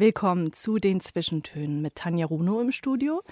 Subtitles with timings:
[0.00, 3.22] Willkommen zu den Zwischentönen mit Tanja Runo im Studio.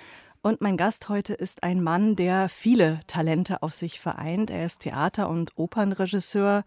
[0.43, 4.51] Und mein Gast heute ist ein Mann, der viele Talente auf sich vereint.
[4.51, 6.65] Er ist Theater- und Opernregisseur,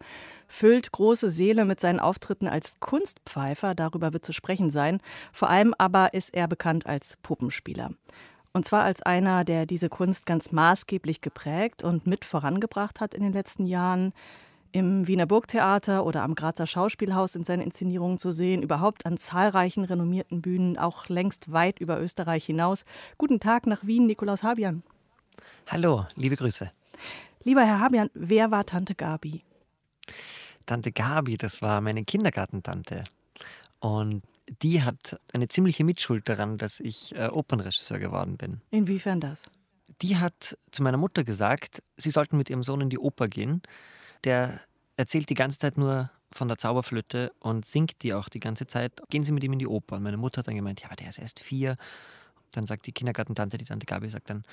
[0.48, 4.98] füllt große Seele mit seinen Auftritten als Kunstpfeifer, darüber wird zu sprechen sein.
[5.32, 7.92] Vor allem aber ist er bekannt als Puppenspieler.
[8.52, 13.22] Und zwar als einer, der diese Kunst ganz maßgeblich geprägt und mit vorangebracht hat in
[13.22, 14.12] den letzten Jahren
[14.72, 19.84] im Wiener Burgtheater oder am Grazer Schauspielhaus in seinen Inszenierungen zu sehen, überhaupt an zahlreichen
[19.84, 22.84] renommierten Bühnen, auch längst weit über Österreich hinaus.
[23.18, 24.82] Guten Tag nach Wien, Nikolaus Habian.
[25.68, 26.72] Hallo, liebe Grüße.
[27.44, 29.44] Lieber Herr Habian, wer war Tante Gabi?
[30.64, 33.04] Tante Gabi, das war meine Kindergartentante.
[33.78, 34.22] Und
[34.62, 38.60] die hat eine ziemliche Mitschuld daran, dass ich äh, Opernregisseur geworden bin.
[38.70, 39.50] Inwiefern das?
[40.00, 43.62] Die hat zu meiner Mutter gesagt, sie sollten mit ihrem Sohn in die Oper gehen
[44.24, 44.60] der
[44.96, 49.00] erzählt die ganze Zeit nur von der Zauberflöte und singt die auch die ganze Zeit.
[49.10, 49.96] Gehen Sie mit ihm in die Oper.
[49.96, 51.76] Und meine Mutter hat dann gemeint, ja, aber der ist erst vier.
[52.52, 54.44] Dann sagt die Kindergartentante, die Tante Gabi, sagt dann,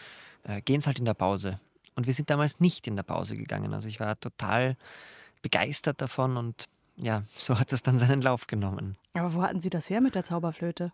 [0.44, 1.60] äh, gehen Sie halt in der Pause.
[1.96, 3.74] Und wir sind damals nicht in der Pause gegangen.
[3.74, 4.78] Also ich war total
[5.42, 8.98] begeistert davon und ja, so hat es dann seinen Lauf genommen.
[9.14, 10.92] Aber wo hatten Sie das her mit der Zauberflöte?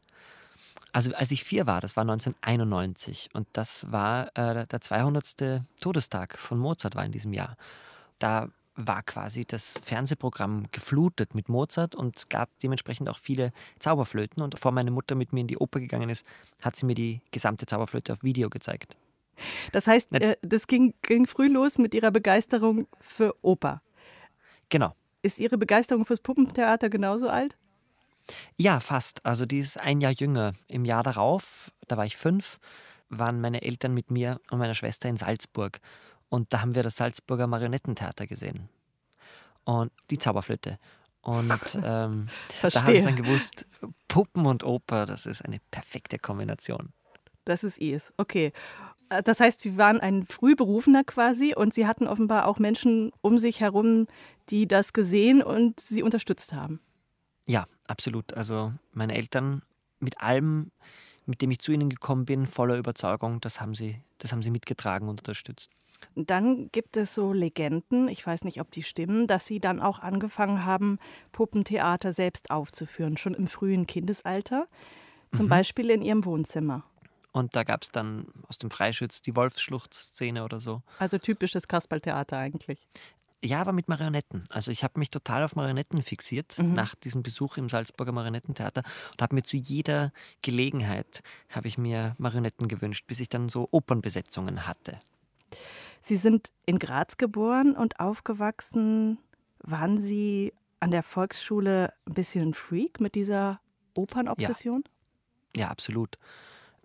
[0.91, 5.61] Also als ich vier war, das war 1991 und das war äh, der 200.
[5.81, 7.55] Todestag von Mozart war in diesem Jahr.
[8.19, 14.43] Da war quasi das Fernsehprogramm geflutet mit Mozart und es gab dementsprechend auch viele Zauberflöten.
[14.43, 16.25] Und bevor meine Mutter mit mir in die Oper gegangen ist,
[16.61, 18.95] hat sie mir die gesamte Zauberflöte auf Video gezeigt.
[19.71, 23.81] Das heißt, äh, das ging, ging früh los mit Ihrer Begeisterung für Oper.
[24.69, 24.95] Genau.
[25.21, 27.57] Ist Ihre Begeisterung fürs Puppentheater genauso alt?
[28.57, 29.25] Ja, fast.
[29.25, 30.53] Also die ist ein Jahr jünger.
[30.67, 32.59] Im Jahr darauf, da war ich fünf,
[33.09, 35.79] waren meine Eltern mit mir und meiner Schwester in Salzburg.
[36.29, 38.69] Und da haben wir das Salzburger Marionettentheater gesehen.
[39.65, 40.79] Und die Zauberflöte.
[41.21, 41.51] Und
[41.83, 42.27] ähm,
[42.61, 43.67] da habe ich dann gewusst,
[44.07, 46.93] Puppen und Oper, das ist eine perfekte Kombination.
[47.45, 48.53] Das ist es, okay.
[49.09, 53.39] Äh, das heißt, Sie waren ein Frühberufener quasi und Sie hatten offenbar auch Menschen um
[53.39, 54.07] sich herum,
[54.49, 56.79] die das gesehen und Sie unterstützt haben.
[57.47, 58.33] Ja, absolut.
[58.33, 59.61] Also meine Eltern
[59.99, 60.71] mit allem,
[61.25, 64.51] mit dem ich zu ihnen gekommen bin, voller Überzeugung, das haben sie, das haben sie
[64.51, 65.71] mitgetragen und unterstützt.
[66.15, 69.99] Dann gibt es so Legenden, ich weiß nicht, ob die stimmen, dass Sie dann auch
[69.99, 70.99] angefangen haben,
[71.31, 74.67] Puppentheater selbst aufzuführen, schon im frühen Kindesalter,
[75.33, 75.49] zum mhm.
[75.49, 76.83] Beispiel in Ihrem Wohnzimmer.
[77.31, 80.81] Und da gab es dann aus dem Freischütz die Wolfsschlucht-Szene oder so.
[80.99, 82.79] Also typisches Kasperltheater eigentlich.
[83.43, 84.45] Ja, aber mit Marionetten.
[84.49, 86.73] Also ich habe mich total auf Marionetten fixiert mhm.
[86.73, 90.11] nach diesem Besuch im Salzburger Marionettentheater und habe mir zu jeder
[90.41, 94.99] Gelegenheit habe ich mir Marionetten gewünscht, bis ich dann so Opernbesetzungen hatte.
[96.01, 99.17] Sie sind in Graz geboren und aufgewachsen.
[99.59, 103.59] Waren Sie an der Volksschule ein bisschen ein Freak mit dieser
[103.95, 104.83] Opernobsession?
[105.55, 105.63] Ja.
[105.63, 106.17] ja, absolut.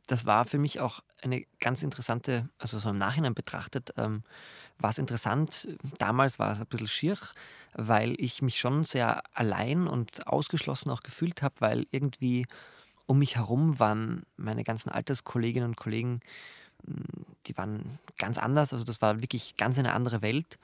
[0.06, 4.25] Das war für mich auch eine ganz interessante, also so im Nachhinein betrachtet, ähm,
[4.78, 5.69] war es interessant.
[5.98, 7.19] Damals war es ein bisschen schier,
[7.75, 12.47] weil ich mich schon sehr allein und ausgeschlossen auch gefühlt habe, weil irgendwie
[13.06, 16.20] um mich herum waren meine ganzen Alterskolleginnen und Kollegen
[17.46, 18.72] die waren ganz anders.
[18.72, 20.58] Also das war wirklich ganz eine andere Welt.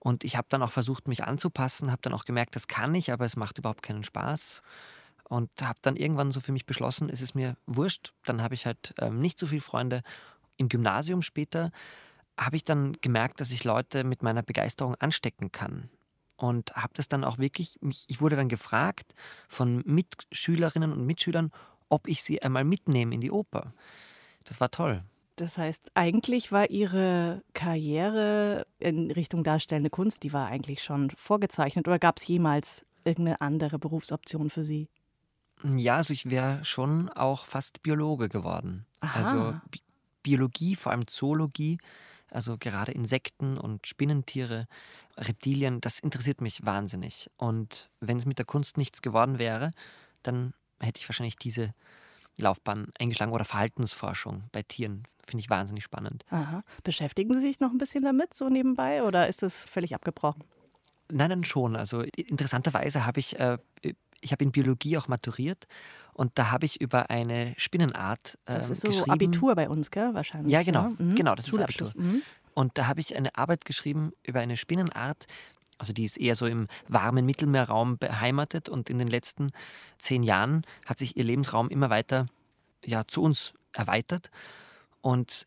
[0.00, 3.12] Und ich habe dann auch versucht, mich anzupassen, habe dann auch gemerkt, das kann ich,
[3.12, 4.62] aber es macht überhaupt keinen Spaß.
[5.24, 8.14] Und habe dann irgendwann so für mich beschlossen, es ist mir wurscht.
[8.24, 10.02] Dann habe ich halt ähm, nicht so viele Freunde.
[10.56, 11.70] Im Gymnasium später
[12.38, 15.90] habe ich dann gemerkt, dass ich Leute mit meiner Begeisterung anstecken kann.
[16.36, 19.12] Und habe das dann auch wirklich, ich wurde dann gefragt
[19.48, 21.50] von Mitschülerinnen und Mitschülern,
[21.88, 23.74] ob ich sie einmal mitnehme in die Oper.
[24.44, 25.02] Das war toll.
[25.38, 31.86] Das heißt, eigentlich war Ihre Karriere in Richtung darstellende Kunst, die war eigentlich schon vorgezeichnet
[31.86, 34.88] oder gab es jemals irgendeine andere Berufsoption für Sie?
[35.62, 38.84] Ja, also ich wäre schon auch fast Biologe geworden.
[39.00, 39.24] Aha.
[39.24, 39.80] Also Bi
[40.24, 41.78] Biologie, vor allem Zoologie,
[42.30, 44.66] also gerade Insekten und Spinnentiere,
[45.16, 47.30] Reptilien, das interessiert mich wahnsinnig.
[47.36, 49.72] Und wenn es mit der Kunst nichts geworden wäre,
[50.22, 51.72] dann hätte ich wahrscheinlich diese
[52.42, 55.04] Laufbahn eingeschlagen oder Verhaltensforschung bei Tieren.
[55.26, 56.24] Finde ich wahnsinnig spannend.
[56.30, 56.62] Aha.
[56.84, 60.44] Beschäftigen Sie sich noch ein bisschen damit, so nebenbei, oder ist das völlig abgebrochen?
[61.10, 61.76] Nein, nein, schon.
[61.76, 63.58] Also interessanterweise habe ich äh,
[64.20, 65.66] ich habe in Biologie auch maturiert
[66.12, 70.14] und da habe ich über eine Spinnenart äh, Das ist so Abitur bei uns, gell?
[70.14, 70.52] Wahrscheinlich.
[70.52, 70.88] Ja, genau.
[70.98, 71.14] Mhm.
[71.14, 71.92] Genau, das ist Abitur.
[71.94, 72.22] Mhm.
[72.54, 75.26] Und da habe ich eine Arbeit geschrieben über eine Spinnenart,
[75.78, 79.52] also die ist eher so im warmen Mittelmeerraum beheimatet und in den letzten
[79.98, 82.26] zehn Jahren hat sich ihr Lebensraum immer weiter
[82.84, 84.30] ja, zu uns erweitert.
[85.00, 85.46] Und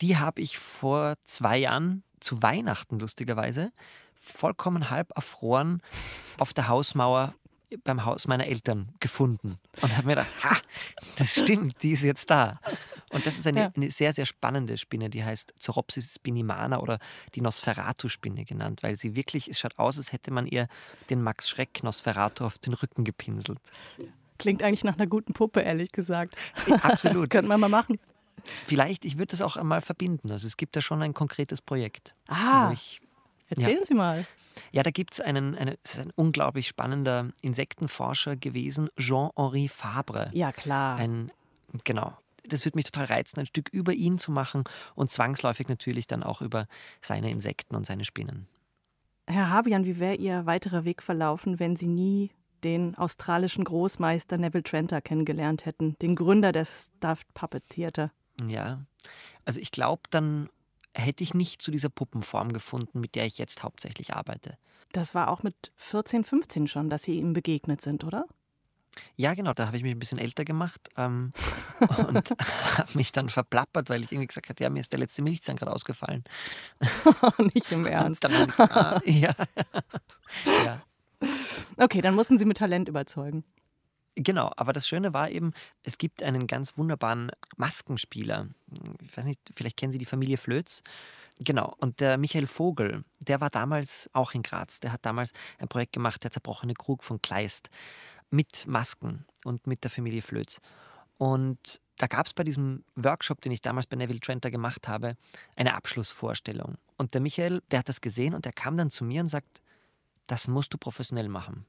[0.00, 3.72] die habe ich vor zwei Jahren zu Weihnachten lustigerweise
[4.14, 5.82] vollkommen halb erfroren
[6.38, 7.34] auf der Hausmauer
[7.84, 10.56] beim Haus meiner Eltern gefunden und habe mir gedacht, ha,
[11.16, 12.60] das stimmt, die ist jetzt da.
[13.12, 13.72] Und das ist eine, ja.
[13.74, 16.98] eine sehr, sehr spannende Spinne, die heißt Zoropsis spinimana oder
[17.34, 20.66] die Nosferatu-Spinne genannt, weil sie wirklich, es schaut aus, als hätte man ihr
[21.10, 23.58] den Max Schreck Nosferatu auf den Rücken gepinselt.
[24.38, 26.34] Klingt eigentlich nach einer guten Puppe, ehrlich gesagt.
[26.82, 27.30] Absolut.
[27.30, 27.98] Könnten wir mal machen.
[28.66, 30.30] Vielleicht, ich würde das auch einmal verbinden.
[30.30, 32.14] Also es gibt da schon ein konkretes Projekt.
[32.26, 33.00] Ah, ich,
[33.48, 33.84] erzählen ja.
[33.84, 34.26] Sie mal.
[34.72, 40.30] Ja, da gibt es einen, eine, es ist ein unglaublich spannender Insektenforscher gewesen, Jean-Henri Fabre.
[40.32, 40.96] Ja, klar.
[40.96, 41.30] Ein,
[41.84, 42.16] genau.
[42.44, 46.22] Das würde mich total reizen, ein Stück über ihn zu machen und zwangsläufig natürlich dann
[46.22, 46.66] auch über
[47.00, 48.48] seine Insekten und seine Spinnen.
[49.28, 52.30] Herr Habian, wie wäre Ihr weiterer Weg verlaufen, wenn Sie nie
[52.64, 58.12] den australischen Großmeister Neville Trenter kennengelernt hätten, den Gründer des Stuffed Puppet Theater?
[58.46, 58.84] Ja,
[59.44, 60.48] also ich glaube, dann
[60.94, 64.58] hätte ich nicht zu dieser Puppenform gefunden, mit der ich jetzt hauptsächlich arbeite.
[64.92, 68.26] Das war auch mit 14, 15 schon, dass Sie ihm begegnet sind, oder?
[69.16, 71.30] Ja, genau, da habe ich mich ein bisschen älter gemacht ähm,
[72.08, 72.30] und
[72.76, 75.56] habe mich dann verplappert, weil ich irgendwie gesagt habe, ja, mir ist der letzte Milchzahn
[75.56, 76.24] gerade ausgefallen.
[77.54, 78.24] Nicht im Ernst.
[78.24, 79.34] Dann ah, ja.
[80.64, 80.82] ja.
[81.76, 83.44] Okay, dann mussten Sie mit Talent überzeugen.
[84.14, 85.52] Genau, aber das Schöne war eben,
[85.84, 88.48] es gibt einen ganz wunderbaren Maskenspieler.
[89.02, 90.82] Ich weiß nicht, vielleicht kennen Sie die Familie Flöz.
[91.38, 94.80] Genau, und der Michael Vogel, der war damals auch in Graz.
[94.80, 97.70] Der hat damals ein Projekt gemacht, der zerbrochene Krug von Kleist,
[98.32, 100.60] mit Masken und mit der Familie Flöz.
[101.18, 105.16] Und da gab es bei diesem Workshop, den ich damals bei Neville Trenter gemacht habe,
[105.54, 106.78] eine Abschlussvorstellung.
[106.96, 109.62] Und der Michael, der hat das gesehen und der kam dann zu mir und sagt,
[110.26, 111.66] das musst du professionell machen.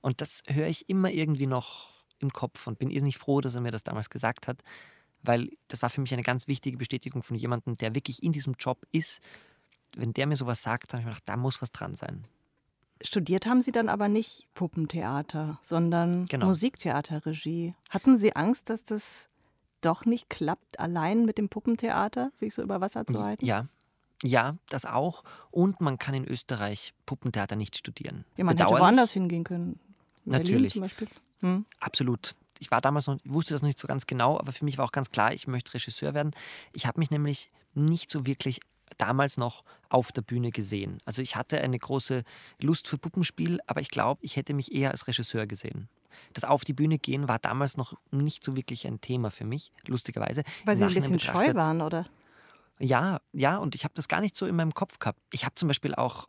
[0.00, 3.60] Und das höre ich immer irgendwie noch im Kopf und bin irrsinnig froh, dass er
[3.60, 4.62] mir das damals gesagt hat,
[5.22, 8.54] weil das war für mich eine ganz wichtige Bestätigung von jemandem, der wirklich in diesem
[8.58, 9.20] Job ist.
[9.96, 12.26] Wenn der mir sowas sagt, dann habe ich mir gedacht, da muss was dran sein.
[13.04, 16.46] Studiert haben Sie dann aber nicht Puppentheater, sondern genau.
[16.46, 17.74] Musiktheaterregie.
[17.90, 19.28] Hatten Sie Angst, dass das
[19.82, 23.44] doch nicht klappt, allein mit dem Puppentheater sich so über Wasser zu halten?
[23.44, 23.66] Ja,
[24.22, 25.22] ja, das auch.
[25.50, 28.24] Und man kann in Österreich Puppentheater nicht studieren.
[28.36, 29.78] Ja, man hätte woanders hingehen können.
[30.24, 30.72] Natürlich.
[30.72, 31.08] zum Beispiel.
[31.40, 31.66] Hm.
[31.80, 32.34] Absolut.
[32.58, 34.86] Ich war damals noch, wusste das noch nicht so ganz genau, aber für mich war
[34.86, 36.30] auch ganz klar, ich möchte Regisseur werden.
[36.72, 38.60] Ich habe mich nämlich nicht so wirklich
[38.98, 40.98] damals noch auf der Bühne gesehen.
[41.04, 42.22] Also ich hatte eine große
[42.60, 45.88] Lust für Puppenspiel, aber ich glaube, ich hätte mich eher als Regisseur gesehen.
[46.32, 49.72] Das Auf die Bühne gehen war damals noch nicht so wirklich ein Thema für mich,
[49.86, 50.44] lustigerweise.
[50.64, 52.04] Weil Sie ein bisschen scheu waren, oder?
[52.78, 55.20] Ja, ja, und ich habe das gar nicht so in meinem Kopf gehabt.
[55.32, 56.26] Ich habe zum Beispiel auch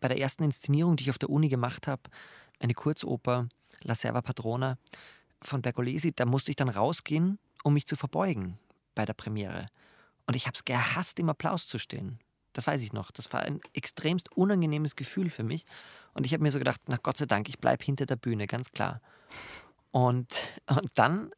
[0.00, 2.02] bei der ersten Inszenierung, die ich auf der Uni gemacht habe,
[2.60, 3.48] eine Kurzoper,
[3.82, 4.78] La Serva Padrona
[5.42, 8.58] von Bergolesi, da musste ich dann rausgehen, um mich zu verbeugen
[8.94, 9.66] bei der Premiere.
[10.26, 12.18] Und ich habe es gehasst, im Applaus zu stehen.
[12.52, 13.10] Das weiß ich noch.
[13.10, 15.64] Das war ein extremst unangenehmes Gefühl für mich.
[16.14, 18.46] Und ich habe mir so gedacht, na Gott sei Dank, ich bleibe hinter der Bühne,
[18.46, 19.00] ganz klar.
[19.90, 20.26] Und,
[20.66, 21.30] und dann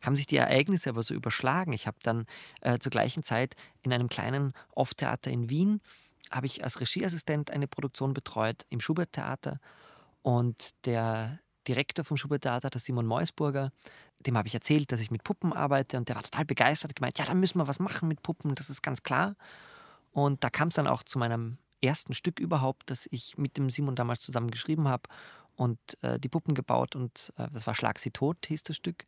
[0.00, 1.72] haben sich die Ereignisse aber so überschlagen.
[1.72, 2.26] Ich habe dann
[2.60, 5.80] äh, zur gleichen Zeit in einem kleinen Off-Theater in Wien,
[6.30, 9.60] habe ich als Regieassistent eine Produktion betreut im Schubert-Theater
[10.22, 13.72] und der Direktor vom Schubert-Theater, der Simon Meusburger,
[14.22, 17.18] dem habe ich erzählt, dass ich mit Puppen arbeite und der war total begeistert, gemeint,
[17.18, 19.34] ja, da müssen wir was machen mit Puppen, das ist ganz klar.
[20.12, 23.70] Und da kam es dann auch zu meinem ersten Stück überhaupt, das ich mit dem
[23.70, 25.08] Simon damals zusammen geschrieben habe
[25.56, 29.04] und äh, die Puppen gebaut und äh, das war Schlag sie tot, hieß das Stück.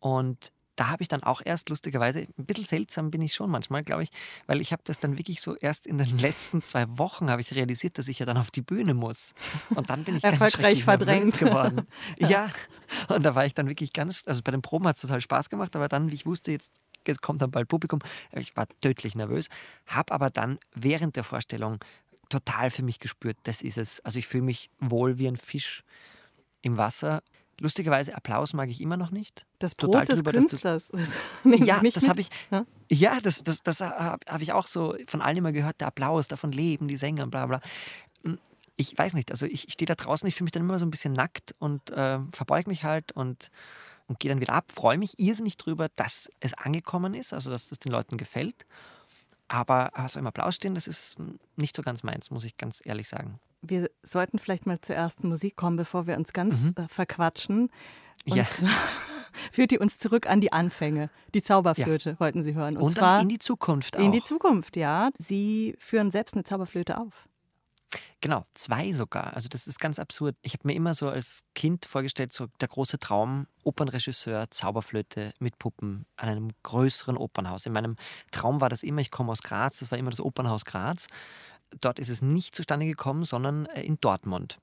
[0.00, 3.82] Und da habe ich dann auch erst lustigerweise, ein bisschen seltsam bin ich schon manchmal,
[3.82, 4.10] glaube ich,
[4.46, 7.54] weil ich habe das dann wirklich so erst in den letzten zwei Wochen habe ich
[7.54, 9.34] realisiert, dass ich ja dann auf die Bühne muss.
[9.74, 11.86] Und dann bin ich erfolgreich verdrängt geworden.
[12.18, 12.28] ja.
[12.28, 12.50] ja.
[13.08, 15.50] und da war ich dann wirklich ganz, also bei den Proben hat es total Spaß
[15.50, 16.72] gemacht, aber dann, wie ich wusste, jetzt,
[17.06, 18.00] jetzt kommt dann bald Publikum,
[18.32, 19.48] ich war tödlich nervös,
[19.86, 21.78] habe aber dann während der Vorstellung
[22.28, 24.00] total für mich gespürt, das ist es.
[24.00, 25.84] Also ich fühle mich wohl wie ein Fisch
[26.62, 27.22] im Wasser
[27.62, 29.46] Lustigerweise, Applaus mag ich immer noch nicht.
[29.60, 30.90] Das Brot Total des drüber, Künstlers.
[30.92, 32.28] Das, ja, das habe ich.
[32.50, 35.80] Ja, ja das, das, das habe hab ich auch so von allen immer gehört.
[35.80, 37.60] Der Applaus, davon leben die Sänger, bla bla.
[38.24, 38.40] Hm,
[38.74, 40.84] ich weiß nicht, also ich, ich stehe da draußen, ich fühle mich dann immer so
[40.84, 43.52] ein bisschen nackt und äh, verbeuge mich halt und,
[44.08, 44.72] und gehe dann wieder ab.
[44.72, 48.66] Freue mich irrsinnig drüber, dass es angekommen ist, also dass das den Leuten gefällt.
[49.46, 51.16] Aber so im Applaus stehen, das ist
[51.54, 53.38] nicht so ganz meins, muss ich ganz ehrlich sagen.
[53.62, 56.74] Wir sollten vielleicht mal zur ersten Musik kommen, bevor wir uns ganz mhm.
[56.76, 57.70] äh, verquatschen.
[58.26, 58.44] Und ja.
[58.44, 58.70] zwar
[59.52, 61.10] führt die uns zurück an die Anfänge.
[61.34, 62.20] Die Zauberflöte ja.
[62.20, 62.76] wollten Sie hören.
[62.76, 64.02] Und, Und zwar in die Zukunft auch.
[64.02, 65.10] In die Zukunft, ja.
[65.16, 67.28] Sie führen selbst eine Zauberflöte auf.
[68.20, 69.34] Genau, zwei sogar.
[69.34, 70.36] Also das ist ganz absurd.
[70.42, 75.58] Ich habe mir immer so als Kind vorgestellt, so der große Traum, Opernregisseur, Zauberflöte mit
[75.58, 77.66] Puppen an einem größeren Opernhaus.
[77.66, 77.96] In meinem
[78.30, 81.06] Traum war das immer, ich komme aus Graz, das war immer das Opernhaus Graz.
[81.80, 84.58] Dort ist es nicht zustande gekommen, sondern äh, in Dortmund.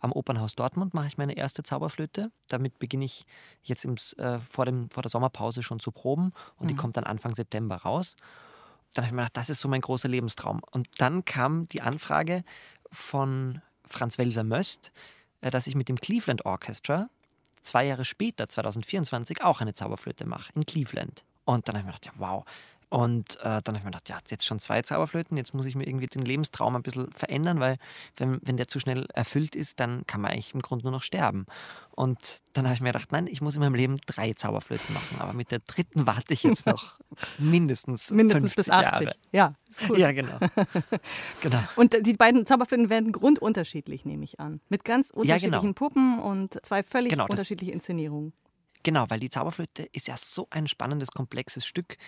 [0.00, 2.30] Am Opernhaus Dortmund mache ich meine erste Zauberflöte.
[2.46, 3.26] Damit beginne ich
[3.62, 6.68] jetzt im, äh, vor, dem, vor der Sommerpause schon zu proben und mhm.
[6.68, 8.16] die kommt dann Anfang September raus.
[8.94, 10.60] Dann habe ich mir gedacht, das ist so mein großer Lebenstraum.
[10.70, 12.44] Und dann kam die Anfrage
[12.90, 14.92] von Franz Welser Möst,
[15.40, 17.08] äh, dass ich mit dem Cleveland Orchestra
[17.62, 21.24] zwei Jahre später, 2024, auch eine Zauberflöte mache in Cleveland.
[21.44, 22.44] Und dann habe ich mir gedacht, ja, wow,
[22.90, 25.74] und äh, dann habe ich mir gedacht, ja, jetzt schon zwei Zauberflöten, jetzt muss ich
[25.74, 27.76] mir irgendwie den Lebenstraum ein bisschen verändern, weil
[28.16, 31.02] wenn, wenn der zu schnell erfüllt ist, dann kann man eigentlich im Grunde nur noch
[31.02, 31.44] sterben.
[31.90, 35.20] Und dann habe ich mir gedacht, nein, ich muss in meinem Leben drei Zauberflöten machen,
[35.20, 36.98] aber mit der dritten warte ich jetzt noch
[37.38, 39.06] mindestens Mindestens bis 80.
[39.06, 39.16] Jahre.
[39.32, 39.98] Ja, ist gut.
[39.98, 40.38] Ja, genau.
[41.42, 41.60] genau.
[41.76, 44.60] Und die beiden Zauberflöten werden grundunterschiedlich, nehme ich an.
[44.70, 45.72] Mit ganz unterschiedlichen ja, genau.
[45.74, 48.32] Puppen und zwei völlig genau, unterschiedliche Inszenierungen.
[48.88, 51.98] Genau, weil die Zauberflöte ist ja so ein spannendes, komplexes Stück,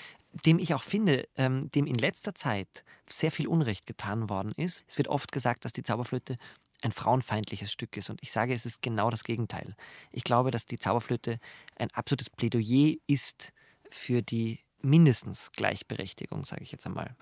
[0.46, 4.82] dem ich auch finde, ähm, dem in letzter Zeit sehr viel Unrecht getan worden ist.
[4.88, 6.38] Es wird oft gesagt, dass die Zauberflöte
[6.80, 8.08] ein frauenfeindliches Stück ist.
[8.08, 9.76] Und ich sage, es ist genau das Gegenteil.
[10.10, 11.38] Ich glaube, dass die Zauberflöte
[11.76, 13.52] ein absolutes Plädoyer ist
[13.90, 17.14] für die mindestens Gleichberechtigung, sage ich jetzt einmal.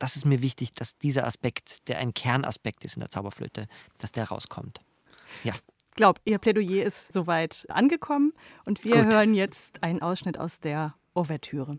[0.00, 4.10] Das ist mir wichtig, dass dieser Aspekt, der ein Kernaspekt ist in der Zauberflöte, dass
[4.10, 4.80] der rauskommt.
[5.44, 5.54] Ja
[5.96, 8.32] glaube, Ihr Plädoyer ist soweit angekommen
[8.64, 9.12] und wir Gut.
[9.12, 11.78] hören jetzt einen Ausschnitt aus der Ouvertüre.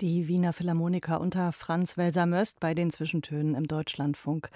[0.00, 4.48] Die Wiener Philharmoniker unter Franz Welser Möst bei den Zwischentönen im Deutschlandfunk.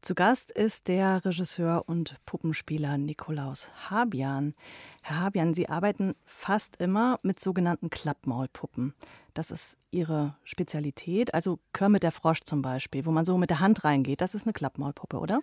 [0.00, 4.54] Zu Gast ist der Regisseur und Puppenspieler Nikolaus Habian.
[5.02, 8.94] Herr Habian, Sie arbeiten fast immer mit sogenannten Klappmaulpuppen.
[9.34, 11.34] Das ist Ihre Spezialität.
[11.34, 14.20] Also Kermit der Frosch zum Beispiel, wo man so mit der Hand reingeht.
[14.20, 15.40] Das ist eine Klappmaulpuppe, oder?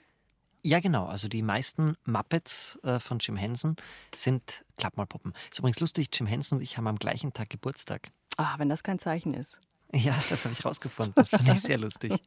[0.62, 1.06] Ja, genau.
[1.06, 3.76] Also die meisten Muppets äh, von Jim Henson
[4.16, 5.34] sind Klappmaulpuppen.
[5.52, 8.10] Ist übrigens lustig, Jim Henson und ich haben am gleichen Tag Geburtstag.
[8.40, 9.60] Ah, wenn das kein Zeichen ist.
[9.94, 11.14] Ja, das habe ich rausgefunden.
[11.14, 12.14] Das fand ich sehr lustig.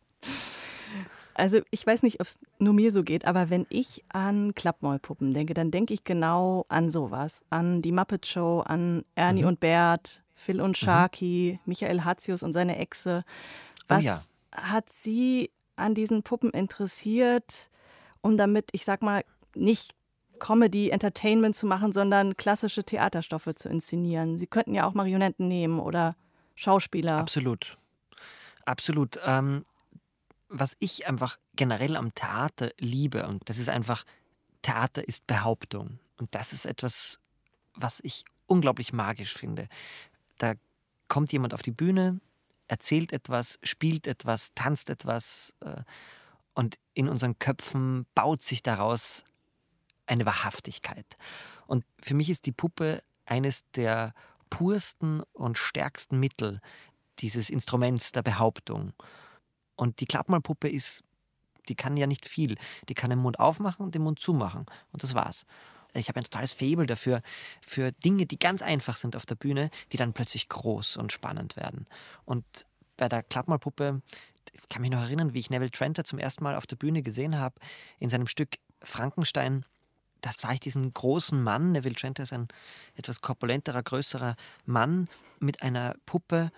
[1.34, 5.32] Also ich weiß nicht, ob es nur mir so geht, aber wenn ich an Klappmaulpuppen
[5.32, 7.42] denke, dann denke ich genau an sowas.
[7.48, 9.48] An die Muppet Show, an Ernie mhm.
[9.48, 10.74] und Bert, Phil und mhm.
[10.74, 11.60] Sharky, mhm.
[11.64, 13.24] Michael Hatzius und seine Echse.
[13.24, 14.22] Oh Was oh ja.
[14.52, 17.70] hat Sie an diesen Puppen interessiert,
[18.20, 19.94] um damit, ich sag mal, nicht
[20.42, 24.38] Comedy, Entertainment zu machen, sondern klassische Theaterstoffe zu inszenieren.
[24.38, 26.16] Sie könnten ja auch Marionetten nehmen oder
[26.56, 27.18] Schauspieler.
[27.18, 27.78] Absolut.
[28.64, 29.20] Absolut.
[29.24, 29.64] Ähm,
[30.48, 34.04] was ich einfach generell am Theater liebe, und das ist einfach,
[34.62, 36.00] Theater ist Behauptung.
[36.18, 37.20] Und das ist etwas,
[37.76, 39.68] was ich unglaublich magisch finde.
[40.38, 40.54] Da
[41.06, 42.20] kommt jemand auf die Bühne,
[42.66, 45.54] erzählt etwas, spielt etwas, tanzt etwas.
[45.60, 45.82] Äh,
[46.54, 49.24] und in unseren Köpfen baut sich daraus
[50.12, 51.06] eine Wahrhaftigkeit.
[51.66, 54.14] Und für mich ist die Puppe eines der
[54.50, 56.60] pursten und stärksten Mittel
[57.18, 58.92] dieses Instruments der Behauptung.
[59.76, 61.02] Und die Klappmalpuppe ist,
[61.68, 62.56] die kann ja nicht viel.
[62.88, 64.66] Die kann den Mund aufmachen und den Mund zumachen.
[64.92, 65.46] Und das war's.
[65.94, 67.22] Ich habe ein totales Faible dafür,
[67.60, 71.56] für Dinge, die ganz einfach sind auf der Bühne, die dann plötzlich groß und spannend
[71.56, 71.86] werden.
[72.24, 72.44] Und
[72.96, 74.00] bei der Klappmalpuppe,
[74.52, 77.02] ich kann mich noch erinnern, wie ich Neville Trenter zum ersten Mal auf der Bühne
[77.02, 77.56] gesehen habe,
[77.98, 79.64] in seinem Stück Frankenstein
[80.22, 82.48] da sah ich diesen großen Mann, Neville Trent ist ein
[82.94, 85.08] etwas korpulenterer, größerer Mann
[85.40, 86.50] mit einer Puppe.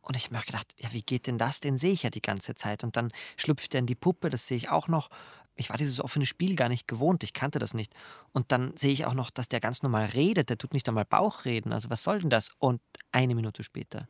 [0.00, 1.60] Und ich habe mir gedacht, ja, wie geht denn das?
[1.60, 2.82] Den sehe ich ja die ganze Zeit.
[2.84, 5.10] Und dann schlüpft er in die Puppe, das sehe ich auch noch.
[5.56, 7.92] ich war dieses offene Spiel gar nicht gewohnt, ich kannte das nicht.
[8.32, 11.04] Und dann sehe ich auch noch, dass der ganz normal redet, der tut nicht einmal
[11.04, 12.52] Bauchreden, also was soll denn das?
[12.58, 14.08] Und eine Minute später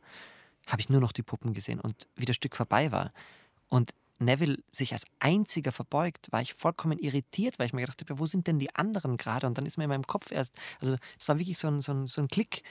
[0.67, 3.11] habe ich nur noch die Puppen gesehen und wie das Stück vorbei war.
[3.67, 8.19] Und Neville sich als einziger verbeugt, war ich vollkommen irritiert, weil ich mir gedacht habe,
[8.19, 9.47] wo sind denn die anderen gerade?
[9.47, 11.93] Und dann ist mir in meinem Kopf erst, also es war wirklich so ein, so
[11.93, 12.63] ein, so ein Klick,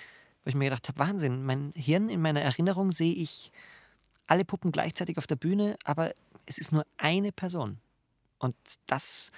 [0.45, 3.51] wo ich mir gedacht habe, Wahnsinn, mein Hirn, in meiner Erinnerung sehe ich
[4.27, 6.13] alle Puppen gleichzeitig auf der Bühne, aber
[6.47, 7.79] es ist nur eine Person.
[8.39, 8.55] Und
[8.87, 9.33] das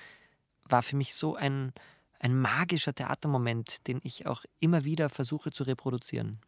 [0.65, 1.73] war für mich so ein,
[2.19, 6.39] ein magischer Theatermoment, den ich auch immer wieder versuche zu reproduzieren.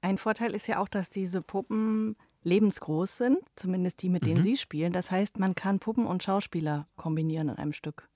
[0.00, 4.42] Ein Vorteil ist ja auch, dass diese Puppen lebensgroß sind, zumindest die, mit denen mhm.
[4.42, 4.92] Sie spielen.
[4.92, 8.08] Das heißt, man kann Puppen und Schauspieler kombinieren in einem Stück.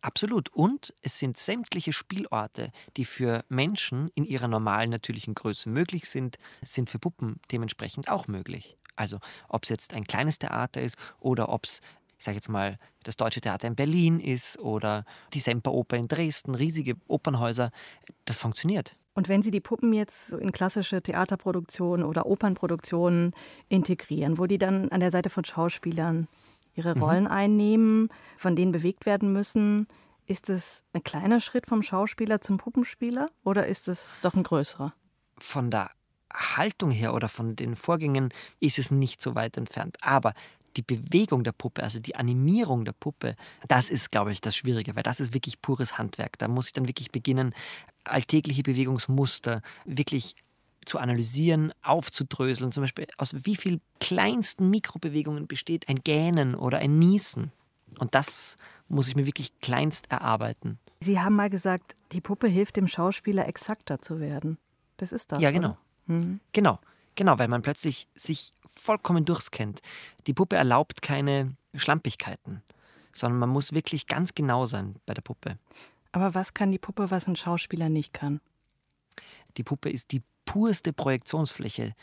[0.00, 0.50] Absolut.
[0.50, 6.38] Und es sind sämtliche Spielorte, die für Menschen in ihrer normalen natürlichen Größe möglich sind,
[6.62, 8.76] sind für Puppen dementsprechend auch möglich.
[8.94, 9.18] Also
[9.48, 11.80] ob es jetzt ein kleines Theater ist oder ob es
[12.18, 15.04] ich sage jetzt mal, das Deutsche Theater in Berlin ist oder
[15.34, 17.70] die Semperoper in Dresden, riesige Opernhäuser,
[18.24, 18.96] das funktioniert.
[19.14, 23.32] Und wenn Sie die Puppen jetzt so in klassische Theaterproduktionen oder Opernproduktionen
[23.68, 26.28] integrieren, wo die dann an der Seite von Schauspielern
[26.74, 27.02] ihre mhm.
[27.02, 27.30] Rollen mhm.
[27.30, 29.86] einnehmen, von denen bewegt werden müssen,
[30.26, 34.92] ist es ein kleiner Schritt vom Schauspieler zum Puppenspieler oder ist es doch ein größerer?
[35.38, 35.90] Von der
[36.32, 39.96] Haltung her oder von den Vorgängen ist es nicht so weit entfernt.
[40.02, 40.34] Aber
[40.76, 43.36] die Bewegung der Puppe, also die Animierung der Puppe,
[43.68, 46.38] das ist, glaube ich, das Schwierige, weil das ist wirklich pures Handwerk.
[46.38, 47.54] Da muss ich dann wirklich beginnen,
[48.04, 50.36] alltägliche Bewegungsmuster wirklich
[50.84, 52.72] zu analysieren, aufzudröseln.
[52.72, 57.52] Zum Beispiel, aus wie vielen kleinsten Mikrobewegungen besteht ein Gähnen oder ein Niesen.
[57.98, 58.56] Und das
[58.88, 60.78] muss ich mir wirklich kleinst erarbeiten.
[61.00, 64.58] Sie haben mal gesagt, die Puppe hilft dem Schauspieler exakter zu werden.
[64.96, 65.40] Das ist das.
[65.40, 65.76] Ja, genau.
[66.06, 66.40] Mhm.
[66.52, 66.78] Genau.
[67.16, 69.80] Genau, weil man plötzlich sich vollkommen durchscannt.
[70.26, 72.62] Die Puppe erlaubt keine Schlampigkeiten,
[73.12, 75.58] sondern man muss wirklich ganz genau sein bei der Puppe.
[76.12, 78.40] Aber was kann die Puppe, was ein Schauspieler nicht kann?
[79.56, 81.94] Die Puppe ist die purste Projektionsfläche.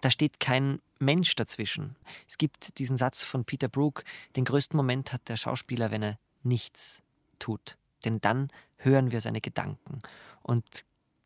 [0.00, 1.94] Da steht kein Mensch dazwischen.
[2.26, 4.04] Es gibt diesen Satz von Peter Brook,
[4.36, 7.02] den größten Moment hat der Schauspieler, wenn er nichts
[7.38, 7.76] tut.
[8.04, 10.02] Denn dann hören wir seine Gedanken.
[10.42, 10.84] Und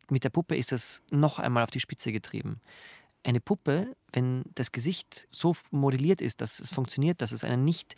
[0.09, 2.61] mit der Puppe ist das noch einmal auf die Spitze getrieben
[3.27, 7.95] eine Puppe, wenn das Gesicht so modelliert ist, dass es funktioniert, dass es einen nicht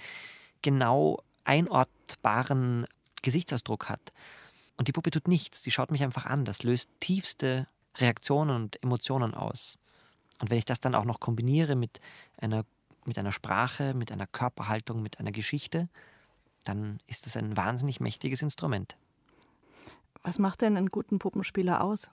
[0.61, 2.87] genau einortbaren
[3.21, 4.11] Gesichtsausdruck hat.
[4.75, 6.45] Und die Puppe tut nichts, die schaut mich einfach an.
[6.45, 9.77] Das löst tiefste Reaktionen und Emotionen aus.
[10.41, 11.99] Und wenn ich das dann auch noch kombiniere mit
[12.37, 12.65] einer,
[13.05, 15.89] mit einer Sprache, mit einer Körperhaltung, mit einer Geschichte,
[16.63, 18.95] dann ist das ein wahnsinnig mächtiges Instrument.
[20.23, 22.09] Was macht denn einen guten Puppenspieler aus?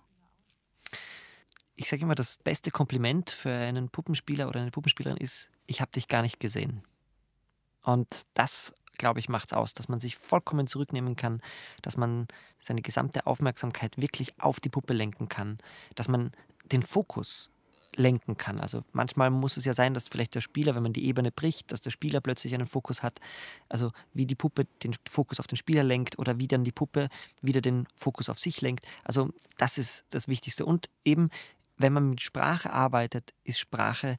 [1.77, 5.93] Ich sage immer, das beste Kompliment für einen Puppenspieler oder eine Puppenspielerin ist, ich habe
[5.93, 6.83] dich gar nicht gesehen.
[7.83, 11.41] Und das, glaube ich, macht es aus, dass man sich vollkommen zurücknehmen kann,
[11.83, 12.27] dass man
[12.59, 15.59] seine gesamte Aufmerksamkeit wirklich auf die Puppe lenken kann,
[15.95, 16.33] dass man
[16.73, 17.51] den Fokus
[17.97, 18.61] lenken kann.
[18.61, 21.73] Also manchmal muss es ja sein, dass vielleicht der Spieler, wenn man die Ebene bricht,
[21.73, 23.21] dass der Spieler plötzlich einen Fokus hat.
[23.69, 27.09] Also wie die Puppe den Fokus auf den Spieler lenkt oder wie dann die Puppe
[27.41, 28.85] wieder den Fokus auf sich lenkt.
[29.05, 30.67] Also das ist das Wichtigste.
[30.67, 31.31] Und eben
[31.77, 34.19] wenn man mit Sprache arbeitet, ist Sprache,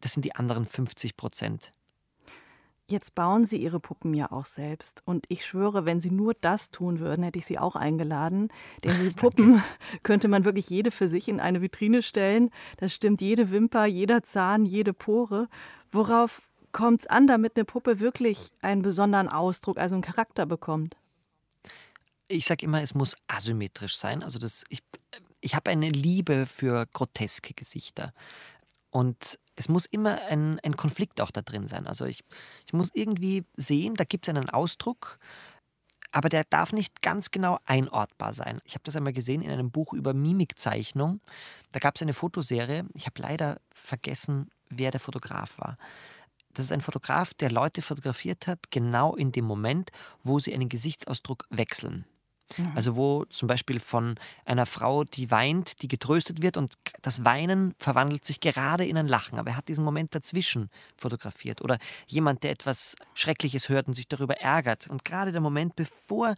[0.00, 1.72] das sind die anderen 50 Prozent.
[2.90, 5.02] Jetzt bauen Sie Ihre Puppen ja auch selbst.
[5.04, 8.48] Und ich schwöre, wenn Sie nur das tun würden, hätte ich Sie auch eingeladen.
[8.82, 9.62] Denn diese Puppen
[10.02, 12.50] könnte man wirklich jede für sich in eine Vitrine stellen.
[12.78, 15.48] Da stimmt jede Wimper, jeder Zahn, jede Pore.
[15.90, 20.96] Worauf kommt es an, damit eine Puppe wirklich einen besonderen Ausdruck, also einen Charakter bekommt?
[22.26, 24.22] Ich sage immer, es muss asymmetrisch sein.
[24.22, 24.82] Also das, ich,
[25.40, 28.12] ich habe eine Liebe für groteske Gesichter.
[28.90, 31.86] Und es muss immer ein, ein Konflikt auch da drin sein.
[31.86, 32.24] Also ich,
[32.66, 35.18] ich muss irgendwie sehen, da gibt es einen Ausdruck,
[36.10, 38.60] aber der darf nicht ganz genau einortbar sein.
[38.64, 41.20] Ich habe das einmal gesehen in einem Buch über Mimikzeichnung.
[41.72, 42.86] Da gab es eine Fotoserie.
[42.94, 45.76] Ich habe leider vergessen, wer der Fotograf war.
[46.54, 49.90] Das ist ein Fotograf, der Leute fotografiert hat, genau in dem Moment,
[50.24, 52.06] wo sie einen Gesichtsausdruck wechseln.
[52.56, 52.72] Mhm.
[52.74, 57.74] Also wo zum Beispiel von einer Frau, die weint, die getröstet wird und das Weinen
[57.78, 59.38] verwandelt sich gerade in ein Lachen.
[59.38, 61.62] Aber er hat diesen Moment dazwischen fotografiert.
[61.62, 64.88] Oder jemand, der etwas Schreckliches hört und sich darüber ärgert.
[64.88, 66.36] Und gerade der Moment, bevor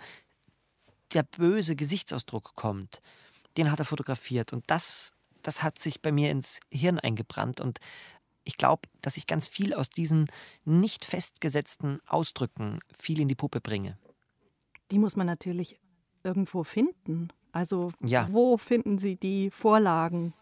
[1.13, 3.01] der böse Gesichtsausdruck kommt,
[3.57, 4.53] den hat er fotografiert.
[4.53, 7.61] Und das, das hat sich bei mir ins Hirn eingebrannt.
[7.61, 7.79] Und
[8.45, 10.31] ich glaube, dass ich ganz viel aus diesen
[10.65, 13.99] nicht festgesetzten Ausdrücken viel in die Puppe bringe.
[14.91, 15.79] Die muss man natürlich
[16.25, 17.29] irgendwo finden?
[17.53, 18.29] Also ja.
[18.31, 20.35] wo finden Sie die Vorlagen?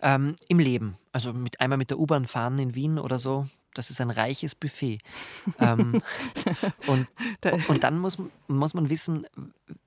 [0.00, 0.96] Ähm, Im Leben.
[1.12, 3.46] Also mit, einmal mit der U-Bahn fahren in Wien oder so.
[3.74, 4.98] das ist ein reiches Buffet.
[5.58, 6.02] ähm,
[6.86, 7.06] und,
[7.68, 9.26] und dann muss, muss man wissen,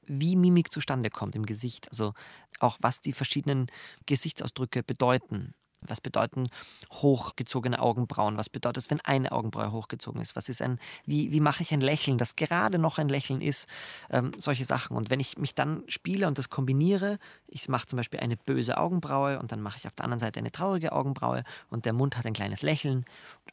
[0.05, 1.89] wie Mimik zustande kommt im Gesicht.
[1.91, 2.13] Also
[2.59, 3.67] auch was die verschiedenen
[4.05, 5.53] Gesichtsausdrücke bedeuten.
[5.89, 6.49] Was bedeuten
[6.91, 8.37] hochgezogene Augenbrauen?
[8.37, 10.35] Was bedeutet es, wenn eine Augenbraue hochgezogen ist?
[10.35, 13.67] Was ist ein, wie, wie mache ich ein Lächeln, das gerade noch ein Lächeln ist?
[14.09, 14.95] Ähm, solche Sachen.
[14.97, 18.77] Und wenn ich mich dann spiele und das kombiniere, ich mache zum Beispiel eine böse
[18.77, 22.17] Augenbraue und dann mache ich auf der anderen Seite eine traurige Augenbraue und der Mund
[22.17, 23.05] hat ein kleines Lächeln.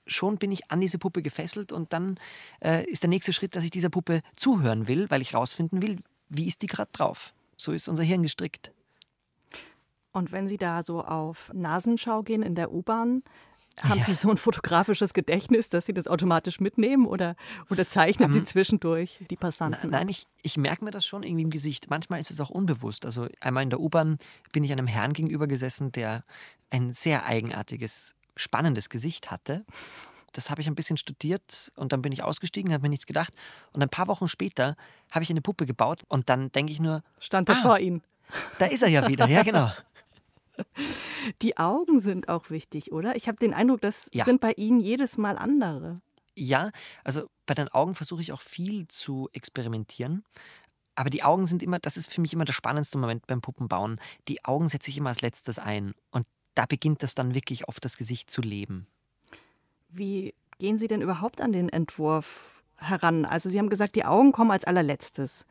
[0.07, 2.19] Schon bin ich an diese Puppe gefesselt und dann
[2.61, 5.99] äh, ist der nächste Schritt, dass ich dieser Puppe zuhören will, weil ich rausfinden will,
[6.29, 7.33] wie ist die gerade drauf.
[7.57, 8.73] So ist unser Hirn gestrickt.
[10.13, 13.23] Und wenn Sie da so auf Nasenschau gehen in der U-Bahn,
[13.81, 14.05] haben ja.
[14.05, 17.37] Sie so ein fotografisches Gedächtnis, dass Sie das automatisch mitnehmen oder,
[17.71, 19.91] oder zeichnen um, Sie ähm, zwischendurch die Passanten?
[19.91, 21.89] Nein, ich, ich merke mir das schon irgendwie im Gesicht.
[21.89, 23.07] Manchmal ist es auch unbewusst.
[23.07, 24.19] Also einmal in der U-Bahn
[24.53, 26.25] bin ich einem Herrn gegenüber gesessen, der
[26.71, 29.65] ein sehr eigenartiges, spannendes Gesicht hatte.
[30.33, 33.35] Das habe ich ein bisschen studiert und dann bin ich ausgestiegen, habe mir nichts gedacht.
[33.73, 34.77] Und ein paar Wochen später
[35.11, 37.03] habe ich eine Puppe gebaut und dann denke ich nur.
[37.19, 38.03] Stand er ah, vor Ihnen?
[38.59, 39.71] Da ist er ja wieder, ja genau.
[41.43, 43.17] Die Augen sind auch wichtig, oder?
[43.17, 44.25] Ich habe den Eindruck, das ja.
[44.25, 46.01] sind bei Ihnen jedes Mal andere.
[46.35, 46.71] Ja,
[47.05, 50.25] also bei den Augen versuche ich auch viel zu experimentieren.
[50.95, 54.01] Aber die Augen sind immer, das ist für mich immer der spannendste Moment beim Puppenbauen.
[54.29, 55.95] Die Augen setze ich immer als letztes ein.
[56.11, 58.87] Und da beginnt das dann wirklich auf das Gesicht zu leben.
[59.89, 63.25] Wie gehen Sie denn überhaupt an den Entwurf heran?
[63.25, 65.47] Also Sie haben gesagt, die Augen kommen als allerletztes.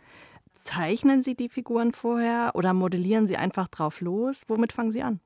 [0.64, 4.44] Zeichnen Sie die Figuren vorher oder modellieren Sie einfach drauf los?
[4.48, 5.20] Womit fangen Sie an?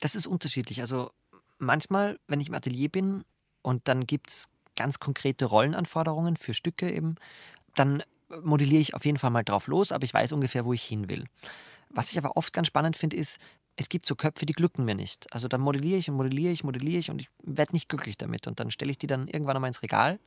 [0.00, 0.80] Das ist unterschiedlich.
[0.80, 1.10] Also
[1.58, 3.24] manchmal, wenn ich im Atelier bin
[3.62, 7.16] und dann gibt es ganz konkrete Rollenanforderungen für Stücke eben,
[7.74, 8.02] dann
[8.42, 11.08] modelliere ich auf jeden Fall mal drauf los, aber ich weiß ungefähr, wo ich hin
[11.08, 11.26] will.
[11.90, 13.38] Was ich aber oft ganz spannend finde, ist,
[13.76, 15.32] es gibt so Köpfe, die glücken mir nicht.
[15.32, 18.46] Also dann modelliere ich und modelliere ich, modelliere ich und ich werde nicht glücklich damit.
[18.46, 20.18] Und dann stelle ich die dann irgendwann einmal ins Regal.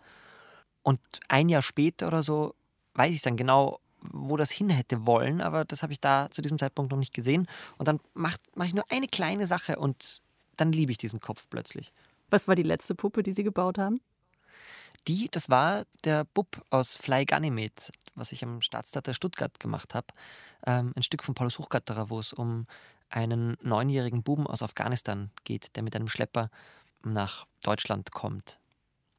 [0.83, 2.55] Und ein Jahr später oder so
[2.95, 3.79] weiß ich dann genau,
[4.11, 7.13] wo das hin hätte wollen, aber das habe ich da zu diesem Zeitpunkt noch nicht
[7.13, 7.47] gesehen.
[7.77, 10.21] Und dann mache mach ich nur eine kleine Sache und
[10.57, 11.91] dann liebe ich diesen Kopf plötzlich.
[12.29, 14.01] Was war die letzte Puppe, die Sie gebaut haben?
[15.07, 20.07] Die, das war der Bub aus Fly Ganymed, was ich am Staatstheater Stuttgart gemacht habe.
[20.65, 22.65] Ähm, ein Stück von Paulus Hochgatterer, wo es um
[23.09, 26.49] einen neunjährigen Buben aus Afghanistan geht, der mit einem Schlepper
[27.03, 28.59] nach Deutschland kommt.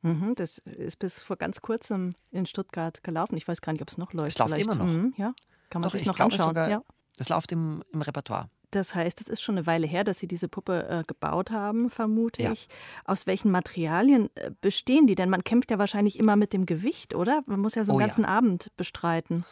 [0.02, 3.36] Mhm, das ist bis vor ganz kurzem in Stuttgart gelaufen.
[3.36, 4.32] Ich weiß gar nicht, ob es noch läuft.
[4.32, 4.74] Es läuft Vielleicht.
[4.74, 4.92] immer noch.
[4.92, 5.34] Mhm, ja,
[5.70, 6.48] kann man Doch, sich noch anschauen.
[6.48, 6.82] Sogar, ja.
[7.16, 8.50] Das läuft im, im Repertoire.
[8.70, 11.88] Das heißt, es ist schon eine Weile her, dass Sie diese Puppe äh, gebaut haben,
[11.88, 12.52] vermute ja.
[12.52, 12.68] ich.
[13.04, 15.14] Aus welchen Materialien äh, bestehen die?
[15.14, 17.42] Denn man kämpft ja wahrscheinlich immer mit dem Gewicht, oder?
[17.46, 18.28] Man muss ja so einen oh, ganzen ja.
[18.28, 19.44] Abend bestreiten.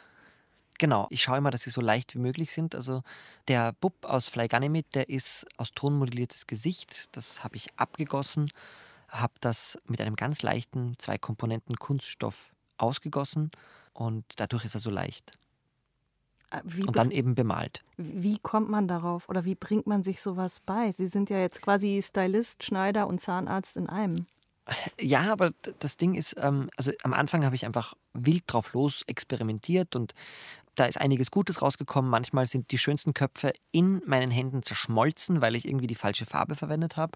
[0.78, 2.74] Genau, ich schaue immer, dass sie so leicht wie möglich sind.
[2.74, 3.02] Also
[3.46, 7.16] der Bub aus Fly Ganymede, der ist aus Ton modelliertes Gesicht.
[7.16, 8.50] Das habe ich abgegossen
[9.14, 13.50] habe das mit einem ganz leichten zwei Komponenten Kunststoff ausgegossen
[13.92, 15.38] und dadurch ist er so leicht.
[16.50, 17.82] Äh, wie und dann eben bemalt.
[17.96, 20.92] Wie kommt man darauf oder wie bringt man sich sowas bei?
[20.92, 24.26] Sie sind ja jetzt quasi Stylist, Schneider und Zahnarzt in einem.
[24.98, 29.02] Ja, aber das Ding ist, ähm, also am Anfang habe ich einfach wild drauf los
[29.06, 30.14] experimentiert und
[30.74, 32.10] da ist einiges Gutes rausgekommen.
[32.10, 36.56] Manchmal sind die schönsten Köpfe in meinen Händen zerschmolzen, weil ich irgendwie die falsche Farbe
[36.56, 37.12] verwendet habe.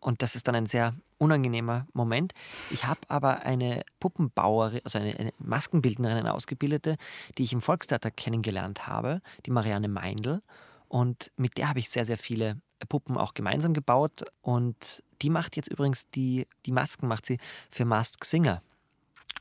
[0.00, 2.32] Und das ist dann ein sehr unangenehmer Moment.
[2.70, 6.96] Ich habe aber eine Puppenbauerin, also eine, eine, Maskenbildnerin, eine Ausgebildete,
[7.36, 10.42] die ich im Volkstheater kennengelernt habe, die Marianne Meindl.
[10.86, 14.24] Und mit der habe ich sehr, sehr viele Puppen auch gemeinsam gebaut.
[14.40, 17.38] Und die macht jetzt übrigens die, die Masken macht sie
[17.70, 18.62] für Masked Singer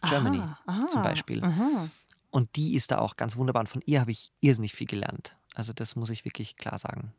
[0.01, 1.43] Germany aha, aha, zum Beispiel.
[1.43, 1.89] Aha.
[2.29, 3.61] Und die ist da auch ganz wunderbar.
[3.61, 5.35] Und von ihr habe ich irrsinnig viel gelernt.
[5.55, 7.13] Also das muss ich wirklich klar sagen.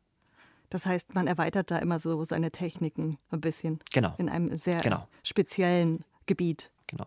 [0.70, 3.80] Das heißt, man erweitert da immer so seine Techniken ein bisschen.
[3.92, 4.14] Genau.
[4.18, 5.08] In einem sehr genau.
[5.22, 6.70] speziellen Gebiet.
[6.86, 7.06] Genau.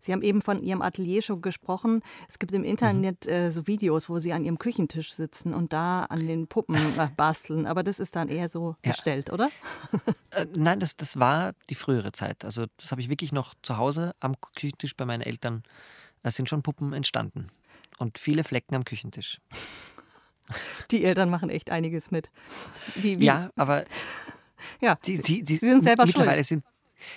[0.00, 2.02] Sie haben eben von Ihrem Atelier schon gesprochen.
[2.26, 3.32] Es gibt im Internet mhm.
[3.32, 7.08] äh, so Videos, wo Sie an Ihrem Küchentisch sitzen und da an den Puppen äh,
[7.16, 7.66] basteln.
[7.66, 8.92] Aber das ist dann eher so ja.
[8.92, 9.50] gestellt, oder?
[10.30, 12.44] Äh, nein, das, das war die frühere Zeit.
[12.44, 15.64] Also das habe ich wirklich noch zu Hause am Küchentisch bei meinen Eltern.
[16.22, 17.48] Es sind schon Puppen entstanden.
[17.98, 19.40] Und viele Flecken am Küchentisch.
[20.90, 22.30] Die Eltern machen echt einiges mit.
[22.94, 23.24] Wie, wie?
[23.24, 23.84] Ja, aber
[24.80, 26.46] ja, die, die, die, sie sind selber schuld.
[26.46, 26.64] Sind,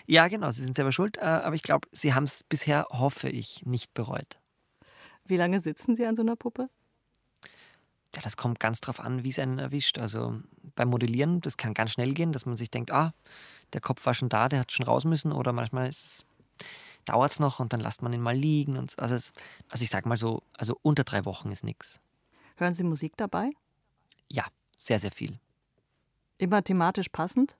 [0.06, 3.30] ja, genau, sie sind selber schuld, äh, aber ich glaube, sie haben es bisher, hoffe
[3.30, 4.40] ich, nicht bereut.
[5.26, 6.70] Wie lange sitzen Sie an so einer Puppe?
[8.16, 9.98] Ja, das kommt ganz drauf an, wie es einen erwischt.
[9.98, 10.40] Also
[10.76, 13.14] beim Modellieren, das kann ganz schnell gehen, dass man sich denkt, ah,
[13.74, 15.32] der Kopf war schon da, der hat schon raus müssen.
[15.32, 15.90] Oder manchmal
[17.06, 18.78] dauert es noch und dann lässt man ihn mal liegen.
[18.78, 19.34] Und, also, es,
[19.70, 22.00] also ich sage mal so, also unter drei Wochen ist nichts.
[22.60, 23.52] Hören Sie Musik dabei?
[24.30, 24.46] Ja,
[24.78, 25.40] sehr, sehr viel.
[26.38, 27.56] Immer thematisch passend?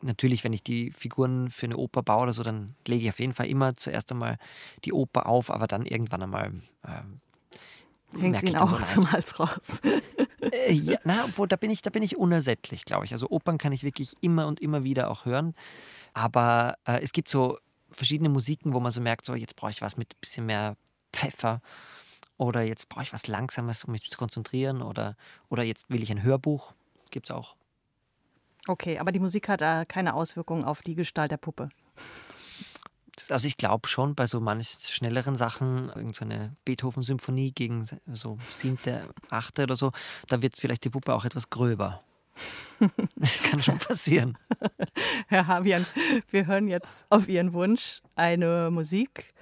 [0.00, 3.20] natürlich, wenn ich die Figuren für eine Oper baue oder so, dann lege ich auf
[3.20, 4.38] jeden Fall immer zuerst einmal
[4.84, 6.52] die Oper auf, aber dann irgendwann einmal.
[6.82, 9.82] Äh, Hängt sie auch zum Hals raus.
[10.52, 13.12] äh, ja, na, obwohl, da bin ich, da bin ich unersättlich, glaube ich.
[13.12, 15.54] Also Opern kann ich wirklich immer und immer wieder auch hören.
[16.14, 17.58] Aber äh, es gibt so
[17.90, 20.76] verschiedene Musiken, wo man so merkt, so jetzt brauche ich was mit ein bisschen mehr
[21.12, 21.60] Pfeffer
[22.38, 25.16] oder jetzt brauche ich was Langsames, um mich zu konzentrieren oder,
[25.50, 26.72] oder jetzt will ich ein Hörbuch.
[27.10, 27.56] Gibt es auch.
[28.66, 31.70] Okay, aber die Musik hat da keine Auswirkungen auf die Gestalt der Puppe.
[33.28, 39.02] Also ich glaube schon, bei so manch schnelleren Sachen, irgendeine so Beethoven-Symphonie gegen so siebte,
[39.30, 39.92] achte oder so,
[40.28, 42.02] da wird vielleicht die Puppe auch etwas gröber.
[43.16, 44.38] Das kann schon passieren.
[45.26, 45.84] Herr Havian,
[46.30, 49.34] wir hören jetzt auf Ihren Wunsch eine Musik,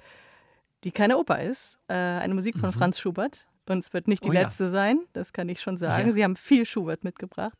[0.83, 2.73] die keine Oper ist, äh, eine Musik von mhm.
[2.73, 3.47] Franz Schubert.
[3.69, 4.69] Und es wird nicht die oh, letzte ja.
[4.69, 6.07] sein, das kann ich schon sagen.
[6.07, 6.13] Ja.
[6.13, 7.57] Sie haben viel Schubert mitgebracht.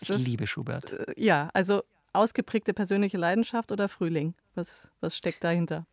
[0.00, 0.92] Ich das, liebe Schubert.
[0.92, 4.34] Äh, ja, also ausgeprägte persönliche Leidenschaft oder Frühling?
[4.54, 5.86] Was, was steckt dahinter?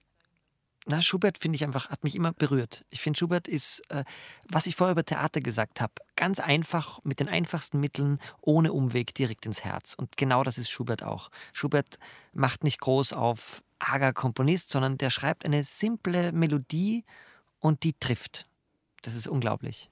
[0.89, 2.84] Na, Schubert finde ich einfach, hat mich immer berührt.
[2.89, 4.04] Ich finde, Schubert ist, äh,
[4.49, 9.13] was ich vorher über Theater gesagt habe, ganz einfach, mit den einfachsten Mitteln, ohne Umweg,
[9.13, 9.93] direkt ins Herz.
[9.93, 11.30] Und genau das ist Schubert auch.
[11.54, 11.99] Schubert
[12.34, 17.06] macht nicht groß auf arger Komponist, sondern der schreibt eine simple Melodie
[17.60, 18.47] und die trifft.
[19.04, 19.91] Das ist unglaublich.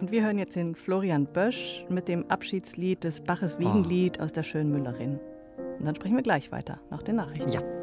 [0.00, 4.24] Und wir hören jetzt den Florian Bösch mit dem Abschiedslied des Baches Wiegenlied oh.
[4.24, 5.20] aus der Schönmüllerin.
[5.78, 7.52] Und dann sprechen wir gleich weiter nach den Nachrichten.
[7.52, 7.79] Ja.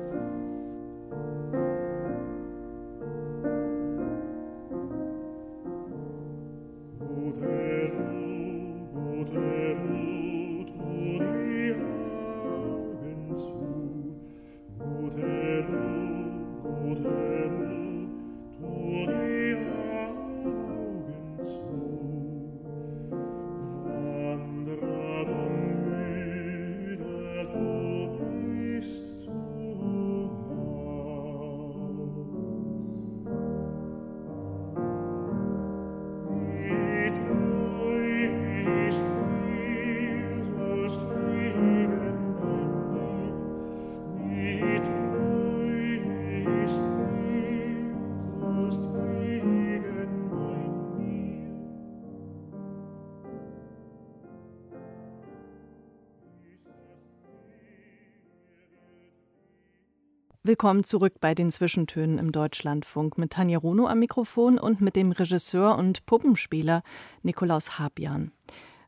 [60.60, 65.12] Willkommen zurück bei den Zwischentönen im Deutschlandfunk mit Tanja Runo am Mikrofon und mit dem
[65.12, 66.82] Regisseur und Puppenspieler
[67.22, 68.32] Nikolaus Habian.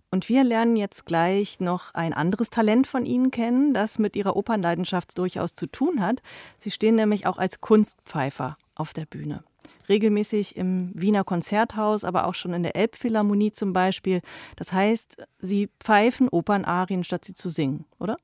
[0.09, 4.35] Und wir lernen jetzt gleich noch ein anderes Talent von Ihnen kennen, das mit Ihrer
[4.35, 6.23] Opernleidenschaft durchaus zu tun hat.
[6.57, 9.43] Sie stehen nämlich auch als Kunstpfeifer auf der Bühne.
[9.87, 14.21] Regelmäßig im Wiener Konzerthaus, aber auch schon in der Elbphilharmonie zum Beispiel.
[14.55, 18.17] Das heißt, Sie pfeifen Opernarien, statt sie zu singen, oder?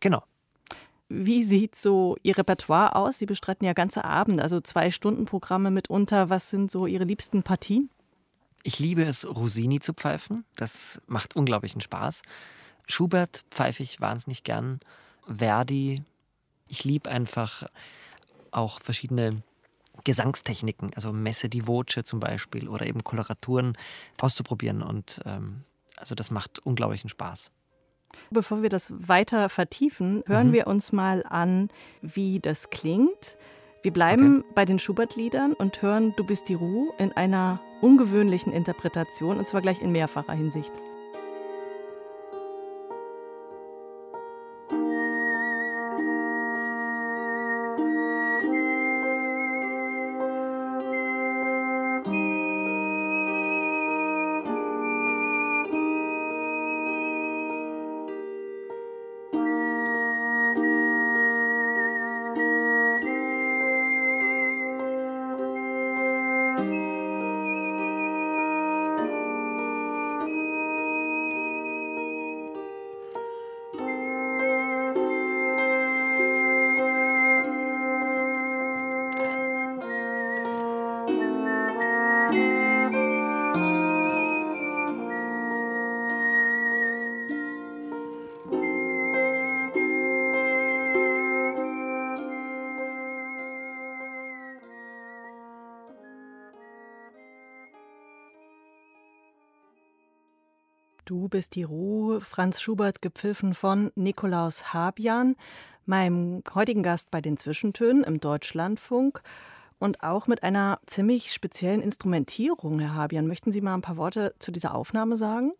[0.00, 0.22] Genau.
[1.08, 3.18] Wie sieht so Ihr Repertoire aus?
[3.18, 6.30] Sie bestreiten ja ganze Abende, also zwei Stunden Programme mitunter.
[6.30, 7.90] Was sind so Ihre liebsten Partien?
[8.62, 10.44] Ich liebe es, Rosini zu pfeifen.
[10.56, 12.22] Das macht unglaublichen Spaß.
[12.86, 14.80] Schubert pfeife ich wahnsinnig gern.
[15.26, 16.02] Verdi.
[16.66, 17.68] Ich liebe einfach
[18.50, 19.42] auch verschiedene
[20.04, 23.76] Gesangstechniken, also Messe di Voce zum Beispiel oder eben Koloraturen
[24.18, 24.82] auszuprobieren.
[24.82, 25.64] Und ähm,
[25.96, 27.50] also das macht unglaublichen Spaß.
[28.30, 30.52] Bevor wir das weiter vertiefen, hören mhm.
[30.52, 31.68] wir uns mal an,
[32.02, 33.36] wie das klingt.
[33.82, 34.48] Wir bleiben okay.
[34.54, 39.60] bei den Schubert-Liedern und hören Du bist die Ruhe in einer ungewöhnlichen Interpretation, und zwar
[39.60, 40.72] gleich in mehrfacher Hinsicht.
[101.34, 105.34] Bist die Ruhe, Franz Schubert, gepfiffen von Nikolaus Habian,
[105.84, 109.20] meinem heutigen Gast bei den Zwischentönen im Deutschlandfunk
[109.80, 113.26] und auch mit einer ziemlich speziellen Instrumentierung, Herr Habian.
[113.26, 115.50] Möchten Sie mal ein paar Worte zu dieser Aufnahme sagen?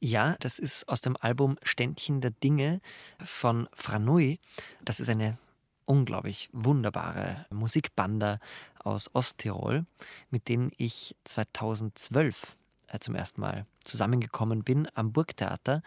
[0.00, 2.80] Ja, das ist aus dem Album Ständchen der Dinge
[3.24, 4.40] von Franui.
[4.84, 5.38] Das ist eine
[5.84, 8.40] unglaublich wunderbare Musikbande
[8.80, 9.86] aus Osttirol,
[10.30, 12.56] mit denen ich 2012
[12.88, 15.82] äh, zum ersten Mal zusammengekommen bin am Burgtheater.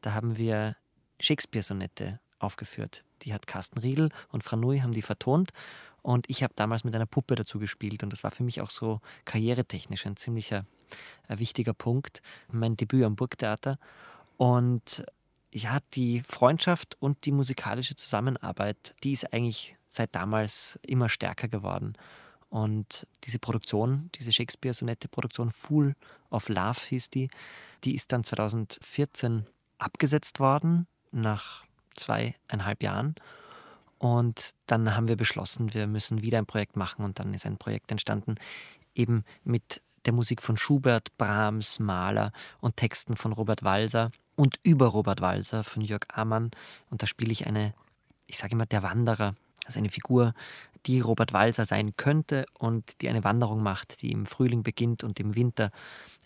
[0.00, 0.76] Da haben wir
[1.20, 3.02] Shakespeare-Sonette aufgeführt.
[3.22, 5.52] Die hat Carsten Riedel und Franui haben die vertont.
[6.02, 8.02] Und ich habe damals mit einer Puppe dazu gespielt.
[8.02, 10.64] Und das war für mich auch so karrieretechnisch ein ziemlicher
[11.28, 12.22] äh, wichtiger Punkt.
[12.50, 13.78] Mein Debüt am Burgtheater.
[14.36, 15.04] Und
[15.50, 21.94] ja, die Freundschaft und die musikalische Zusammenarbeit, die ist eigentlich seit damals immer stärker geworden.
[22.50, 25.94] Und diese Produktion, diese Shakespeare-Sonette-Produktion, Fool
[26.30, 27.28] of Love hieß die,
[27.84, 29.46] die ist dann 2014
[29.78, 33.14] abgesetzt worden, nach zweieinhalb Jahren.
[33.98, 37.58] Und dann haben wir beschlossen, wir müssen wieder ein Projekt machen und dann ist ein
[37.58, 38.36] Projekt entstanden,
[38.94, 44.86] eben mit der Musik von Schubert, Brahms, Mahler und Texten von Robert Walser und über
[44.86, 46.52] Robert Walser von Jörg Amann.
[46.90, 47.74] Und da spiele ich eine,
[48.26, 49.34] ich sage immer, der Wanderer,
[49.66, 50.32] also eine Figur,
[50.86, 55.20] die Robert Walser sein könnte und die eine Wanderung macht, die im Frühling beginnt und
[55.20, 55.70] im Winter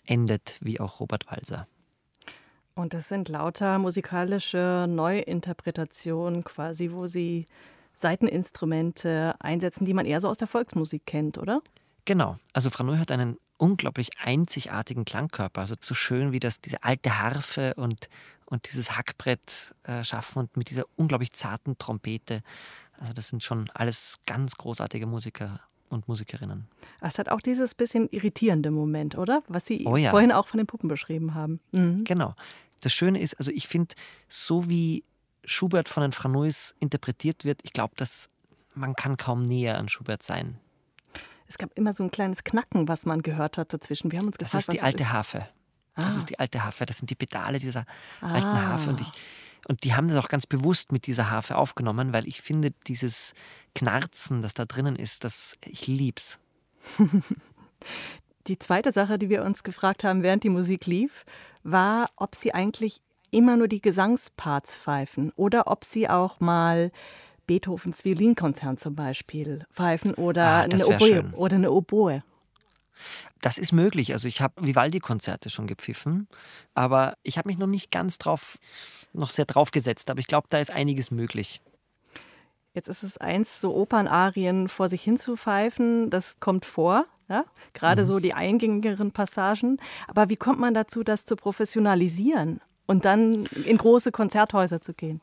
[0.05, 1.67] endet, wie auch Robert Walser.
[2.75, 7.47] Und das sind lauter musikalische Neuinterpretationen quasi, wo Sie
[7.93, 11.61] Seiteninstrumente einsetzen, die man eher so aus der Volksmusik kennt, oder?
[12.05, 12.37] Genau.
[12.51, 15.61] Also Franui hat einen unglaublich einzigartigen Klangkörper.
[15.61, 18.09] Also so schön wie das diese alte Harfe und,
[18.45, 22.41] und dieses Hackbrett äh, schaffen und mit dieser unglaublich zarten Trompete.
[23.03, 26.69] Also das sind schon alles ganz großartige Musiker und Musikerinnen.
[27.01, 29.43] Es hat auch dieses bisschen irritierende Moment, oder?
[29.49, 30.09] Was Sie oh ja.
[30.09, 31.59] vorhin auch von den Puppen beschrieben haben.
[31.73, 32.05] Mhm.
[32.05, 32.33] Genau.
[32.79, 33.93] Das Schöne ist, also ich finde,
[34.29, 35.03] so wie
[35.43, 38.29] Schubert von den Franuis interpretiert wird, ich glaube, dass
[38.73, 40.57] man kann kaum näher an Schubert sein.
[41.45, 44.13] Es gab immer so ein kleines Knacken, was man gehört hat dazwischen.
[44.13, 45.11] Wir haben uns gefragt, das ist die alte ist.
[45.11, 45.45] Harfe.
[45.97, 46.17] Das ah.
[46.17, 46.85] ist die alte Harfe.
[46.85, 47.85] Das sind die Pedale dieser
[48.21, 48.33] ah.
[48.33, 48.89] alten Harfe.
[48.91, 49.11] Und, ich,
[49.67, 53.33] und die haben das auch ganz bewusst mit dieser Harfe aufgenommen, weil ich finde, dieses
[53.75, 56.39] Knarzen, das da drinnen ist, das, ich lieb's.
[58.47, 61.25] die zweite Sache, die wir uns gefragt haben, während die Musik lief,
[61.63, 66.91] war, ob sie eigentlich immer nur die Gesangsparts pfeifen oder ob sie auch mal
[67.47, 72.23] Beethovens Violinkonzert zum Beispiel pfeifen oder, ah, eine, Oboe, oder eine Oboe.
[73.41, 74.13] Das ist möglich.
[74.13, 76.27] Also ich habe Vivaldi-Konzerte schon gepfiffen,
[76.73, 78.57] aber ich habe mich noch nicht ganz drauf,
[79.13, 80.09] noch sehr drauf gesetzt.
[80.09, 81.61] Aber ich glaube, da ist einiges möglich.
[82.73, 87.05] Jetzt ist es eins, so Opernarien vor sich hin zu pfeifen, das kommt vor.
[87.29, 87.45] Ja?
[87.73, 88.07] Gerade mhm.
[88.07, 89.77] so die eingängigeren Passagen.
[90.07, 95.21] Aber wie kommt man dazu, das zu professionalisieren und dann in große Konzerthäuser zu gehen?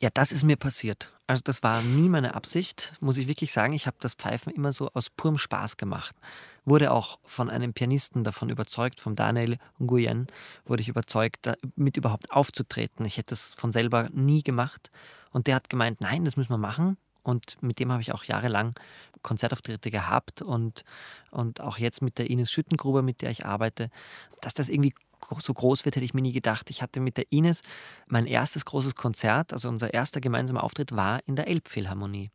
[0.00, 1.12] Ja, das ist mir passiert.
[1.26, 3.72] Also das war nie meine Absicht, muss ich wirklich sagen.
[3.72, 6.14] Ich habe das Pfeifen immer so aus purem Spaß gemacht.
[6.66, 10.26] Wurde auch von einem Pianisten davon überzeugt, vom Daniel Nguyen,
[10.66, 13.06] wurde ich überzeugt, damit überhaupt aufzutreten.
[13.06, 14.90] Ich hätte das von selber nie gemacht.
[15.30, 16.98] Und der hat gemeint, nein, das müssen wir machen.
[17.22, 18.74] Und mit dem habe ich auch jahrelang
[19.22, 20.84] Konzertauftritte gehabt und,
[21.30, 23.90] und auch jetzt mit der Ines Schüttengruber, mit der ich arbeite,
[24.40, 24.94] dass das irgendwie
[25.42, 26.70] so groß wird, hätte ich mir nie gedacht.
[26.70, 27.62] Ich hatte mit der Ines
[28.06, 32.30] mein erstes großes Konzert, also unser erster gemeinsamer Auftritt war in der Elbphilharmonie.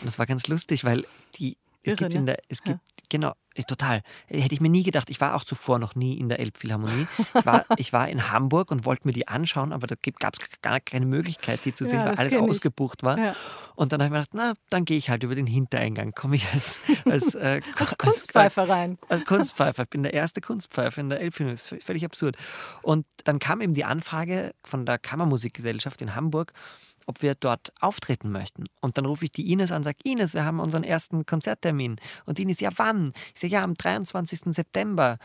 [0.00, 1.04] Und das war ganz lustig, weil
[1.36, 2.80] die es Irre, gibt in der, es gibt.
[3.12, 4.02] Genau, äh, total.
[4.26, 5.10] Hätte ich mir nie gedacht.
[5.10, 7.06] Ich war auch zuvor noch nie in der Elbphilharmonie.
[7.18, 10.40] Ich war, ich war in Hamburg und wollte mir die anschauen, aber da gab es
[10.62, 13.18] gar keine Möglichkeit, die zu sehen, ja, weil alles ausgebucht war.
[13.18, 13.36] Ja.
[13.76, 16.12] Und dann habe ich mir gedacht, na, dann gehe ich halt über den Hintereingang.
[16.12, 18.98] Komme ich als, als, äh, als Kunstpfeifer rein.
[19.08, 19.82] Als Kunstpfeifer.
[19.82, 21.56] Ich bin der erste Kunstpfeifer in der Elbphilharmonie.
[21.56, 22.36] Das ist völlig absurd.
[22.80, 26.54] Und dann kam eben die Anfrage von der Kammermusikgesellschaft in Hamburg,
[27.06, 28.64] ob wir dort auftreten möchten.
[28.80, 31.96] Und dann rufe ich die Ines an und sage, Ines, wir haben unseren ersten Konzerttermin.
[32.26, 33.12] Und Ines, ja wann?
[33.34, 34.54] Ich sage, ja, am 23.
[34.54, 35.18] September.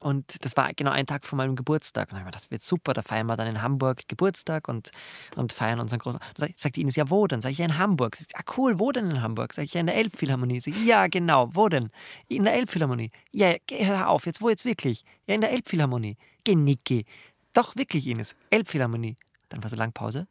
[0.00, 2.12] Und das war genau ein Tag vor meinem Geburtstag.
[2.12, 4.90] Und ich gedacht, das wird super, da feiern wir dann in Hamburg Geburtstag und,
[5.34, 6.20] und feiern unseren großen.
[6.36, 7.40] Dann sagt Ines, ja, wo denn?
[7.40, 8.14] Sag ich, ja, in Hamburg.
[8.14, 9.52] Sagt, ja, cool, wo denn in Hamburg?
[9.52, 10.60] Sag ich, ja, in der Elbphilharmonie.
[10.60, 11.90] Sie, ja, genau, wo denn?
[12.28, 13.10] In der Elbphilharmonie.
[13.32, 15.04] Ja, geh, hör auf, jetzt wo jetzt wirklich?
[15.26, 16.16] Ja, in der Elbphilharmonie.
[16.44, 17.04] Geh, Niki.
[17.52, 18.36] Doch, wirklich, Ines.
[18.50, 19.16] Elbphilharmonie.
[19.48, 20.28] Dann war so lang Pause.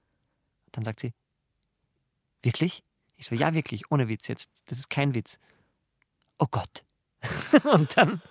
[0.78, 1.12] Dann sagt sie,
[2.44, 2.84] wirklich?
[3.16, 4.52] Ich so, ja, wirklich, ohne Witz jetzt.
[4.68, 5.39] Das ist kein Witz.
[6.38, 6.84] Oh Gott.
[7.74, 8.22] und, dann,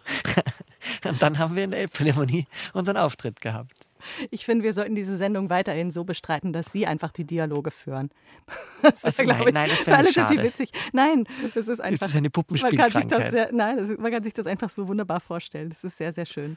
[1.05, 3.85] und dann haben wir in der Elbphilharmonie unseren Auftritt gehabt.
[4.31, 8.11] Ich finde, wir sollten diese Sendung weiterhin so bestreiten, dass Sie einfach die Dialoge führen.
[8.83, 10.43] Das also, wär, nein, ich, nein, das für alle schade.
[10.45, 10.71] witzig.
[10.93, 11.99] Nein, das ist einfach.
[11.99, 12.95] Das ist eine Puppenspielkrankheit.
[12.95, 15.71] Man kann sich das sehr, nein, das, man kann sich das einfach so wunderbar vorstellen.
[15.71, 16.57] Das ist sehr, sehr schön.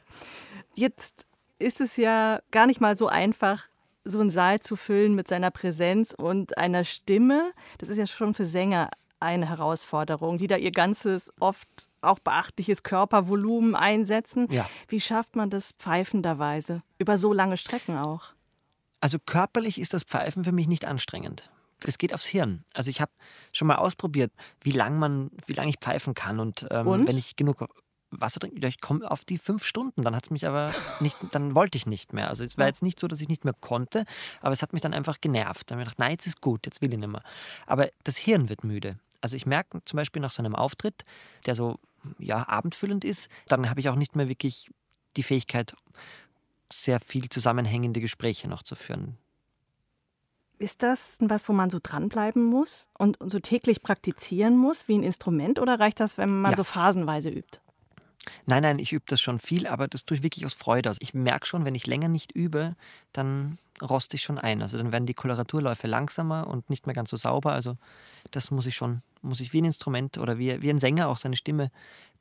[0.75, 1.25] Jetzt
[1.57, 3.69] ist es ja gar nicht mal so einfach,
[4.03, 8.33] so einen Saal zu füllen mit seiner Präsenz und einer Stimme, das ist ja schon
[8.33, 8.89] für Sänger
[9.19, 11.67] eine Herausforderung, die da ihr ganzes, oft
[12.01, 14.47] auch beachtliches Körpervolumen einsetzen.
[14.49, 14.69] Ja.
[14.87, 16.81] Wie schafft man das pfeifenderweise?
[16.97, 18.33] Über so lange Strecken auch?
[19.01, 21.49] Also körperlich ist das Pfeifen für mich nicht anstrengend.
[21.85, 22.65] Es geht aufs Hirn.
[22.73, 23.11] Also ich habe
[23.53, 24.31] schon mal ausprobiert,
[24.61, 27.07] wie lange man, wie lange ich pfeifen kann und, ähm, Und?
[27.07, 27.65] wenn ich genug
[28.11, 30.03] Wasser trinke, ja, ich komme auf die fünf Stunden.
[30.03, 32.29] Dann hat es mich aber nicht, dann wollte ich nicht mehr.
[32.29, 34.05] Also es war jetzt nicht so, dass ich nicht mehr konnte,
[34.41, 35.69] aber es hat mich dann einfach genervt.
[35.69, 37.23] Dann habe ich gedacht, nein, jetzt ist gut, jetzt will ich nicht mehr.
[37.67, 38.97] Aber das Hirn wird müde.
[39.21, 41.05] Also ich merke zum Beispiel nach so einem Auftritt,
[41.45, 41.77] der so
[42.17, 44.71] ja, abendfüllend ist, dann habe ich auch nicht mehr wirklich
[45.17, 45.75] die Fähigkeit,
[46.71, 49.17] sehr viel zusammenhängende Gespräche noch zu führen.
[50.59, 54.97] Ist das was, wo man so dranbleiben muss und, und so täglich praktizieren muss wie
[54.97, 56.57] ein Instrument oder reicht das, wenn man Ja.
[56.57, 57.59] so phasenweise übt?
[58.45, 60.97] Nein, nein, ich übe das schon viel, aber das tue ich wirklich aus Freude aus.
[60.99, 62.75] Ich merke schon, wenn ich länger nicht übe,
[63.13, 64.61] dann roste ich schon ein.
[64.61, 67.53] Also dann werden die Koloraturläufe langsamer und nicht mehr ganz so sauber.
[67.53, 67.77] Also
[68.31, 71.17] das muss ich schon, muss ich wie ein Instrument oder wie, wie ein Sänger auch
[71.17, 71.71] seine Stimme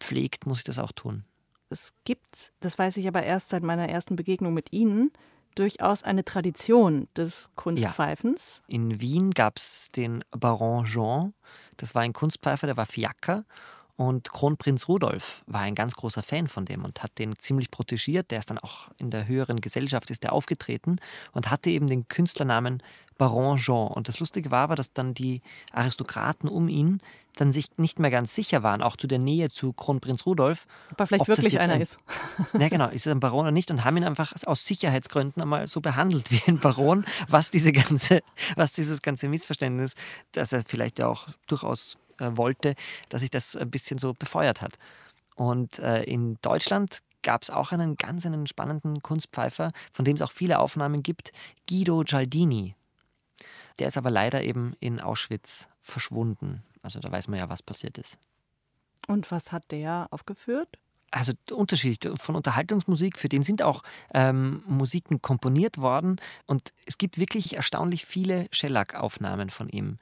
[0.01, 1.25] pflegt, muss ich das auch tun.
[1.71, 5.13] Es gibt, das weiß ich aber erst seit meiner ersten Begegnung mit Ihnen,
[5.55, 8.63] durchaus eine Tradition des Kunstpfeifens.
[8.69, 11.35] In Wien gab es den Baron Jean,
[11.77, 13.45] das war ein Kunstpfeifer, der war Fiaker.
[13.99, 18.31] Und Kronprinz Rudolf war ein ganz großer Fan von dem und hat den ziemlich protegiert.
[18.31, 21.01] Der ist dann auch in der höheren Gesellschaft ist der aufgetreten
[21.33, 22.81] und hatte eben den Künstlernamen
[23.19, 23.89] Baron Jean.
[23.89, 25.43] Und das Lustige war aber, dass dann die
[25.73, 27.01] Aristokraten um ihn
[27.41, 30.67] dann sich nicht mehr ganz sicher waren, auch zu der Nähe zu Kronprinz Rudolf.
[30.91, 31.99] Ob er vielleicht wirklich einer ein- ist.
[32.59, 35.67] Ja, genau, ist er ein Baron oder nicht und haben ihn einfach aus Sicherheitsgründen einmal
[35.67, 38.23] so behandelt wie ein Baron, was diese ganze,
[38.57, 39.95] was dieses ganze Missverständnis,
[40.33, 42.75] das er vielleicht ja auch durchaus äh, wollte,
[43.09, 44.75] dass sich das ein bisschen so befeuert hat.
[45.37, 50.23] Und äh, in Deutschland gab es auch einen ganz einen spannenden Kunstpfeifer, von dem es
[50.23, 51.33] auch viele Aufnahmen gibt,
[51.69, 52.75] Guido Gialdini.
[53.79, 56.63] Der ist aber leider eben in Auschwitz verschwunden.
[56.83, 58.19] Also da weiß man ja, was passiert ist.
[59.07, 60.79] Und was hat der aufgeführt?
[61.11, 66.17] also unterschiedlich von Unterhaltungsmusik, für den sind auch ähm, Musiken komponiert worden
[66.47, 69.99] und es gibt wirklich erstaunlich viele Shellac-Aufnahmen von ihm.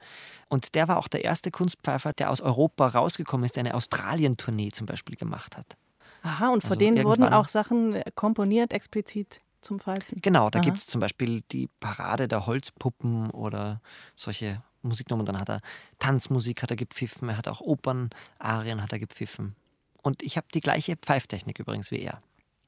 [0.49, 4.69] Und der war auch der erste Kunstpfeifer, der aus Europa rausgekommen ist, der eine Australien-Tournee
[4.71, 5.77] zum Beispiel gemacht hat.
[6.23, 10.19] Aha, und vor Also denen wurden auch Sachen äh, komponiert, explizit zum Pfeifen.
[10.21, 13.81] Genau, da gibt es zum Beispiel die Parade der Holzpuppen oder
[14.15, 15.25] solche Musiknummern.
[15.25, 15.61] Dann hat er
[15.99, 19.55] Tanzmusik hat er gepfiffen, er hat auch Opernarien hat er gepfiffen.
[20.01, 22.21] Und ich habe die gleiche Pfeiftechnik übrigens wie er.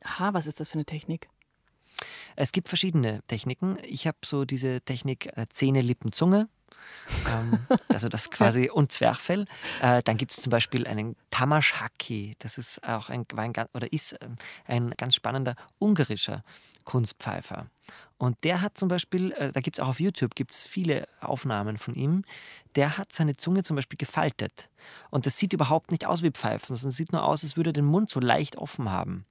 [0.04, 1.30] Aha, was ist das für eine Technik?
[2.36, 3.78] Es gibt verschiedene Techniken.
[3.84, 6.48] Ich habe so diese Technik äh, Zähne, Lippen, Zunge.
[7.28, 7.60] Ähm,
[7.90, 9.46] also das quasi und Zwerchfell.
[9.82, 12.36] Äh, dann gibt es zum Beispiel einen Tamashaki.
[12.40, 16.44] Das ist auch ein, ein oder ist ähm, ein ganz spannender ungarischer
[16.86, 17.68] Kunstpfeifer.
[18.18, 21.78] Und der hat zum Beispiel, äh, da gibt es auch auf YouTube gibt's viele Aufnahmen
[21.78, 22.24] von ihm,
[22.76, 24.70] der hat seine Zunge zum Beispiel gefaltet.
[25.10, 27.70] Und das sieht überhaupt nicht aus wie Pfeifen, sondern es sieht nur aus, als würde
[27.70, 29.26] er den Mund so leicht offen haben.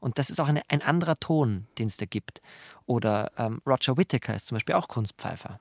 [0.00, 2.42] Und das ist auch eine, ein anderer Ton, den es da gibt.
[2.86, 5.60] Oder ähm, Roger Whittaker ist zum Beispiel auch Kunstpfeifer.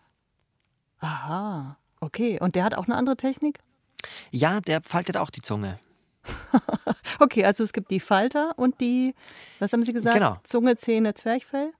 [1.01, 2.39] Aha, okay.
[2.39, 3.59] Und der hat auch eine andere Technik?
[4.31, 5.79] Ja, der faltet auch die Zunge.
[7.19, 9.13] Okay, also es gibt die Falter und die,
[9.59, 10.15] was haben Sie gesagt?
[10.15, 10.37] Genau.
[10.43, 11.71] Zunge, Zähne, Zwerchfell?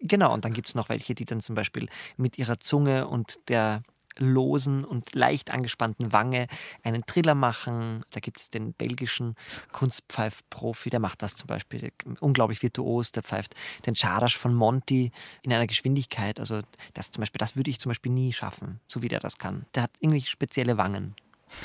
[0.00, 3.38] Genau, und dann gibt es noch welche, die dann zum Beispiel mit ihrer Zunge und
[3.48, 3.82] der
[4.18, 6.46] losen und leicht angespannten Wange
[6.82, 8.04] einen Triller machen.
[8.10, 9.34] Da gibt es den belgischen
[9.72, 13.54] Kunstpfeif-Profi, der macht das zum Beispiel unglaublich virtuos, der pfeift
[13.86, 16.40] den Charasch von Monti in einer Geschwindigkeit.
[16.40, 16.62] Also
[16.94, 19.66] das zum Beispiel, das würde ich zum Beispiel nie schaffen, so wie der das kann.
[19.74, 21.14] Der hat irgendwie spezielle Wangen,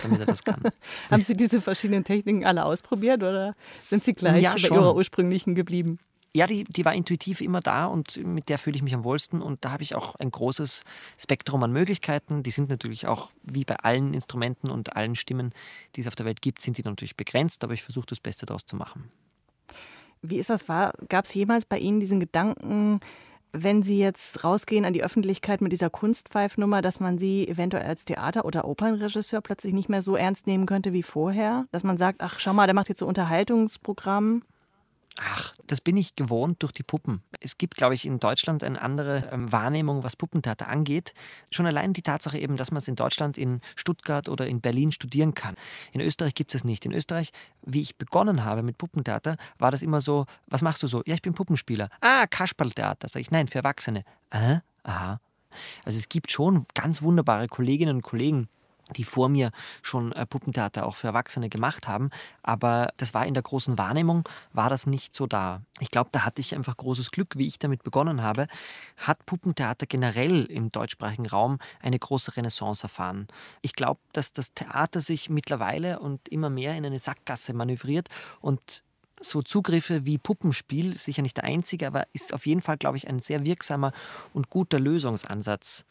[0.03, 0.61] damit er das kann.
[1.11, 3.55] Haben Sie diese verschiedenen Techniken alle ausprobiert oder
[3.87, 4.67] sind Sie gleich Ja, bei.
[4.67, 5.99] Ihrer ursprünglichen geblieben?
[6.35, 9.41] Ja, die, die war intuitiv immer da und mit der fühle ich mich am wohlsten.
[9.41, 10.83] Und da habe ich auch ein großes
[11.17, 12.43] Spektrum an Möglichkeiten.
[12.43, 15.53] Die sind natürlich auch, wie bei allen Instrumenten und allen Stimmen,
[15.95, 18.45] die es auf der Welt gibt, sind die natürlich begrenzt, aber ich versuche das Beste
[18.45, 19.05] daraus zu machen.
[20.21, 20.65] Wie ist das?
[20.67, 22.99] Gab es jemals bei Ihnen diesen Gedanken,
[23.53, 28.03] wenn Sie jetzt rausgehen an die Öffentlichkeit mit dieser Kunstpfeifnummer, dass man Sie eventuell als
[28.03, 31.65] Theater- oder Opernregisseur plötzlich nicht mehr so ernst nehmen könnte wie vorher?
[31.71, 34.43] Dass man sagt, ach schau mal, der macht jetzt so Unterhaltungsprogramm.
[35.17, 37.21] Ach, das bin ich gewohnt durch die Puppen.
[37.39, 41.13] Es gibt, glaube ich, in Deutschland eine andere ähm, Wahrnehmung, was Puppentheater angeht.
[41.51, 44.91] Schon allein die Tatsache eben, dass man es in Deutschland, in Stuttgart oder in Berlin
[44.91, 45.55] studieren kann.
[45.93, 46.85] In Österreich gibt es es nicht.
[46.85, 50.87] In Österreich, wie ich begonnen habe mit Puppentheater, war das immer so, was machst du
[50.87, 51.03] so?
[51.05, 51.89] Ja, ich bin Puppenspieler.
[52.01, 53.07] Ah, Kasperltheater.
[53.07, 54.03] Sag ich, nein, für Erwachsene.
[54.31, 54.59] Äh?
[54.83, 55.19] Aha.
[55.83, 58.49] Also es gibt schon ganz wunderbare Kolleginnen und Kollegen,
[58.95, 62.09] die vor mir schon äh, Puppentheater auch für Erwachsene gemacht haben.
[62.43, 65.61] Aber das war in der großen Wahrnehmung, war das nicht so da.
[65.79, 68.47] Ich glaube, da hatte ich einfach großes Glück, wie ich damit begonnen habe,
[68.97, 73.27] hat Puppentheater generell im deutschsprachigen Raum eine große Renaissance erfahren.
[73.61, 78.09] Ich glaube, dass das Theater sich mittlerweile und immer mehr in eine Sackgasse manövriert
[78.39, 78.83] und
[79.21, 83.07] so Zugriffe wie Puppenspiel, sicher nicht der einzige, aber ist auf jeden Fall, glaube ich,
[83.07, 83.93] ein sehr wirksamer
[84.33, 85.85] und guter Lösungsansatz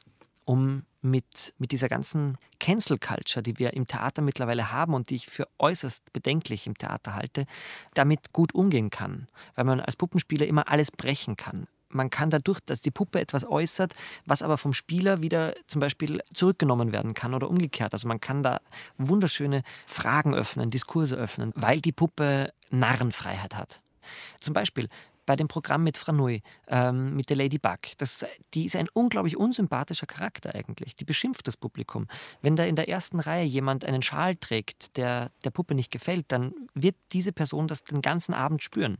[0.45, 5.16] um mit, mit dieser ganzen Cancel Culture, die wir im Theater mittlerweile haben und die
[5.16, 7.46] ich für äußerst bedenklich im Theater halte,
[7.92, 9.28] damit gut umgehen kann.
[9.55, 11.66] Weil man als Puppenspieler immer alles brechen kann.
[11.90, 13.94] Man kann dadurch, dass die Puppe etwas äußert,
[14.26, 17.92] was aber vom Spieler wieder zum Beispiel zurückgenommen werden kann oder umgekehrt.
[17.92, 18.61] Also man kann da
[18.98, 23.82] wunderschöne Fragen öffnen, Diskurse öffnen, weil die Puppe Narrenfreiheit hat.
[24.40, 24.88] Zum Beispiel,
[25.27, 27.79] bei dem Programm mit Franui, ähm, mit der Ladybug.
[27.99, 30.97] Das, die ist ein unglaublich unsympathischer Charakter eigentlich.
[30.97, 32.07] Die beschimpft das Publikum.
[32.43, 36.27] Wenn da in der ersten Reihe jemand einen Schal trägt, der der Puppe nicht gefällt,
[36.29, 38.99] dann wird diese Person das den ganzen Abend spüren.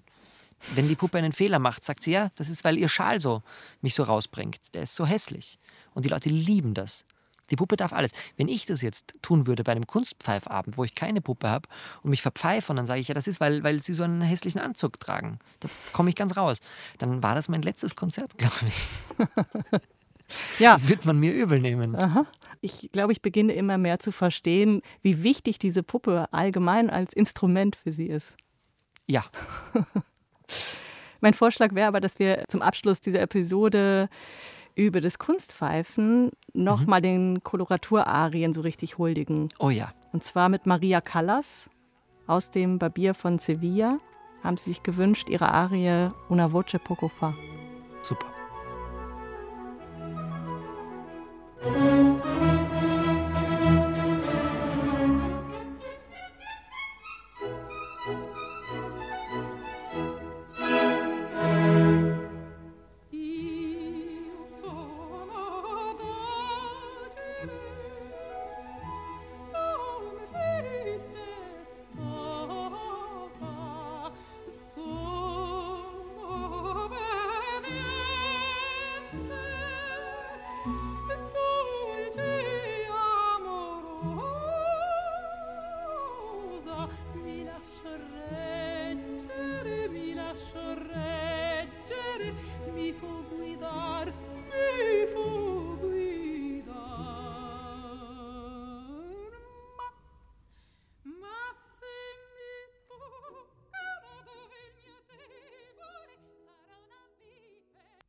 [0.75, 3.43] Wenn die Puppe einen Fehler macht, sagt sie, ja, das ist, weil ihr Schal so
[3.81, 4.75] mich so rausbringt.
[4.75, 5.59] Der ist so hässlich.
[5.95, 7.05] Und die Leute lieben das.
[7.51, 8.12] Die Puppe darf alles.
[8.36, 11.68] Wenn ich das jetzt tun würde bei einem Kunstpfeifabend, wo ich keine Puppe habe
[12.03, 14.22] und mich verpfeife und dann sage ich, ja, das ist, weil, weil sie so einen
[14.22, 15.38] hässlichen Anzug tragen.
[15.61, 16.59] Da komme ich ganz raus.
[16.99, 18.86] Dann war das mein letztes Konzert, glaube ich.
[20.59, 20.74] ja.
[20.74, 21.95] Das wird man mir übel nehmen.
[21.97, 22.26] Aha.
[22.61, 27.76] Ich glaube, ich beginne immer mehr zu verstehen, wie wichtig diese Puppe allgemein als Instrument
[27.76, 28.36] für sie ist.
[29.07, 29.24] Ja.
[31.20, 34.09] mein Vorschlag wäre aber, dass wir zum Abschluss dieser Episode
[34.75, 37.05] über das Kunstpfeifen nochmal mhm.
[37.05, 39.49] den Koloraturarien so richtig huldigen.
[39.59, 39.93] Oh ja.
[40.12, 41.70] Und zwar mit Maria Callas
[42.27, 43.99] aus dem Barbier von Sevilla
[44.43, 47.35] haben sie sich gewünscht, ihre Arie Una voce poco fa.
[48.03, 48.27] Super.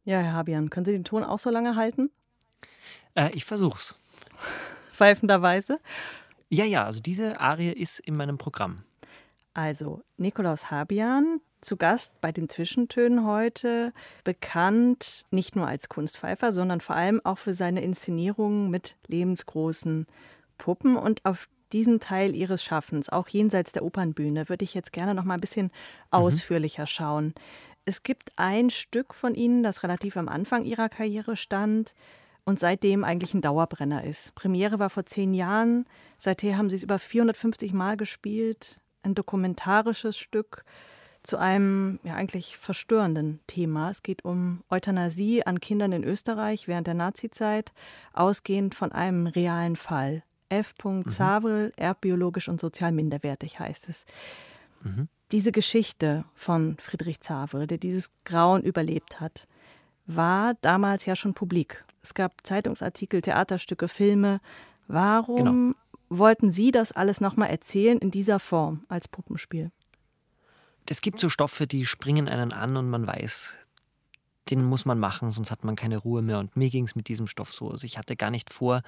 [0.08, 2.12] Ja, Herr Habian, können Sie den Ton auch so lange halten?
[3.16, 3.96] Äh, ich versuch's.
[4.92, 5.80] Pfeifenderweise?
[6.48, 8.84] Ja, ja, also diese Arie ist in meinem Programm.
[9.56, 13.94] Also, Nikolaus Habian, zu Gast bei den Zwischentönen heute,
[14.24, 20.06] bekannt nicht nur als Kunstpfeifer, sondern vor allem auch für seine Inszenierungen mit lebensgroßen
[20.58, 20.96] Puppen.
[20.96, 25.24] Und auf diesen Teil ihres Schaffens, auch jenseits der Opernbühne, würde ich jetzt gerne noch
[25.24, 25.72] mal ein bisschen mhm.
[26.12, 27.34] ausführlicher schauen.
[27.86, 31.94] Es gibt ein Stück von ihnen, das relativ am Anfang ihrer Karriere stand
[32.44, 34.34] und seitdem eigentlich ein Dauerbrenner ist.
[34.36, 35.86] Premiere war vor zehn Jahren,
[36.18, 38.80] seither haben sie es über 450 Mal gespielt.
[39.04, 40.64] Ein dokumentarisches Stück
[41.26, 43.90] zu einem ja eigentlich verstörenden Thema.
[43.90, 47.74] Es geht um Euthanasie an Kindern in Österreich während der Nazizeit,
[48.14, 50.24] ausgehend von einem realen Fall.
[50.50, 50.76] F.
[50.84, 51.08] Mhm.
[51.08, 54.06] Zavrel, erbbiologisch und sozial minderwertig heißt es.
[54.84, 59.48] Mhm diese Geschichte von Friedrich Zavre, der dieses Grauen überlebt hat,
[60.06, 61.84] war damals ja schon publik.
[62.04, 64.40] Es gab Zeitungsartikel, Theaterstücke, Filme.
[64.88, 65.76] Warum genau.
[66.10, 69.72] wollten Sie das alles nochmal erzählen in dieser Form als Puppenspiel?
[70.88, 73.54] Es gibt so Stoffe, die springen einen an und man weiß,
[74.50, 76.40] den muss man machen, sonst hat man keine Ruhe mehr.
[76.40, 77.72] Und mir ging es mit diesem Stoff so.
[77.72, 78.84] Also ich hatte gar nicht vor,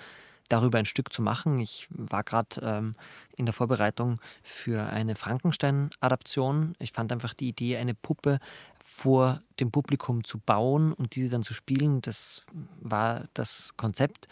[0.50, 1.60] darüber ein Stück zu machen.
[1.60, 2.96] Ich war gerade ähm,
[3.36, 6.76] in der Vorbereitung für eine Frankenstein-Adaption.
[6.80, 8.40] Ich fand einfach die Idee, eine Puppe
[8.84, 12.46] vor dem Publikum zu bauen und diese dann zu spielen, das
[12.80, 14.28] war das Konzept.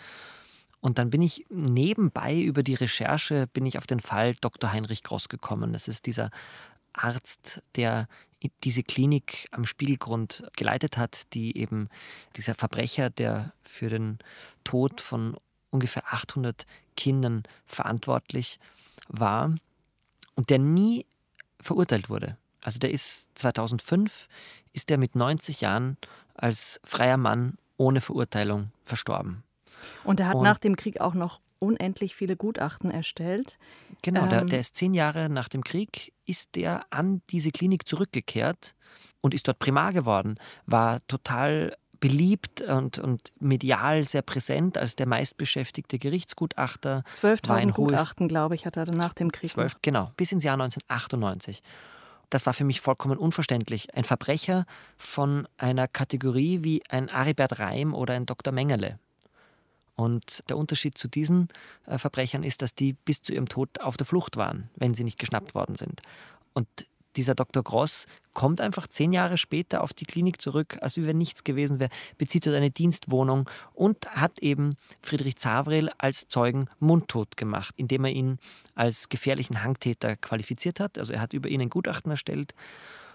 [0.80, 4.72] Und dann bin ich nebenbei über die Recherche bin ich auf den Fall Dr.
[4.72, 5.74] Heinrich Gross gekommen.
[5.74, 6.30] Das ist dieser
[6.98, 8.08] Arzt, der
[8.64, 11.90] diese Klinik am Spiegelgrund geleitet hat, die eben
[12.36, 14.20] dieser Verbrecher, der für den
[14.64, 15.38] Tod von
[15.72, 16.66] ungefähr 800
[16.96, 18.60] Kindern verantwortlich
[19.08, 19.56] war
[20.36, 21.06] und der nie
[21.60, 22.38] verurteilt wurde.
[22.62, 24.28] Also der ist 2005
[24.74, 25.98] ist er mit 90 Jahren
[26.36, 29.44] als freier Mann ohne Verurteilung verstorben.
[30.04, 33.58] Und er hat und, nach dem Krieg auch noch unendlich viele Gutachten erstellt.
[34.02, 37.88] Genau, ähm, der, der ist zehn Jahre nach dem Krieg, ist der an diese Klinik
[37.88, 38.76] zurückgekehrt
[39.22, 45.08] und ist dort Primar geworden, war total beliebt und, und medial sehr präsent als der
[45.08, 47.04] meistbeschäftigte Gerichtsgutachter.
[47.16, 49.50] 12.000 Gutachten, glaube ich, hat er nach dem Krieg.
[49.50, 51.64] 12, genau, bis ins Jahr 1998.
[52.30, 53.96] Das war für mich vollkommen unverständlich.
[53.96, 54.66] Ein Verbrecher
[54.98, 58.54] von einer Kategorie wie ein Aribert Reim oder ein Dr.
[58.54, 59.00] Mengele.
[59.96, 61.48] Und der Unterschied zu diesen
[61.86, 65.04] äh, Verbrechern ist, dass die bis zu ihrem Tod auf der Flucht waren, wenn sie
[65.04, 66.02] nicht geschnappt worden sind.
[66.54, 66.68] Und
[67.16, 67.64] dieser Dr.
[67.64, 71.90] Gross kommt einfach zehn Jahre später auf die Klinik zurück, als wenn nichts gewesen wäre,
[72.18, 78.12] bezieht dort eine Dienstwohnung und hat eben Friedrich Zavrel als Zeugen mundtot gemacht, indem er
[78.12, 78.40] ihn
[78.74, 80.98] als gefährlichen Hangtäter qualifiziert hat.
[80.98, 82.54] Also er hat über ihn ein Gutachten erstellt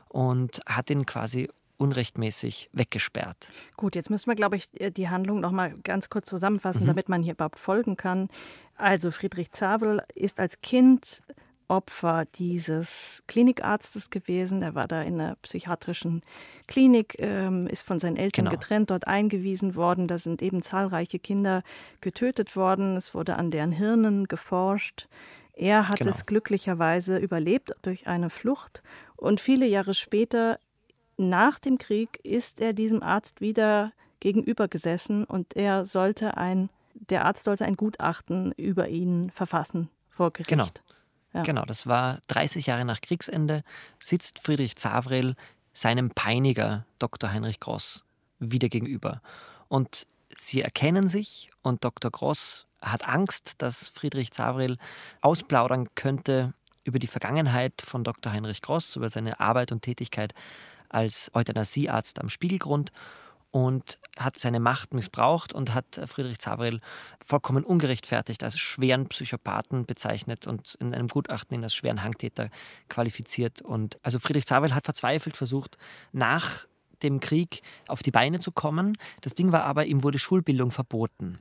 [0.08, 1.48] und hat ihn quasi
[1.80, 3.48] unrechtmäßig weggesperrt.
[3.76, 6.86] Gut, jetzt müssen wir, glaube ich, äh, die Handlung noch mal ganz kurz zusammenfassen, mhm.
[6.86, 8.28] damit man hier überhaupt folgen kann.
[8.76, 11.22] Also Friedrich Zabel ist als Kind
[11.68, 14.62] Opfer dieses Klinikarztes gewesen.
[14.62, 16.22] Er war da in einer psychiatrischen
[16.66, 18.56] Klinik, ähm, ist von seinen Eltern genau.
[18.56, 20.08] getrennt, dort eingewiesen worden.
[20.08, 21.62] Da sind eben zahlreiche Kinder
[22.00, 22.96] getötet worden.
[22.96, 25.08] Es wurde an deren Hirnen geforscht.
[25.54, 26.10] Er hat genau.
[26.10, 28.82] es glücklicherweise überlebt durch eine Flucht
[29.16, 30.58] und viele Jahre später
[31.20, 37.24] nach dem Krieg ist er diesem Arzt wieder gegenüber gesessen und er sollte ein, der
[37.24, 40.48] Arzt sollte ein Gutachten über ihn verfassen vor Gericht.
[40.48, 40.66] Genau.
[41.32, 41.42] Ja.
[41.42, 43.62] Genau, das war 30 Jahre nach Kriegsende,
[44.00, 45.36] sitzt Friedrich Zavrel
[45.72, 47.32] seinem Peiniger Dr.
[47.32, 48.02] Heinrich Gross
[48.40, 49.22] wieder gegenüber.
[49.68, 50.06] Und
[50.36, 52.10] sie erkennen sich und Dr.
[52.10, 54.78] Gross hat Angst, dass Friedrich Zavrel
[55.20, 58.32] ausplaudern könnte über die Vergangenheit von Dr.
[58.32, 60.34] Heinrich Gross, über seine Arbeit und Tätigkeit
[60.90, 62.92] als Euthanasiearzt am Spiegelgrund
[63.50, 66.80] und hat seine Macht missbraucht und hat Friedrich Zabrel
[67.24, 72.50] vollkommen ungerechtfertigt als schweren Psychopathen bezeichnet und in einem Gutachten ihn als schweren Hangtäter
[72.88, 73.60] qualifiziert.
[73.62, 75.78] Und also Friedrich Zabrel hat verzweifelt versucht,
[76.12, 76.66] nach
[77.02, 78.96] dem Krieg auf die Beine zu kommen.
[79.22, 81.38] Das Ding war aber, ihm wurde Schulbildung verboten.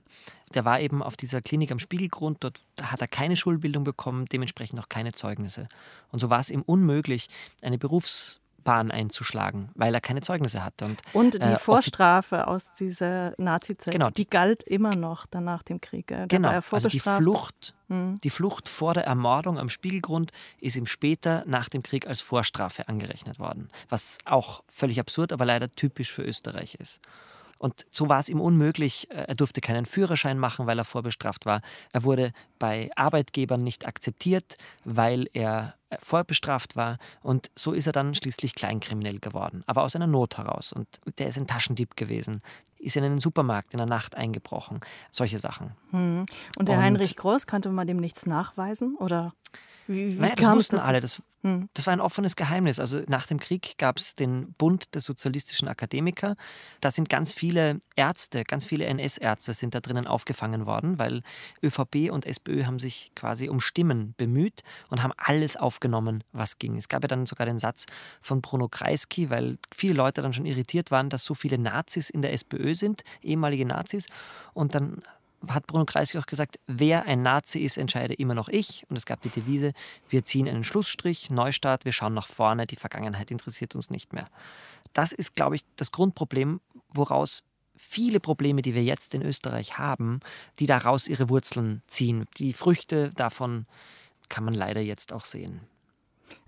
[0.53, 4.79] Der war eben auf dieser Klinik am Spiegelgrund, dort hat er keine Schulbildung bekommen, dementsprechend
[4.79, 5.67] auch keine Zeugnisse.
[6.11, 7.29] Und so war es ihm unmöglich,
[7.61, 10.85] eine Berufs Bahn einzuschlagen, weil er keine Zeugnisse hatte.
[10.85, 14.09] Und, und die äh, Vorstrafe aus dieser Nazi-Zeit, genau.
[14.09, 16.07] die galt immer noch nach dem Krieg.
[16.07, 18.19] Da genau, also die Flucht, hm.
[18.23, 22.87] die Flucht vor der Ermordung am Spiegelgrund ist ihm später nach dem Krieg als Vorstrafe
[22.87, 27.01] angerechnet worden, was auch völlig absurd, aber leider typisch für Österreich ist.
[27.59, 29.11] Und so war es ihm unmöglich.
[29.11, 31.61] Äh, er durfte keinen Führerschein machen, weil er vorbestraft war.
[31.93, 34.55] Er wurde bei Arbeitgebern nicht akzeptiert,
[34.85, 36.97] weil er äh, vorbestraft war.
[37.21, 40.73] Und so ist er dann schließlich kleinkriminell geworden, aber aus einer Not heraus.
[40.73, 40.87] Und
[41.19, 42.41] der ist ein Taschendieb gewesen,
[42.79, 44.79] ist in einen Supermarkt in der Nacht eingebrochen.
[45.11, 45.71] Solche Sachen.
[45.91, 46.25] Hm.
[46.57, 48.95] Und der Und Heinrich Groß, konnte man dem nichts nachweisen?
[48.95, 49.33] Oder?
[49.89, 51.01] Wie, wie naja, das wussten alle.
[51.01, 51.67] Das, hm.
[51.73, 52.79] das war ein offenes Geheimnis.
[52.79, 56.35] Also nach dem Krieg gab es den Bund der sozialistischen Akademiker.
[56.79, 61.23] Da sind ganz viele Ärzte, ganz viele NS-Ärzte sind da drinnen aufgefangen worden, weil
[61.63, 66.77] ÖVP und SPÖ haben sich quasi um Stimmen bemüht und haben alles aufgenommen, was ging.
[66.77, 67.87] Es gab ja dann sogar den Satz
[68.21, 72.21] von Bruno Kreisky, weil viele Leute dann schon irritiert waren, dass so viele Nazis in
[72.21, 74.05] der SPÖ sind, ehemalige Nazis.
[74.53, 75.01] Und dann
[75.47, 78.85] hat Bruno Kreisky auch gesagt, wer ein Nazi ist, entscheide immer noch ich.
[78.89, 79.73] Und es gab die Devise,
[80.09, 84.27] wir ziehen einen Schlussstrich, Neustart, wir schauen nach vorne, die Vergangenheit interessiert uns nicht mehr.
[84.93, 86.59] Das ist, glaube ich, das Grundproblem,
[86.93, 87.43] woraus
[87.75, 90.19] viele Probleme, die wir jetzt in Österreich haben,
[90.59, 92.25] die daraus ihre Wurzeln ziehen.
[92.37, 93.65] Die Früchte davon
[94.27, 95.61] kann man leider jetzt auch sehen.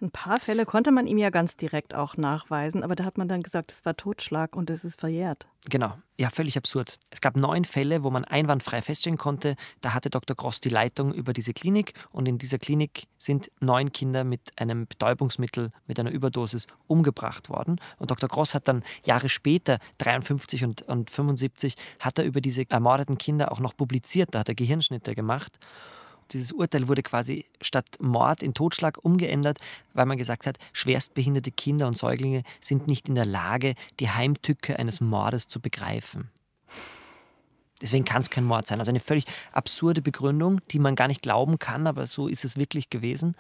[0.02, 3.28] Ein paar Fälle konnte man ihm ja ganz direkt auch nachweisen, aber da hat man
[3.28, 5.48] dann gesagt, es war Totschlag und es ist verjährt.
[5.70, 6.98] Genau, ja, völlig absurd.
[7.12, 10.36] Es gab neun Fälle, wo man einwandfrei feststellen konnte, da hatte Dr.
[10.36, 14.88] Gross die Leitung über diese Klinik und in dieser Klinik sind neun Kinder mit einem
[14.88, 17.80] Betäubungsmittel, mit einer Überdosis umgebracht worden.
[17.98, 18.28] Und Dr.
[18.28, 23.52] Gross hat dann Jahre später, 53 und, und 75, hat er über diese ermordeten Kinder
[23.52, 25.60] auch noch publiziert, da hat er Gehirnschnitte gemacht
[26.34, 29.60] dieses Urteil wurde quasi statt Mord in Totschlag umgeändert,
[29.94, 34.78] weil man gesagt hat, schwerstbehinderte Kinder und Säuglinge sind nicht in der Lage, die Heimtücke
[34.80, 36.30] eines Mordes zu begreifen.
[37.82, 38.80] Deswegen kann es kein Mord sein.
[38.80, 42.58] Also eine völlig absurde Begründung, die man gar nicht glauben kann, aber so ist es
[42.58, 43.36] wirklich gewesen.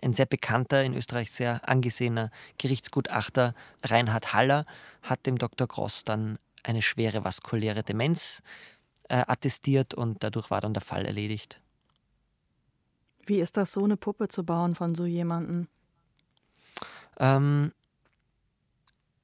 [0.00, 4.66] Ein sehr bekannter, in Österreich sehr angesehener Gerichtsgutachter, Reinhard Haller,
[5.02, 5.66] hat dem Dr.
[5.66, 8.42] Gross dann eine schwere vaskuläre Demenz
[9.08, 11.60] äh, attestiert und dadurch war dann der Fall erledigt.
[13.24, 15.68] Wie ist das, so eine Puppe zu bauen von so jemandem?
[17.18, 17.72] Ähm,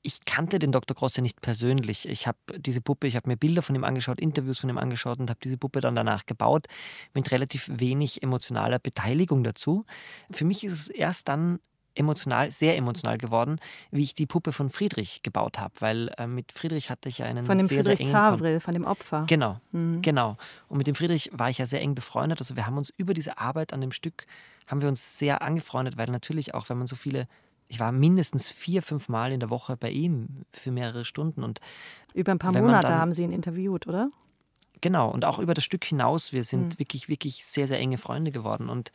[0.03, 0.94] ich kannte den Dr.
[0.96, 2.09] Grosse nicht persönlich.
[2.09, 5.18] Ich habe diese Puppe, ich habe mir Bilder von ihm angeschaut, Interviews von ihm angeschaut
[5.18, 6.66] und habe diese Puppe dann danach gebaut
[7.14, 9.84] mit relativ wenig emotionaler Beteiligung dazu.
[10.30, 11.59] Für mich ist es erst dann
[11.99, 16.53] emotional, sehr emotional geworden, wie ich die Puppe von Friedrich gebaut habe, weil äh, mit
[16.53, 19.24] Friedrich hatte ich ja einen von dem sehr, Friedrich sehr Zavril, von dem Opfer.
[19.26, 20.03] Genau, mhm.
[20.03, 20.36] genau.
[20.68, 22.40] Und mit dem Friedrich war ich ja sehr eng befreundet.
[22.40, 24.26] Also wir haben uns über diese Arbeit an dem Stück
[24.66, 27.26] haben wir uns sehr angefreundet, weil natürlich auch, wenn man so viele
[27.68, 31.44] ich war mindestens vier, fünf Mal in der Woche bei ihm für mehrere Stunden.
[31.44, 31.61] Und
[32.14, 34.11] über ein paar Monate dann, haben Sie ihn interviewt, oder?
[34.80, 36.32] Genau, und auch über das Stück hinaus.
[36.32, 36.78] Wir sind mhm.
[36.78, 38.70] wirklich, wirklich sehr, sehr enge Freunde geworden.
[38.70, 38.90] Und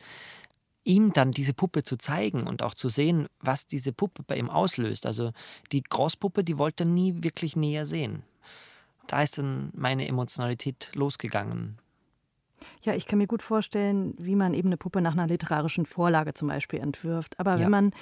[0.84, 4.50] ihm dann diese Puppe zu zeigen und auch zu sehen, was diese Puppe bei ihm
[4.50, 5.06] auslöst.
[5.06, 5.32] Also
[5.72, 8.22] die Großpuppe, die wollte er nie wirklich näher sehen.
[9.06, 11.78] Da ist dann meine Emotionalität losgegangen.
[12.82, 16.34] Ja, ich kann mir gut vorstellen, wie man eben eine Puppe nach einer literarischen Vorlage
[16.34, 17.38] zum Beispiel entwirft.
[17.38, 17.60] Aber ja.
[17.60, 17.92] wenn man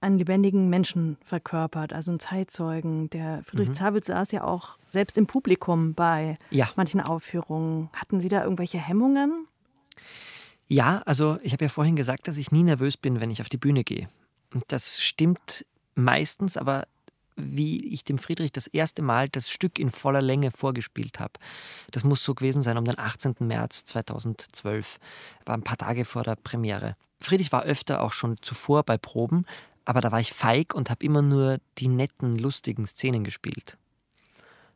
[0.00, 3.74] einen lebendigen Menschen verkörpert, also einen Zeitzeugen, der Friedrich mhm.
[3.74, 6.68] Zawitz saß ja auch selbst im Publikum bei ja.
[6.76, 7.88] manchen Aufführungen.
[7.94, 9.46] Hatten Sie da irgendwelche Hemmungen?
[10.66, 13.48] Ja, also ich habe ja vorhin gesagt, dass ich nie nervös bin, wenn ich auf
[13.48, 14.08] die Bühne gehe.
[14.52, 16.86] Und das stimmt meistens, aber
[17.36, 21.32] wie ich dem Friedrich das erste Mal das Stück in voller Länge vorgespielt habe.
[21.90, 23.34] Das muss so gewesen sein um den 18.
[23.40, 24.98] März 2012,
[25.44, 26.96] war ein paar Tage vor der Premiere.
[27.20, 29.46] Friedrich war öfter auch schon zuvor bei Proben,
[29.84, 33.78] aber da war ich feig und habe immer nur die netten, lustigen Szenen gespielt.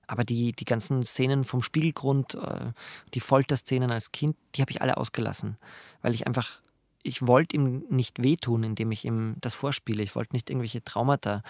[0.09, 2.73] Aber die, die ganzen Szenen vom Spielgrund, äh,
[3.15, 5.57] die Folterszenen als Kind, die habe ich alle ausgelassen,
[6.03, 6.61] weil ich einfach,
[7.03, 10.03] ich wollte ihm nicht wehtun, indem ich ihm das vorspiele.
[10.03, 11.43] Ich wollte nicht irgendwelche Traumata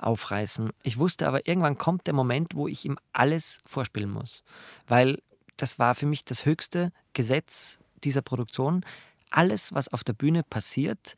[0.00, 0.70] aufreißen.
[0.82, 4.42] Ich wusste aber, irgendwann kommt der Moment, wo ich ihm alles vorspielen muss,
[4.86, 5.20] weil
[5.56, 8.84] das war für mich das höchste Gesetz dieser Produktion.
[9.30, 11.16] Alles, was auf der Bühne passiert,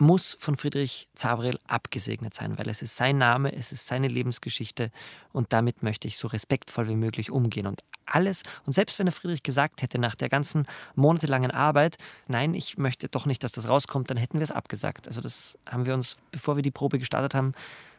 [0.00, 4.90] muss von Friedrich Zavrel abgesegnet sein, weil es ist sein Name, es ist seine Lebensgeschichte
[5.32, 7.66] und damit möchte ich so respektvoll wie möglich umgehen.
[7.66, 11.98] Und alles, und selbst wenn der Friedrich gesagt hätte nach der ganzen monatelangen Arbeit,
[12.28, 15.06] nein, ich möchte doch nicht, dass das rauskommt, dann hätten wir es abgesagt.
[15.06, 17.52] Also das haben wir uns, bevor wir die Probe gestartet haben,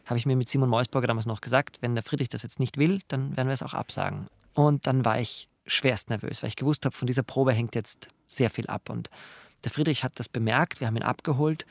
[0.04, 2.76] habe ich mir mit Simon Meusburger damals noch gesagt, wenn der Friedrich das jetzt nicht
[2.78, 4.26] will, dann werden wir es auch absagen.
[4.54, 8.08] Und dann war ich schwerst nervös, weil ich gewusst habe, von dieser Probe hängt jetzt
[8.26, 8.90] sehr viel ab.
[8.90, 9.08] Und
[9.62, 11.64] der Friedrich hat das bemerkt, wir haben ihn abgeholt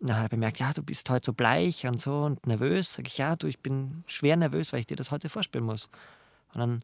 [0.00, 2.94] dann hat er bemerkt, ja, du bist heute so bleich und so und nervös.
[2.94, 5.88] Sag ich, ja, du, ich bin schwer nervös, weil ich dir das heute vorspielen muss.
[6.54, 6.82] Und dann,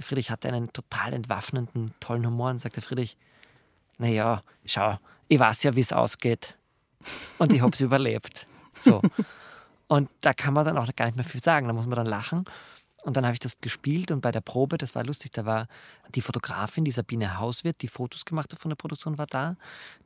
[0.00, 3.16] Friedrich hatte einen total entwaffnenden, tollen Humor und sagte Friedrich,
[3.98, 6.56] naja, schau, ich weiß ja, wie es ausgeht.
[7.38, 8.46] Und ich habe es überlebt.
[8.72, 9.00] So.
[9.86, 11.68] Und da kann man dann auch gar nicht mehr viel sagen.
[11.68, 12.44] Da muss man dann lachen.
[13.02, 15.66] Und dann habe ich das gespielt und bei der Probe, das war lustig, da war
[16.14, 19.56] die Fotografin, die Sabine Hauswirt, die Fotos gemacht hat von der Produktion, war da.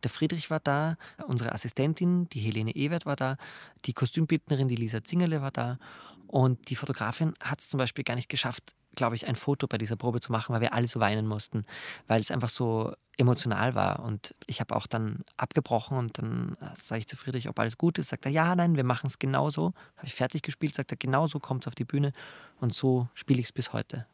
[0.03, 3.37] Der Friedrich war da, unsere Assistentin, die Helene Ewert war da,
[3.85, 5.79] die Kostümbildnerin, die Lisa Zingerle war da.
[6.27, 9.79] Und die Fotografin hat es zum Beispiel gar nicht geschafft, glaube ich, ein Foto bei
[9.79, 11.65] dieser Probe zu machen, weil wir alle so weinen mussten,
[12.09, 14.01] weil es einfach so emotional war.
[14.01, 17.99] Und ich habe auch dann abgebrochen und dann sage ich zu Friedrich, ob alles gut
[17.99, 18.09] ist.
[18.09, 19.75] Sagt er, ja, nein, wir machen es genauso.
[19.97, 22.13] Habe ich fertig gespielt, sagt er, genauso kommt es auf die Bühne.
[22.61, 24.07] Und so spiele ich es bis heute.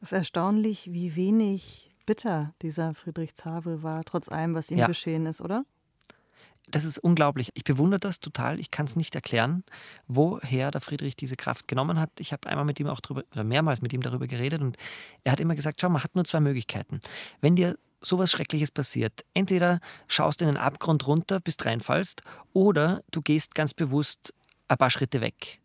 [0.00, 4.86] Es ist erstaunlich, wie wenig bitter dieser Friedrich Zavel war, trotz allem, was ihm ja.
[4.86, 5.64] geschehen ist, oder?
[6.70, 7.50] das ist unglaublich.
[7.54, 8.60] Ich bewundere das total.
[8.60, 9.64] Ich kann es nicht erklären,
[10.08, 12.10] woher der Friedrich diese Kraft genommen hat.
[12.18, 14.76] Ich habe einmal mit ihm auch drüber, oder mehrmals mit ihm darüber geredet und
[15.24, 17.00] er hat immer gesagt, schau, man hat nur zwei Möglichkeiten.
[17.40, 22.22] Wenn dir sowas Schreckliches passiert, entweder schaust in den Abgrund runter, bis reinfallst,
[22.52, 24.32] oder du gehst ganz bewusst
[24.68, 25.60] ein paar Schritte weg.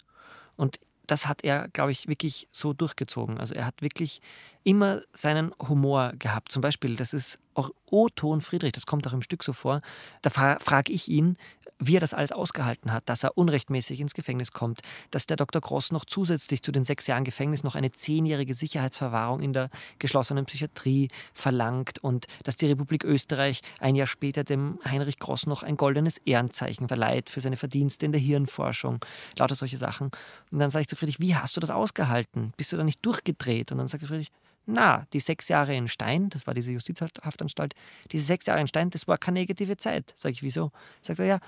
[0.58, 3.40] Und das hat er, glaube ich, wirklich so durchgezogen.
[3.40, 4.22] Also er hat wirklich
[4.64, 6.52] immer seinen Humor gehabt.
[6.52, 9.82] Zum Beispiel, das ist auch O-Ton Friedrich, das kommt auch im Stück so vor.
[10.22, 11.38] Da fra frage ich ihn,
[11.80, 15.62] wie er das alles ausgehalten hat, dass er unrechtmäßig ins Gefängnis kommt, dass der Dr.
[15.62, 19.70] Gross noch zusätzlich zu den sechs Jahren Gefängnis noch eine zehnjährige Sicherheitsverwahrung in der
[20.00, 25.64] geschlossenen Psychiatrie verlangt und dass die Republik Österreich ein Jahr später dem Heinrich Gross noch
[25.64, 29.00] ein goldenes Ehrenzeichen verleiht für seine Verdienste in der Hirnforschung,
[29.38, 30.12] lauter solche Sachen.
[30.52, 32.54] Und dann sage ich zu Friedrich, wie hast du das ausgehalten?
[32.58, 33.72] Bist du da nicht durchgedreht?
[33.72, 34.32] Und dann sagt Friedrich,
[34.66, 37.76] na, die sechs Jahre in Stein, das war diese Justizhaftanstalt,
[38.12, 40.14] diese sechs Jahre in Stein, das war keine negative Zeit.
[40.16, 40.72] Sag ich, wieso?
[41.02, 41.40] Sagt er, ja,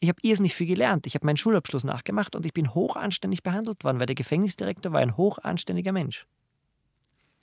[0.00, 1.06] ich habe irrsinnig viel gelernt.
[1.06, 5.00] Ich habe meinen Schulabschluss nachgemacht und ich bin hochanständig behandelt worden, weil der Gefängnisdirektor war
[5.00, 6.26] ein hochanständiger Mensch.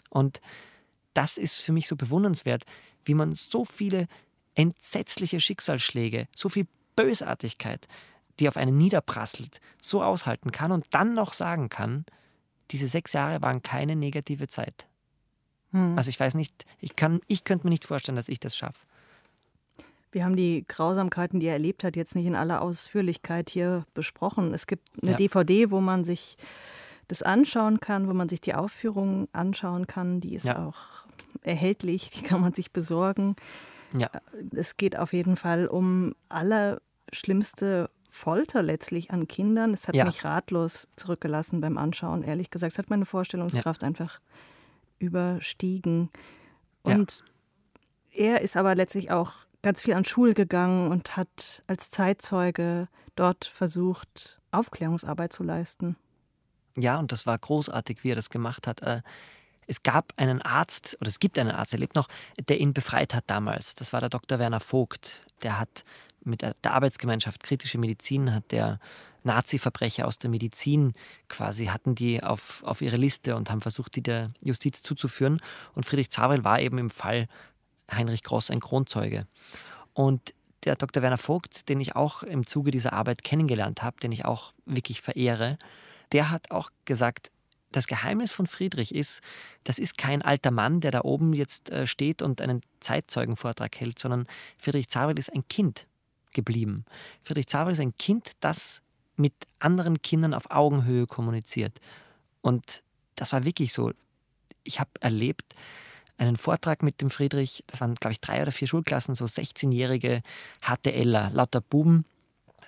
[0.09, 0.41] Und
[1.13, 2.65] das ist für mich so bewundernswert,
[3.03, 4.07] wie man so viele
[4.53, 7.87] entsetzliche Schicksalsschläge, so viel Bösartigkeit,
[8.39, 12.05] die auf einen niederprasselt, so aushalten kann und dann noch sagen kann,
[12.71, 14.87] diese sechs Jahre waren keine negative Zeit.
[15.71, 15.97] Hm.
[15.97, 18.85] Also ich weiß nicht, ich, kann, ich könnte mir nicht vorstellen, dass ich das schaffe.
[20.11, 24.53] Wir haben die Grausamkeiten, die er erlebt hat, jetzt nicht in aller Ausführlichkeit hier besprochen.
[24.53, 25.17] Es gibt eine ja.
[25.17, 26.37] DVD, wo man sich
[27.07, 30.19] das anschauen kann, wo man sich die Aufführung anschauen kann.
[30.19, 30.65] Die ist ja.
[30.65, 31.05] auch
[31.43, 33.35] erhältlich, die kann man sich besorgen.
[33.97, 34.09] Ja.
[34.55, 39.73] Es geht auf jeden Fall um allerschlimmste Folter letztlich an Kindern.
[39.73, 40.05] Es hat ja.
[40.05, 42.73] mich ratlos zurückgelassen beim Anschauen, ehrlich gesagt.
[42.73, 44.19] Es hat meine Vorstellungskraft einfach
[44.99, 46.09] überstiegen.
[46.83, 47.23] Und
[48.11, 53.45] er ist aber letztlich auch ganz viel an Schulen gegangen und hat als Zeitzeuge dort
[53.45, 55.95] versucht, Aufklärungsarbeit zu leisten.
[56.77, 58.81] Ja, und das war großartig, wie er das gemacht hat.
[58.81, 59.01] Äh,
[59.67, 62.07] es gab einen Arzt, oder es gibt einen Arzt, er lebt noch,
[62.49, 63.75] der ihn befreit hat damals.
[63.75, 64.39] Das war der Dr.
[64.39, 65.25] Werner Vogt.
[65.43, 65.83] Der hat
[66.23, 68.79] mit der Arbeitsgemeinschaft Kritische Medizin, hat der
[69.23, 70.93] Nazi-Verbrecher aus der Medizin
[71.29, 75.41] quasi, hatten die auf, auf ihre Liste und haben versucht, die der Justiz zuzuführen.
[75.75, 77.27] Und Friedrich Zavrel war eben im Fall
[77.91, 79.27] Heinrich Gross ein Kronzeuge.
[79.93, 80.33] Und
[80.63, 81.01] der Dr.
[81.01, 85.01] Werner Vogt, den ich auch im Zuge dieser Arbeit kennengelernt habe, den ich auch wirklich
[85.01, 85.57] verehre,
[86.11, 87.31] der hat auch gesagt,
[87.71, 89.21] das Geheimnis von Friedrich ist,
[89.63, 93.97] das ist kein alter Mann, der da oben jetzt äh, steht und einen Zeitzeugenvortrag hält,
[93.97, 94.27] sondern
[94.57, 95.87] Friedrich Zavrel ist ein Kind
[96.33, 96.85] geblieben.
[97.21, 98.81] Friedrich Zavrel ist ein Kind, das
[99.15, 101.79] mit anderen Kindern auf Augenhöhe kommuniziert.
[102.41, 102.83] Und
[103.15, 103.91] das war wirklich so.
[104.63, 105.53] Ich habe erlebt,
[106.17, 110.21] einen Vortrag mit dem Friedrich, das waren, glaube ich, drei oder vier Schulklassen, so 16-jährige
[110.61, 112.05] HTLer, lauter Buben,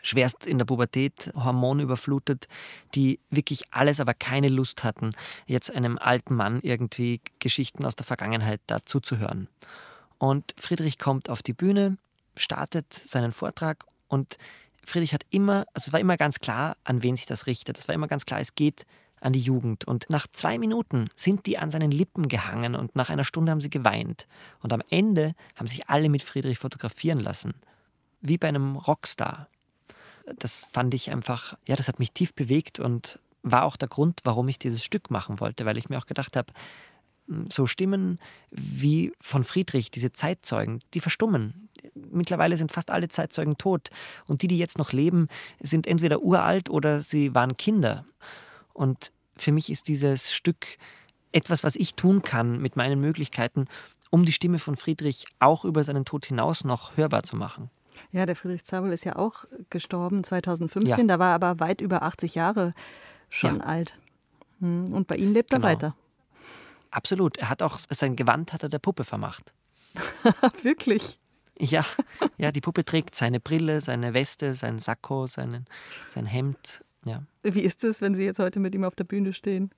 [0.01, 2.47] schwerst in der Pubertät, hormonüberflutet,
[2.93, 5.11] die wirklich alles, aber keine Lust hatten,
[5.45, 9.47] jetzt einem alten Mann irgendwie Geschichten aus der Vergangenheit dazu zu hören.
[10.17, 11.97] Und Friedrich kommt auf die Bühne,
[12.35, 14.37] startet seinen Vortrag und
[14.85, 17.77] Friedrich hat immer, also es war immer ganz klar, an wen sich das richtet.
[17.77, 18.85] Es war immer ganz klar, es geht
[19.23, 19.85] an die Jugend.
[19.85, 23.61] Und nach zwei Minuten sind die an seinen Lippen gehangen und nach einer Stunde haben
[23.61, 24.27] sie geweint.
[24.61, 27.53] Und am Ende haben sich alle mit Friedrich fotografieren lassen.
[28.21, 29.47] Wie bei einem Rockstar.
[30.39, 34.21] Das fand ich einfach, ja, das hat mich tief bewegt und war auch der Grund,
[34.23, 36.53] warum ich dieses Stück machen wollte, weil ich mir auch gedacht habe,
[37.27, 38.19] hm, so Stimmen
[38.51, 41.69] wie von Friedrich, diese Zeitzeugen, die verstummen.
[41.93, 43.89] Mittlerweile sind fast alle Zeitzeugen tot.
[44.25, 45.27] Und die, die jetzt noch leben,
[45.61, 48.05] sind entweder uralt oder sie waren Kinder.
[48.73, 50.77] Und für mich ist dieses Stück
[51.31, 53.65] etwas, was ich tun kann mit meinen Möglichkeiten,
[54.09, 57.69] um die Stimme von Friedrich auch über seinen Tod hinaus noch hörbar zu machen.
[58.11, 61.07] Ja, der Friedrich Zabel ist ja auch gestorben 2015.
[61.07, 61.15] Ja.
[61.15, 62.73] Da war er aber weit über 80 Jahre
[63.29, 63.63] schon ja.
[63.63, 63.97] alt.
[64.59, 65.65] Hm, und bei ihm lebt genau.
[65.65, 65.95] er weiter.
[66.91, 67.37] Absolut.
[67.37, 69.53] Er hat auch sein Gewand hat er der Puppe vermacht.
[70.61, 71.19] Wirklich?
[71.59, 71.85] Ja,
[72.37, 75.65] ja, die Puppe trägt seine Brille, seine Weste, sein Sakko, seinen,
[76.07, 77.23] sein Hemd ja.
[77.43, 79.71] Wie ist es, wenn Sie jetzt heute mit ihm auf der Bühne stehen?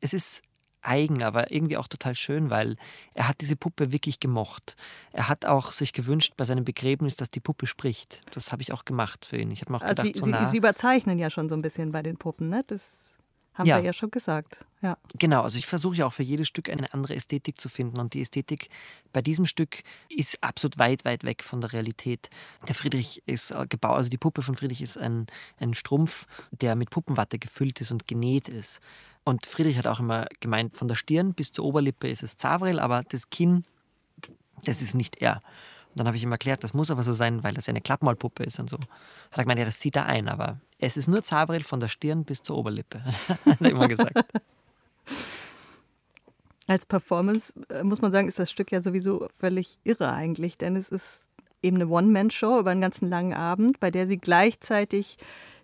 [0.00, 0.42] Es ist
[0.82, 2.76] eigen, aber irgendwie auch total schön, weil
[3.14, 4.76] er hat diese Puppe wirklich gemocht.
[5.12, 8.22] Er hat auch sich gewünscht bei seinem Begräbnis, dass die Puppe spricht.
[8.34, 9.50] Das habe ich auch gemacht für ihn.
[9.50, 11.62] Ich habe mir auch also gedacht, Sie, so Sie, Sie, überzeichnen ja schon so ein
[11.62, 12.64] bisschen bei den Puppen, ne?
[12.66, 13.18] Das
[13.54, 13.76] haben ja.
[13.76, 14.64] wir ja schon gesagt.
[14.80, 14.96] Ja.
[15.18, 18.00] Genau, also ich versuche ja auch für jedes Stück eine andere Ästhetik zu finden.
[18.00, 18.68] Und die Ästhetik
[19.12, 22.30] bei diesem Stück ist absolut weit, weit weg von der Realität.
[22.66, 25.26] Der Friedrich ist äh, gebaut, also die Puppe von Friedrich ist ein,
[25.58, 28.80] ein Strumpf, der mit Puppenwatte gefüllt ist und genäht ist.
[29.24, 32.80] Und Friedrich hat auch immer gemeint, von der Stirn bis zur Oberlippe ist es Zavrel,
[32.80, 33.62] aber das Kinn,
[34.64, 35.42] das ist nicht er.
[35.92, 37.82] Und dann habe ich ihm erklärt, das muss aber so sein, weil das ja eine
[37.82, 38.78] Klappmalpuppe ist und so.
[38.78, 41.88] Hat er gemeint, ja, das sieht er ein, aber es ist nur Zabril von der
[41.88, 43.04] Stirn bis zur Oberlippe,
[43.44, 44.16] hat er immer gesagt.
[46.66, 50.76] Als Performance äh, muss man sagen, ist das Stück ja sowieso völlig irre eigentlich, denn
[50.76, 51.28] es ist
[51.62, 55.18] eben eine One-Man-Show über einen ganzen langen Abend, bei der sie gleichzeitig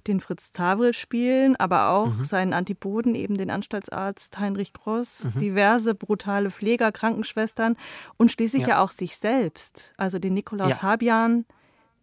[0.06, 2.24] den Fritz Zavril spielen, aber auch mhm.
[2.24, 5.40] seinen Antipoden, eben den Anstaltsarzt Heinrich Gross, mhm.
[5.40, 7.76] diverse brutale Pfleger, Krankenschwestern
[8.16, 10.82] und schließlich ja, ja auch sich selbst, also den Nikolaus ja.
[10.82, 11.44] Habian,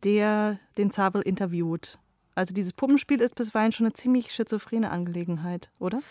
[0.03, 1.99] der den Zavril interviewt.
[2.35, 6.01] Also dieses Puppenspiel ist bisweilen schon eine ziemlich schizophrene Angelegenheit, oder?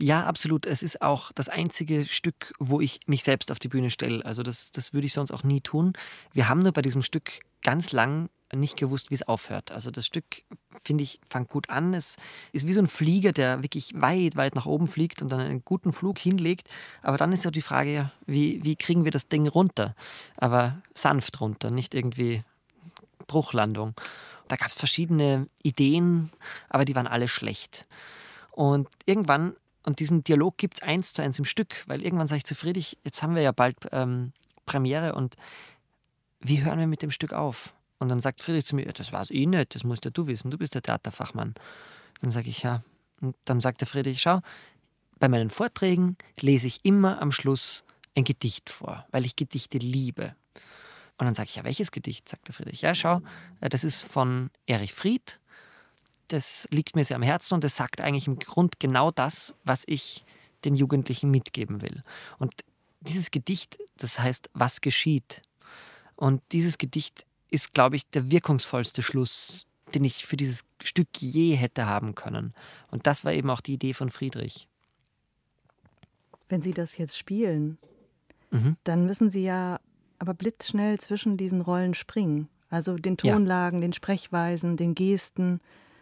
[0.00, 0.64] Ja, absolut.
[0.64, 4.24] Es ist auch das einzige Stück, wo ich mich selbst auf die Bühne stelle.
[4.24, 5.92] Also das, das würde ich sonst auch nie tun.
[6.32, 9.72] Wir haben nur bei diesem Stück ganz lang nicht gewusst, wie es aufhört.
[9.72, 10.42] Also das Stück,
[10.84, 11.94] finde ich, fängt gut an.
[11.94, 12.16] Es
[12.52, 15.64] ist wie so ein Flieger, der wirklich weit, weit nach oben fliegt und dann einen
[15.64, 16.68] guten Flug hinlegt.
[17.02, 19.94] Aber dann ist ja die Frage, wie, wie kriegen wir das Ding runter?
[20.36, 22.42] Aber sanft runter, nicht irgendwie
[23.26, 23.94] Bruchlandung.
[24.48, 26.30] Da gab es verschiedene Ideen,
[26.70, 27.86] aber die waren alle schlecht.
[28.50, 32.38] Und irgendwann, und diesen Dialog gibt es eins zu eins im Stück, weil irgendwann sage
[32.38, 34.32] ich zu Friedrich, jetzt haben wir ja bald ähm,
[34.64, 35.36] Premiere und
[36.40, 37.74] wie hören wir mit dem Stück auf?
[37.98, 40.26] Und dann sagt Friedrich zu mir, das war es eh nicht, das musst ja du
[40.26, 41.54] wissen, du bist der Theaterfachmann.
[42.20, 42.82] Dann sage ich, ja.
[43.20, 44.40] Und dann sagt der Friedrich, schau,
[45.18, 47.82] bei meinen Vorträgen lese ich immer am Schluss
[48.14, 50.34] ein Gedicht vor, weil ich Gedichte liebe.
[51.18, 52.28] Und dann sage ich, ja, welches Gedicht?
[52.28, 52.80] sagt der Friedrich.
[52.82, 53.20] Ja, schau,
[53.60, 55.40] äh, das ist von Erich Fried.
[56.28, 59.82] Das liegt mir sehr am Herzen und das sagt eigentlich im Grund genau das, was
[59.86, 60.24] ich
[60.64, 62.04] den Jugendlichen mitgeben will.
[62.38, 62.54] Und
[63.00, 65.42] dieses Gedicht, das heißt, was geschieht.
[66.16, 71.54] Und dieses Gedicht ist, glaube ich, der wirkungsvollste Schluss, den ich für dieses Stück je
[71.54, 72.54] hätte haben können.
[72.90, 74.68] Und das war eben auch die Idee von Friedrich.
[76.48, 77.78] Wenn Sie das jetzt spielen,
[78.50, 78.76] mhm.
[78.84, 79.80] dann müssen Sie ja
[80.18, 82.48] aber blitzschnell zwischen diesen Rollen springen.
[82.70, 83.88] Also den Tonlagen, ja.
[83.88, 85.60] den Sprechweisen, den Gesten.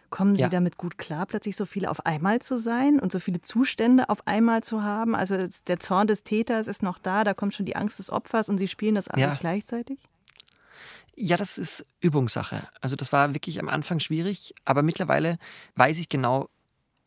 [0.09, 0.49] Kommen Sie ja.
[0.49, 4.25] damit gut klar, plötzlich so viele auf einmal zu sein und so viele Zustände auf
[4.25, 5.15] einmal zu haben?
[5.15, 8.47] Also der Zorn des Täters ist noch da, da kommt schon die Angst des Opfers
[8.47, 9.39] und Sie spielen das alles ja.
[9.39, 9.99] gleichzeitig?
[11.19, 12.67] Ja, das ist Übungssache.
[12.79, 15.39] Also das war wirklich am Anfang schwierig, aber mittlerweile
[15.75, 16.47] weiß ich genau,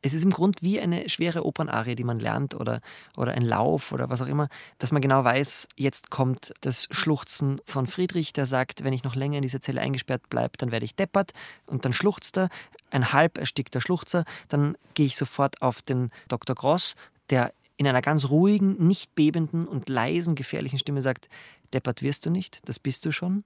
[0.03, 2.81] es ist im Grund wie eine schwere Opernarie, die man lernt oder,
[3.17, 4.49] oder ein Lauf oder was auch immer,
[4.79, 9.15] dass man genau weiß, jetzt kommt das Schluchzen von Friedrich, der sagt, wenn ich noch
[9.15, 11.33] länger in dieser Zelle eingesperrt bleibe, dann werde ich deppert
[11.67, 12.49] und dann schluchzt er,
[12.91, 16.57] ein halb erstickter Schluchzer, dann gehe ich sofort auf den Dr.
[16.57, 16.97] Gross,
[17.29, 21.29] der in einer ganz ruhigen, nicht bebenden und leisen, gefährlichen Stimme sagt,
[21.73, 23.45] deppert wirst du nicht, das bist du schon.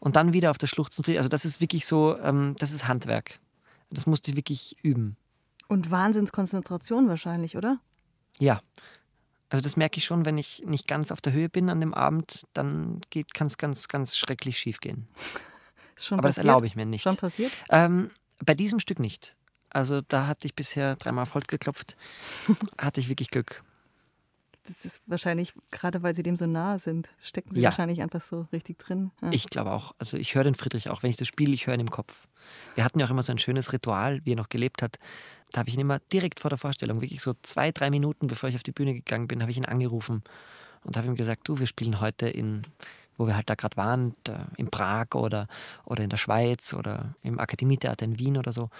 [0.00, 1.18] Und dann wieder auf das Schluchzen Friedrich.
[1.18, 3.38] Also das ist wirklich so, ähm, das ist Handwerk.
[3.90, 5.16] Das musste ich wirklich üben.
[5.68, 7.78] Und Wahnsinnskonzentration wahrscheinlich, oder?
[8.38, 8.60] Ja.
[9.48, 11.92] Also das merke ich schon, wenn ich nicht ganz auf der Höhe bin an dem
[11.92, 13.00] Abend, dann
[13.34, 15.08] kann es ganz, ganz schrecklich schief gehen.
[15.96, 16.44] Ist schon Aber passiert?
[16.44, 17.02] das erlaube ich mir nicht.
[17.02, 17.52] Schon passiert?
[17.68, 18.10] Ähm,
[18.44, 19.36] bei diesem Stück nicht.
[19.68, 21.96] Also da hatte ich bisher dreimal auf Holz geklopft.
[22.78, 23.62] hatte ich wirklich Glück.
[24.66, 27.64] Das ist wahrscheinlich, gerade weil sie dem so nahe sind, stecken sie ja.
[27.66, 29.10] wahrscheinlich einfach so richtig drin.
[29.20, 29.30] Ja.
[29.32, 29.94] Ich glaube auch.
[29.98, 31.02] Also ich höre den Friedrich auch.
[31.02, 32.28] Wenn ich das spiele, ich höre ihn im Kopf.
[32.74, 34.98] Wir hatten ja auch immer so ein schönes Ritual, wie er noch gelebt hat.
[35.50, 38.48] Da habe ich ihn immer direkt vor der Vorstellung, wirklich so zwei, drei Minuten bevor
[38.48, 40.22] ich auf die Bühne gegangen bin, habe ich ihn angerufen
[40.84, 42.62] und habe ihm gesagt, du, wir spielen heute in,
[43.16, 44.14] wo wir halt da gerade waren,
[44.56, 45.46] in Prag oder,
[45.84, 48.70] oder in der Schweiz oder im Akademietheater in Wien oder so.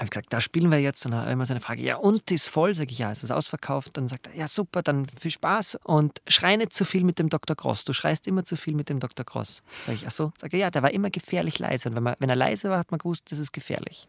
[0.00, 1.04] Habe ich gesagt, da spielen wir jetzt.
[1.04, 2.74] Dann hat er immer seine Frage, ja, und ist voll?
[2.74, 3.98] Sage ich, ja, es ist ausverkauft.
[3.98, 5.78] Dann sagt er, ja, super, dann viel Spaß.
[5.84, 7.54] Und schrei nicht zu viel mit dem Dr.
[7.54, 7.84] Cross.
[7.84, 9.26] Du schreist immer zu viel mit dem Dr.
[9.26, 9.62] Cross.
[9.84, 10.32] Sage ich, ach so.
[10.38, 11.90] Sage ja, der war immer gefährlich leise.
[11.90, 14.08] Und wenn, man, wenn er leise war, hat man gewusst, das ist gefährlich.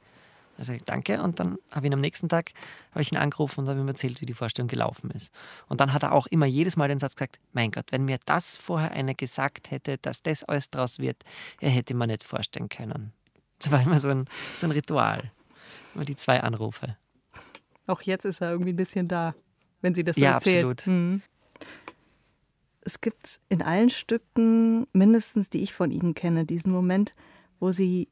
[0.57, 1.21] Also danke.
[1.21, 2.51] Und dann habe ich ihn am nächsten Tag
[2.91, 5.33] habe ich ihn angerufen und habe ihm erzählt, wie die Vorstellung gelaufen ist.
[5.67, 8.17] Und dann hat er auch immer jedes Mal den Satz gesagt: Mein Gott, wenn mir
[8.23, 11.21] das vorher einer gesagt hätte, dass das alles draus wird,
[11.59, 13.11] er hätte man nicht vorstellen können.
[13.59, 14.25] Das war immer so ein,
[14.57, 15.31] so ein Ritual.
[15.95, 16.97] Immer die zwei Anrufe.
[17.87, 19.35] Auch jetzt ist er irgendwie ein bisschen da,
[19.81, 20.69] wenn Sie das so ja, erzählen.
[20.69, 20.87] Absolut.
[20.87, 21.21] Mhm.
[22.81, 27.15] Es gibt in allen Stücken, mindestens die ich von Ihnen kenne, diesen Moment,
[27.59, 28.07] wo Sie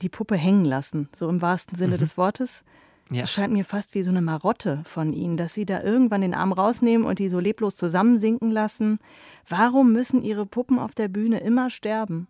[0.00, 1.98] die Puppe hängen lassen, so im wahrsten Sinne mhm.
[1.98, 2.64] des Wortes.
[3.10, 3.22] Ja.
[3.22, 6.34] Das scheint mir fast wie so eine Marotte von Ihnen, dass Sie da irgendwann den
[6.34, 8.98] Arm rausnehmen und die so leblos zusammensinken lassen.
[9.48, 12.28] Warum müssen Ihre Puppen auf der Bühne immer sterben?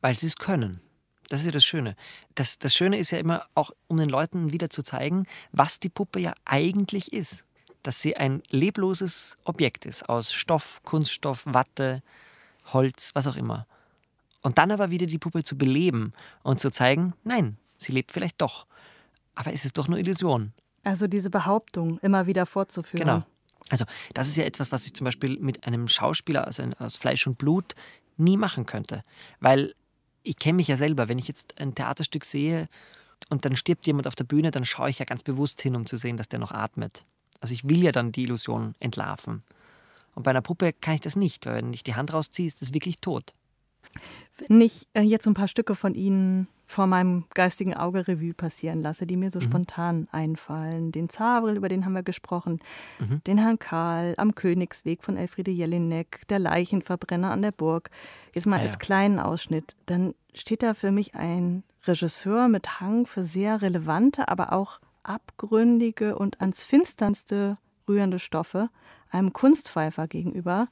[0.00, 0.80] Weil sie es können.
[1.28, 1.96] Das ist ja das Schöne.
[2.34, 5.88] Das, das Schöne ist ja immer auch, um den Leuten wieder zu zeigen, was die
[5.88, 7.44] Puppe ja eigentlich ist.
[7.82, 12.02] Dass sie ein lebloses Objekt ist, aus Stoff, Kunststoff, Watte,
[12.72, 13.66] Holz, was auch immer.
[14.40, 16.12] Und dann aber wieder die Puppe zu beleben
[16.42, 18.66] und zu zeigen, nein, sie lebt vielleicht doch.
[19.34, 20.52] Aber es ist doch nur Illusion.
[20.82, 23.06] Also diese Behauptung immer wieder fortzuführen.
[23.06, 23.24] Genau.
[23.70, 27.26] Also das ist ja etwas, was ich zum Beispiel mit einem Schauspieler also aus Fleisch
[27.26, 27.74] und Blut
[28.16, 29.04] nie machen könnte.
[29.40, 29.74] Weil
[30.24, 32.68] ich kenne mich ja selber, wenn ich jetzt ein Theaterstück sehe
[33.28, 35.86] und dann stirbt jemand auf der Bühne, dann schaue ich ja ganz bewusst hin, um
[35.86, 37.04] zu sehen, dass der noch atmet.
[37.40, 39.42] Also ich will ja dann die Illusion entlarven.
[40.14, 42.62] Und bei einer Puppe kann ich das nicht, weil wenn ich die Hand rausziehe, ist
[42.62, 43.34] es wirklich tot.
[44.48, 48.82] Wenn ich äh, jetzt ein paar Stücke von Ihnen vor meinem geistigen Auge Revue passieren
[48.82, 49.44] lasse, die mir so mhm.
[49.44, 50.92] spontan einfallen.
[50.92, 52.60] Den Zavril, über den haben wir gesprochen,
[52.98, 53.22] mhm.
[53.26, 57.90] den Herrn Karl am Königsweg von Elfriede Jelinek, der Leichenverbrenner an der Burg.
[58.34, 58.78] Jetzt mal ah, als ja.
[58.78, 59.76] kleinen Ausschnitt.
[59.86, 66.16] Dann steht da für mich ein Regisseur mit Hang für sehr relevante, aber auch abgründige
[66.16, 68.70] und ans Finsternste rührende Stoffe,
[69.10, 70.68] einem Kunstpfeifer gegenüber,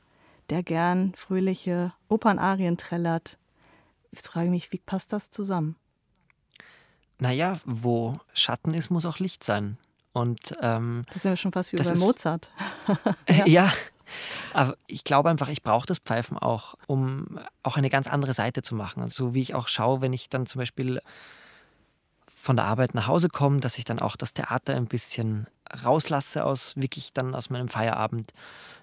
[0.52, 3.38] der gern fröhliche Opernarien trällert.
[4.10, 5.76] Ich frage mich, wie passt das zusammen?
[7.18, 9.78] Naja, wo Schatten ist, muss auch Licht sein.
[10.12, 12.50] Und, ähm, das sind wir schon fast wie bei Mozart.
[13.28, 13.46] ja.
[13.46, 13.72] ja,
[14.52, 18.60] aber ich glaube einfach, ich brauche das Pfeifen auch, um auch eine ganz andere Seite
[18.60, 19.00] zu machen.
[19.00, 21.00] So also, wie ich auch schaue, wenn ich dann zum Beispiel
[22.42, 25.46] von der Arbeit nach Hause komme, dass ich dann auch das Theater ein bisschen
[25.84, 28.32] rauslasse aus wirklich dann aus meinem Feierabend.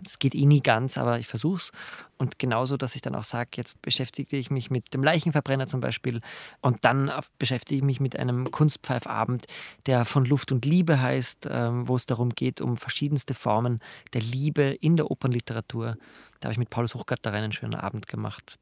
[0.02, 1.72] Das geht eh nie ganz, aber ich versuche es.
[2.18, 5.82] Und genauso, dass ich dann auch sage, jetzt beschäftige ich mich mit dem Leichenverbrenner zum
[5.82, 6.22] Beispiel
[6.62, 9.46] und dann beschäftige ich mich mit einem Kunstpfeifabend,
[9.88, 13.82] der von Luft und Liebe heißt, ähm, wo es darum geht, um verschiedenste Formen
[14.14, 15.98] der Liebe in der Opernliteratur.
[16.40, 18.58] Da habe ich mit Paulus Hochgarter einen schönen Abend gemacht.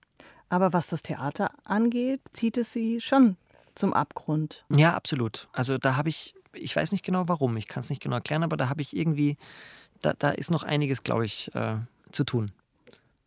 [0.50, 3.38] Aber was das Theater angeht, zieht es Sie schon
[3.78, 4.65] zum Abgrund.
[4.69, 5.47] Ja, absolut.
[5.53, 8.43] Also da habe ich, ich weiß nicht genau warum, ich kann es nicht genau erklären,
[8.43, 9.38] aber da habe ich irgendwie,
[10.01, 11.75] da, da ist noch einiges, glaube ich, äh,
[12.11, 12.51] zu tun.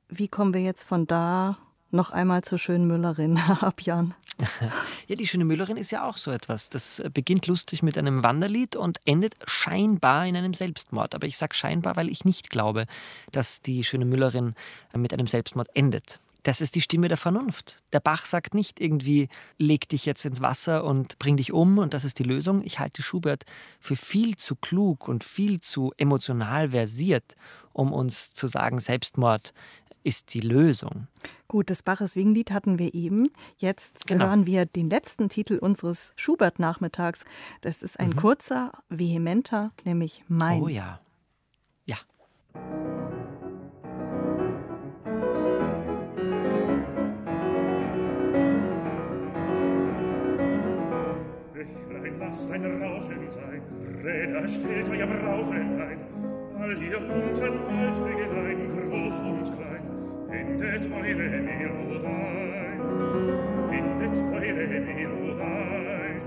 [0.08, 1.56] Wie kommen wir jetzt von da
[1.92, 4.14] noch einmal zur schönen Müllerin, Herr Abjan?
[5.06, 6.70] ja, die schöne Müllerin ist ja auch so etwas.
[6.70, 11.14] Das beginnt lustig mit einem Wanderlied und endet scheinbar in einem Selbstmord.
[11.14, 12.86] Aber ich sage scheinbar, weil ich nicht glaube,
[13.32, 14.54] dass die schöne Müllerin
[14.94, 16.20] mit einem Selbstmord endet.
[16.42, 17.76] Das ist die Stimme der Vernunft.
[17.92, 19.28] Der Bach sagt nicht irgendwie,
[19.58, 22.62] leg dich jetzt ins Wasser und bring dich um und das ist die Lösung.
[22.64, 23.44] Ich halte Schubert
[23.78, 27.36] für viel zu klug und viel zu emotional versiert,
[27.72, 29.52] um uns zu sagen, Selbstmord
[30.02, 31.08] ist die Lösung.
[31.48, 33.28] Gut, das Baches Wiegenlied hatten wir eben.
[33.58, 34.26] Jetzt genau.
[34.26, 37.24] hören wir den letzten Titel unseres Schubert-Nachmittags.
[37.60, 38.16] Das ist ein mhm.
[38.16, 40.62] kurzer, vehementer, nämlich Mein.
[40.62, 41.00] Oh ja.
[41.86, 41.98] Ja.
[52.30, 53.62] lasst ein Rauschen sein,
[54.04, 55.98] Räder stellt euer Brausen ein,
[56.60, 59.82] all ihr unten Waldwegelein, groß und klein,
[60.30, 62.78] bindet eure Melodei,
[63.70, 66.20] bindet eure Melodei.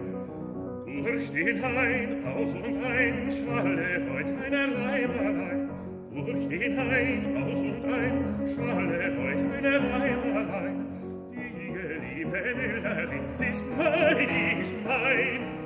[0.85, 5.69] Durch den Hain, aus und ein, schalle heut eine Reimerlein,
[6.13, 8.15] durch den Hain, aus und ein,
[8.55, 10.85] schalle heut eine Reimerlein,
[11.31, 15.62] die geliebte Müllerin ist mein, ist mein,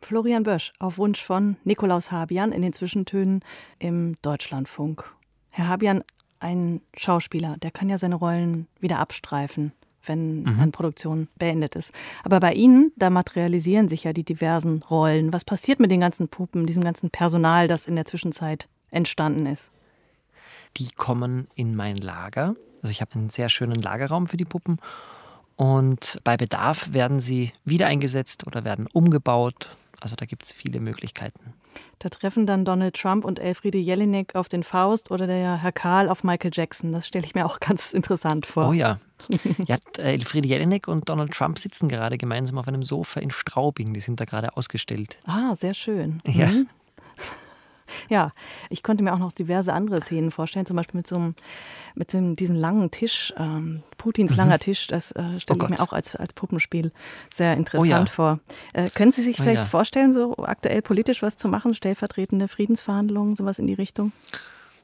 [0.00, 3.42] Florian Bösch auf Wunsch von Nikolaus Habian in den Zwischentönen
[3.78, 5.04] im Deutschlandfunk.
[5.50, 6.02] Herr Habian,
[6.38, 9.72] ein Schauspieler, der kann ja seine Rollen wieder abstreifen
[10.06, 10.60] wenn mhm.
[10.60, 11.92] eine Produktion beendet ist.
[12.24, 15.32] Aber bei Ihnen, da materialisieren sich ja die diversen Rollen.
[15.32, 19.70] Was passiert mit den ganzen Puppen, diesem ganzen Personal, das in der Zwischenzeit entstanden ist?
[20.76, 22.54] Die kommen in mein Lager.
[22.82, 24.78] Also ich habe einen sehr schönen Lagerraum für die Puppen.
[25.56, 29.76] Und bei Bedarf werden sie wieder eingesetzt oder werden umgebaut.
[30.00, 31.54] Also da gibt es viele Möglichkeiten.
[31.98, 36.08] Da treffen dann Donald Trump und Elfriede Jelinek auf den Faust oder der Herr Karl
[36.08, 36.92] auf Michael Jackson.
[36.92, 38.68] Das stelle ich mir auch ganz interessant vor.
[38.68, 38.98] Oh ja.
[39.66, 43.94] ja Elfriede Jelinek und Donald Trump sitzen gerade gemeinsam auf einem Sofa in Straubing.
[43.94, 45.18] Die sind da gerade ausgestellt.
[45.24, 46.20] Ah, sehr schön.
[46.26, 46.48] Ja.
[46.48, 46.68] Mhm.
[48.08, 48.30] Ja,
[48.70, 51.34] ich konnte mir auch noch diverse andere Szenen vorstellen, zum Beispiel mit so einem,
[51.94, 54.36] mit so einem, diesem langen Tisch, ähm, Putins mhm.
[54.36, 56.92] langer Tisch, das äh, stelle oh ich mir auch als, als Puppenspiel
[57.32, 58.06] sehr interessant oh ja.
[58.06, 58.40] vor.
[58.72, 59.68] Äh, können Sie sich oh vielleicht oh ja.
[59.68, 64.12] vorstellen, so aktuell politisch was zu machen, stellvertretende Friedensverhandlungen, sowas in die Richtung?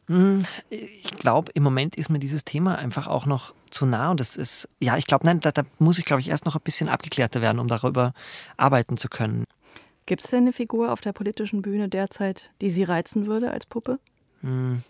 [0.08, 4.20] Hm, ich glaube, im Moment ist mir dieses Thema einfach auch noch zu nah und
[4.20, 6.62] das ist, ja, ich glaube, nein, da, da muss ich, glaube ich, erst noch ein
[6.62, 8.12] bisschen abgeklärter werden, um darüber
[8.56, 9.44] arbeiten zu können.
[10.06, 13.66] Gibt es denn eine Figur auf der politischen Bühne derzeit, die Sie reizen würde als
[13.66, 14.00] Puppe?
[14.40, 14.82] Hm,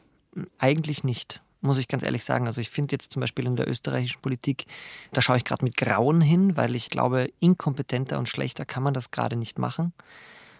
[0.58, 2.46] eigentlich nicht, muss ich ganz ehrlich sagen.
[2.46, 4.64] Also ich finde jetzt zum Beispiel in der österreichischen Politik,
[5.12, 8.94] da schaue ich gerade mit Grauen hin, weil ich glaube, inkompetenter und schlechter kann man
[8.94, 9.92] das gerade nicht machen.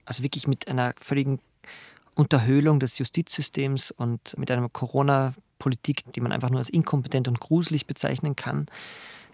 [0.04, 1.40] Also wirklich mit einer völligen
[2.14, 7.86] Unterhöhlung des Justizsystems und mit einer Corona-Politik, die man einfach nur als inkompetent und gruselig
[7.86, 8.66] bezeichnen kann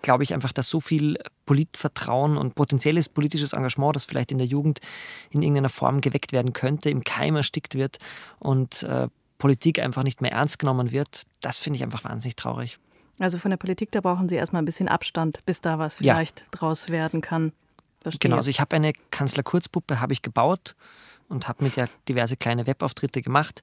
[0.02, 4.46] glaube ich einfach, dass so viel Politvertrauen und potenzielles politisches Engagement, das vielleicht in der
[4.46, 4.80] Jugend
[5.30, 7.98] in irgendeiner Form geweckt werden könnte, im Keim erstickt wird
[8.38, 11.22] und äh, Politik einfach nicht mehr ernst genommen wird.
[11.40, 12.78] Das finde ich einfach wahnsinnig traurig.
[13.18, 16.40] Also von der Politik, da brauchen Sie erstmal ein bisschen Abstand, bis da was vielleicht
[16.40, 16.46] ja.
[16.52, 17.52] draus werden kann.
[18.00, 18.20] Verstehe.
[18.20, 20.76] Genau, also ich habe eine Kanzler-Kurzpuppe habe ich gebaut
[21.28, 23.62] und habe mit der diverse kleine Webauftritte gemacht.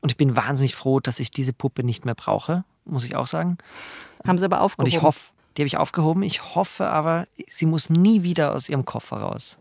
[0.00, 3.26] Und ich bin wahnsinnig froh, dass ich diese Puppe nicht mehr brauche, muss ich auch
[3.26, 3.58] sagen.
[4.26, 4.90] Haben Sie aber aufgehoben?
[4.90, 6.22] Und ich hoffe, die habe ich aufgehoben.
[6.22, 9.58] Ich hoffe aber, sie muss nie wieder aus ihrem Koffer raus.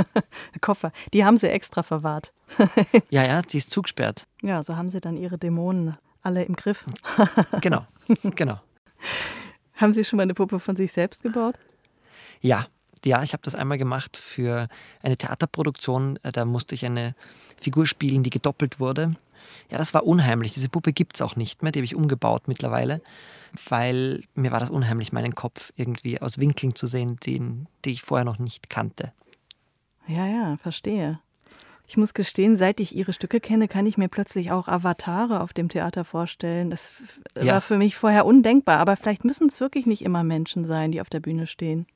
[0.60, 2.32] Koffer, die haben sie extra verwahrt.
[3.10, 4.26] ja, ja, die ist zugesperrt.
[4.42, 6.84] Ja, so haben sie dann ihre Dämonen alle im Griff.
[7.60, 7.86] genau,
[8.34, 8.60] genau.
[9.74, 11.56] Haben Sie schon mal eine Puppe von sich selbst gebaut?
[12.40, 12.66] Ja,
[13.04, 14.68] ja, ich habe das einmal gemacht für
[15.02, 16.18] eine Theaterproduktion.
[16.22, 17.14] Da musste ich eine
[17.60, 19.14] Figur spielen, die gedoppelt wurde.
[19.70, 20.54] Ja, das war unheimlich.
[20.54, 21.72] Diese Puppe gibt es auch nicht mehr.
[21.72, 23.02] Die habe ich umgebaut mittlerweile
[23.68, 28.02] weil mir war das unheimlich, meinen Kopf irgendwie aus Winkeln zu sehen, den, die ich
[28.02, 29.12] vorher noch nicht kannte.
[30.06, 31.20] Ja, ja, verstehe.
[31.86, 35.54] Ich muss gestehen, seit ich ihre Stücke kenne, kann ich mir plötzlich auch Avatare auf
[35.54, 36.70] dem Theater vorstellen.
[36.70, 37.02] Das
[37.34, 37.54] ja.
[37.54, 38.78] war für mich vorher undenkbar.
[38.78, 41.86] Aber vielleicht müssen es wirklich nicht immer Menschen sein, die auf der Bühne stehen.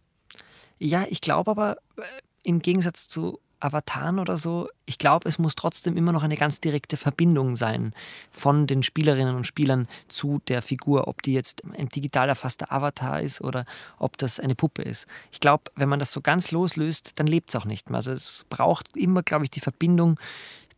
[0.79, 2.03] Ja, ich glaube aber, äh,
[2.43, 6.61] im Gegensatz zu Avataren oder so, ich glaube, es muss trotzdem immer noch eine ganz
[6.61, 7.95] direkte Verbindung sein
[8.31, 13.21] von den Spielerinnen und Spielern zu der Figur, ob die jetzt ein digital erfasster Avatar
[13.21, 13.65] ist oder
[13.99, 15.07] ob das eine Puppe ist.
[15.31, 17.99] Ich glaube, wenn man das so ganz loslöst, dann lebt es auch nicht mehr.
[17.99, 20.19] Also es braucht immer, glaube ich, die Verbindung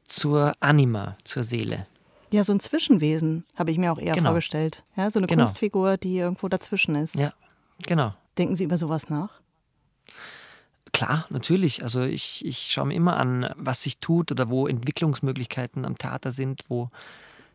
[0.06, 1.86] zur Anima, zur Seele.
[2.30, 4.30] Ja, so ein Zwischenwesen habe ich mir auch eher genau.
[4.30, 4.84] vorgestellt.
[4.96, 5.44] Ja, so eine genau.
[5.44, 7.14] Kunstfigur, die irgendwo dazwischen ist.
[7.14, 7.32] Ja,
[7.82, 8.14] genau.
[8.36, 9.40] Denken Sie über sowas nach?
[10.94, 11.82] Klar, natürlich.
[11.82, 16.30] Also ich, ich schaue mir immer an, was sich tut oder wo Entwicklungsmöglichkeiten am Theater
[16.30, 16.88] sind, wo,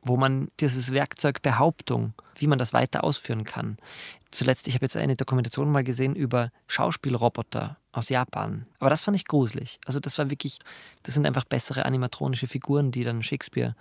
[0.03, 3.77] wo man dieses Werkzeug Behauptung, wie man das weiter ausführen kann.
[4.29, 8.65] Zuletzt, ich habe jetzt eine Dokumentation mal gesehen über Schauspielroboter aus Japan.
[8.79, 9.79] Aber das fand ich gruselig.
[9.85, 10.59] Also das war wirklich,
[11.03, 13.73] das sind einfach bessere animatronische Figuren, die dann Shakespeare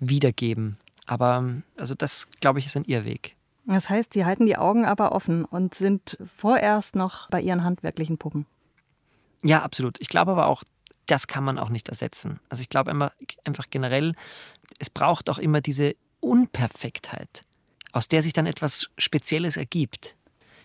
[0.00, 0.78] wiedergeben.
[1.06, 1.44] Aber
[1.76, 3.36] also das, glaube ich, ist ein Irrweg.
[3.66, 8.18] Das heißt, Sie halten die Augen aber offen und sind vorerst noch bei Ihren handwerklichen
[8.18, 8.46] Puppen.
[9.42, 10.00] Ja, absolut.
[10.00, 10.64] Ich glaube aber auch,
[11.06, 12.40] das kann man auch nicht ersetzen.
[12.48, 13.12] Also ich glaube einfach,
[13.44, 14.14] einfach generell,
[14.78, 17.42] es braucht auch immer diese Unperfektheit,
[17.92, 20.16] aus der sich dann etwas Spezielles ergibt.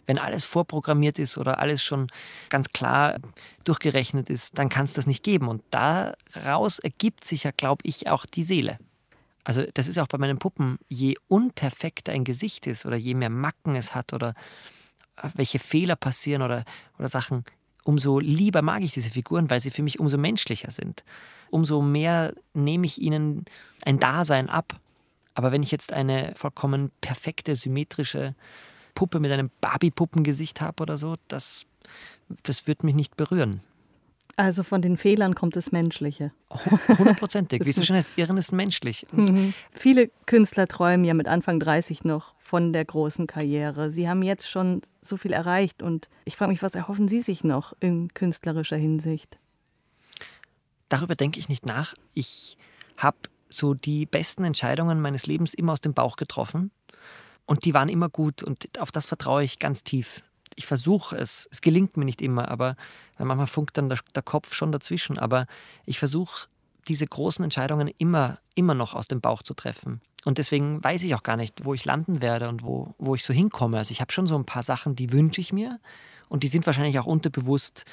[0.07, 2.07] Wenn alles vorprogrammiert ist oder alles schon
[2.49, 3.19] ganz klar
[3.64, 5.48] durchgerechnet ist, dann kann es das nicht geben.
[5.48, 8.80] Und daraus ergibt sich ja, glaube ich, auch die Seele.
[9.43, 13.30] Also das ist auch bei meinen Puppen, je unperfekter ein Gesicht ist oder je mehr
[13.30, 14.34] Macken es hat oder
[15.35, 16.64] welche Fehler passieren oder,
[16.98, 17.43] oder Sachen,
[17.84, 21.03] umso lieber mag ich diese Figuren, weil sie für mich umso menschlicher sind.
[21.49, 23.45] Umso mehr nehme ich ihnen
[23.86, 24.80] ein Dasein ab.
[25.34, 28.36] Aber wenn ich jetzt eine vollkommen perfekte, symmetrische
[28.95, 31.66] Puppe mit einem Barbie-Puppengesicht habe oder so, das,
[32.44, 33.62] das wird mich nicht berühren.
[34.38, 36.32] Also von den Fehlern kommt das Menschliche.
[36.88, 37.62] Hundertprozentig.
[37.66, 39.06] Wie so schön heißt, Irren ist menschlich.
[39.12, 39.53] Mhm.
[39.72, 43.91] Viele Künstler träumen ja mit Anfang 30 noch von der großen Karriere.
[43.91, 47.44] Sie haben jetzt schon so viel erreicht und ich frage mich, was erhoffen Sie sich
[47.44, 49.38] noch in künstlerischer Hinsicht?
[50.90, 51.94] Darüber denke ich nicht nach.
[52.14, 52.58] Ich
[52.98, 53.18] habe
[53.49, 56.72] so die besten Entscheidungen meines Lebens immer aus dem Bauch getroffen
[57.45, 60.24] und die waren immer gut und auf das vertraue ich ganz tief
[60.56, 61.48] ich versuche es.
[61.52, 62.76] Es gelingt mir nicht immer, aber
[63.18, 65.18] manchmal funkt dann der, der Kopf schon dazwischen.
[65.18, 65.48] Aber
[65.86, 66.48] ich versuche
[66.88, 70.02] diese großen Entscheidungen immer, immer noch aus dem Bauch zu treffen.
[70.23, 73.23] Und deswegen weiß ich auch gar nicht, wo ich landen werde und wo, wo ich
[73.23, 73.78] so hinkomme.
[73.78, 75.80] Also ich habe schon so ein paar Sachen, die wünsche ich mir.
[76.30, 77.86] Und die sind wahrscheinlich auch unterbewusst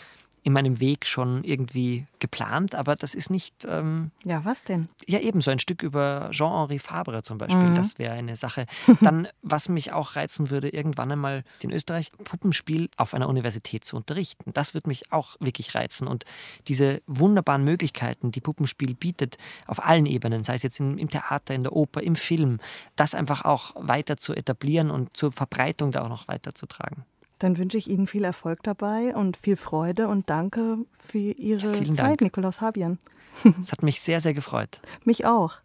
[0.49, 3.67] in meinem Weg schon irgendwie geplant, aber das ist nicht.
[3.69, 4.89] Ähm, ja, was denn?
[5.07, 7.69] Ja, eben so ein Stück über Jean-Henri Fabre zum Beispiel.
[7.69, 7.75] Mhm.
[7.75, 8.65] Das wäre eine Sache.
[9.03, 13.97] Dann, was mich auch reizen würde, irgendwann einmal in Österreich Puppenspiel auf einer Universität zu
[13.97, 14.51] unterrichten.
[14.55, 16.09] Das würde mich auch wirklich reizen.
[16.09, 16.25] Und
[16.67, 21.55] diese wunderbaren Möglichkeiten, die Puppenspiel bietet, auf allen Ebenen, sei es jetzt im, im Theater,
[21.55, 22.59] in der Oper, im Film,
[22.97, 27.05] das einfach auch weiter zu etablieren und zur Verbreitung da auch noch weiterzutragen.
[27.39, 31.93] Dann wünsche ich Ihnen viel Erfolg dabei und viel Freude und danke für Ihre ja,
[31.93, 32.21] Zeit, Dank.
[32.23, 32.99] Nikolaus Habian.
[33.63, 34.81] Es hat mich sehr, sehr gefreut.
[35.05, 35.61] mich auch.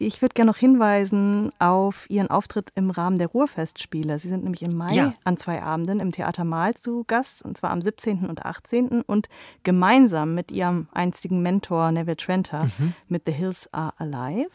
[0.00, 4.16] Ich würde gerne noch hinweisen auf Ihren Auftritt im Rahmen der Ruhrfestspiele.
[4.20, 5.14] Sie sind nämlich im Mai ja.
[5.24, 8.26] an zwei Abenden im Theater Mahl zu Gast, und zwar am 17.
[8.26, 9.02] und 18.
[9.02, 9.28] und
[9.64, 12.94] gemeinsam mit Ihrem einstigen Mentor Neville Trenter mhm.
[13.08, 14.50] mit The Hills Are Alive.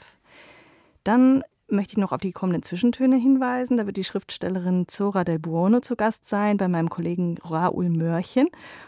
[1.04, 1.44] Dann
[1.74, 3.78] möchte ich noch auf die kommenden Zwischentöne hinweisen.
[3.78, 8.48] Da wird die Schriftstellerin Zora del Buono zu Gast sein bei meinem Kollegen Raoul Mörchen.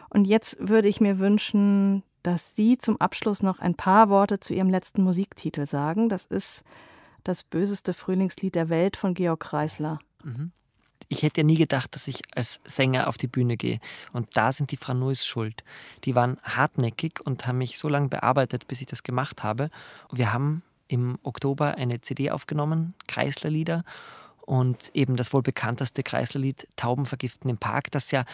[0.10, 4.54] Und jetzt würde ich mir wünschen, dass Sie zum Abschluss noch ein paar Worte zu
[4.54, 6.10] Ihrem letzten Musiktitel sagen.
[6.10, 6.64] Das ist
[7.24, 10.00] das böseste Frühlingslied der Welt von Georg Kreisler.
[10.24, 10.52] Mhm.
[11.08, 13.80] Ich hätte ja nie gedacht, dass ich als Sänger auf die Bühne gehe.
[14.12, 15.64] Und da sind die Franuis schuld.
[16.04, 19.70] Die waren hartnäckig und haben mich so lange bearbeitet, bis ich das gemacht habe.
[20.10, 23.84] Und wir haben im Oktober eine CD aufgenommen, Kreislerlieder.
[24.42, 28.26] Und eben das wohl bekannteste Kreislerlied Tauben vergiften im Park, das ja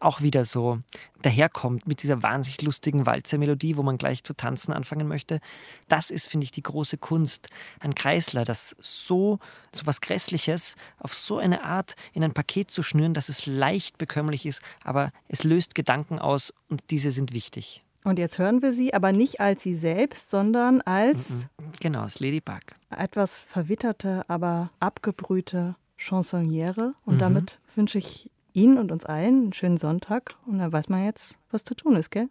[0.00, 0.80] auch wieder so
[1.22, 5.40] daherkommt mit dieser wahnsinnig lustigen Walzermelodie, wo man gleich zu tanzen anfangen möchte.
[5.88, 7.48] Das ist, finde ich, die große Kunst.
[7.80, 9.40] Ein Kreisler, das so,
[9.74, 13.98] so was Grässliches auf so eine Art in ein Paket zu schnüren, dass es leicht
[13.98, 17.84] bekömmlich ist, aber es löst Gedanken aus und diese sind wichtig.
[18.04, 21.48] Und jetzt hören wir sie aber nicht als sie selbst, sondern als.
[21.80, 22.60] Genau, als Ladybug.
[22.90, 26.94] Etwas verwitterte, aber abgebrühte Chansonniere.
[27.04, 27.20] Und mhm.
[27.20, 30.34] damit wünsche ich Ihnen und uns allen einen schönen Sonntag.
[30.46, 32.28] Und da weiß man jetzt, was zu tun ist, gell?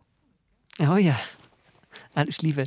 [0.80, 1.18] Oh ja.
[2.14, 2.66] Alles Liebe.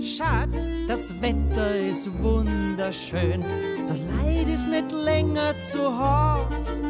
[0.00, 0.67] Schatz,
[0.98, 3.44] das Wetter ist wunderschön,
[3.88, 6.82] der Leid ist nicht länger zu Haus.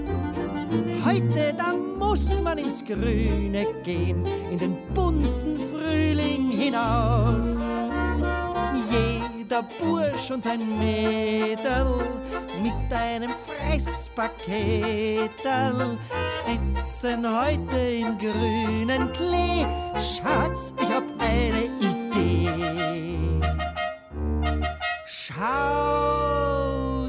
[1.04, 7.74] Heute, da muss man ins Grüne gehen, in den bunten Frühling hinaus.
[8.90, 11.86] Jeder der Bursch und sein Mädel
[12.62, 15.98] mit einem Fresspaketel
[16.42, 19.64] sitzen heute im grünen Klee.
[19.94, 21.87] Schatz, ich hab eine Idee.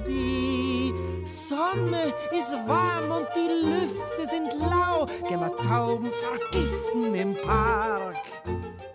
[0.08, 0.94] Die
[1.26, 5.08] Sonne ist warm und die Lüfte sind lau.
[5.28, 8.18] Gehen wir Tauben vergiften im Park.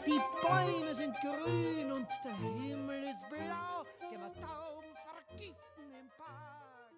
[0.06, 3.85] Die Bäume sind grün und der Himmel ist blau.
[4.09, 6.93] Gehen wir Tauben vergiften im Park.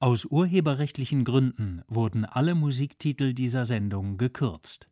[0.00, 4.88] Aus urheberrechtlichen Gründen wurden alle Musiktitel dieser Sendung gekürzt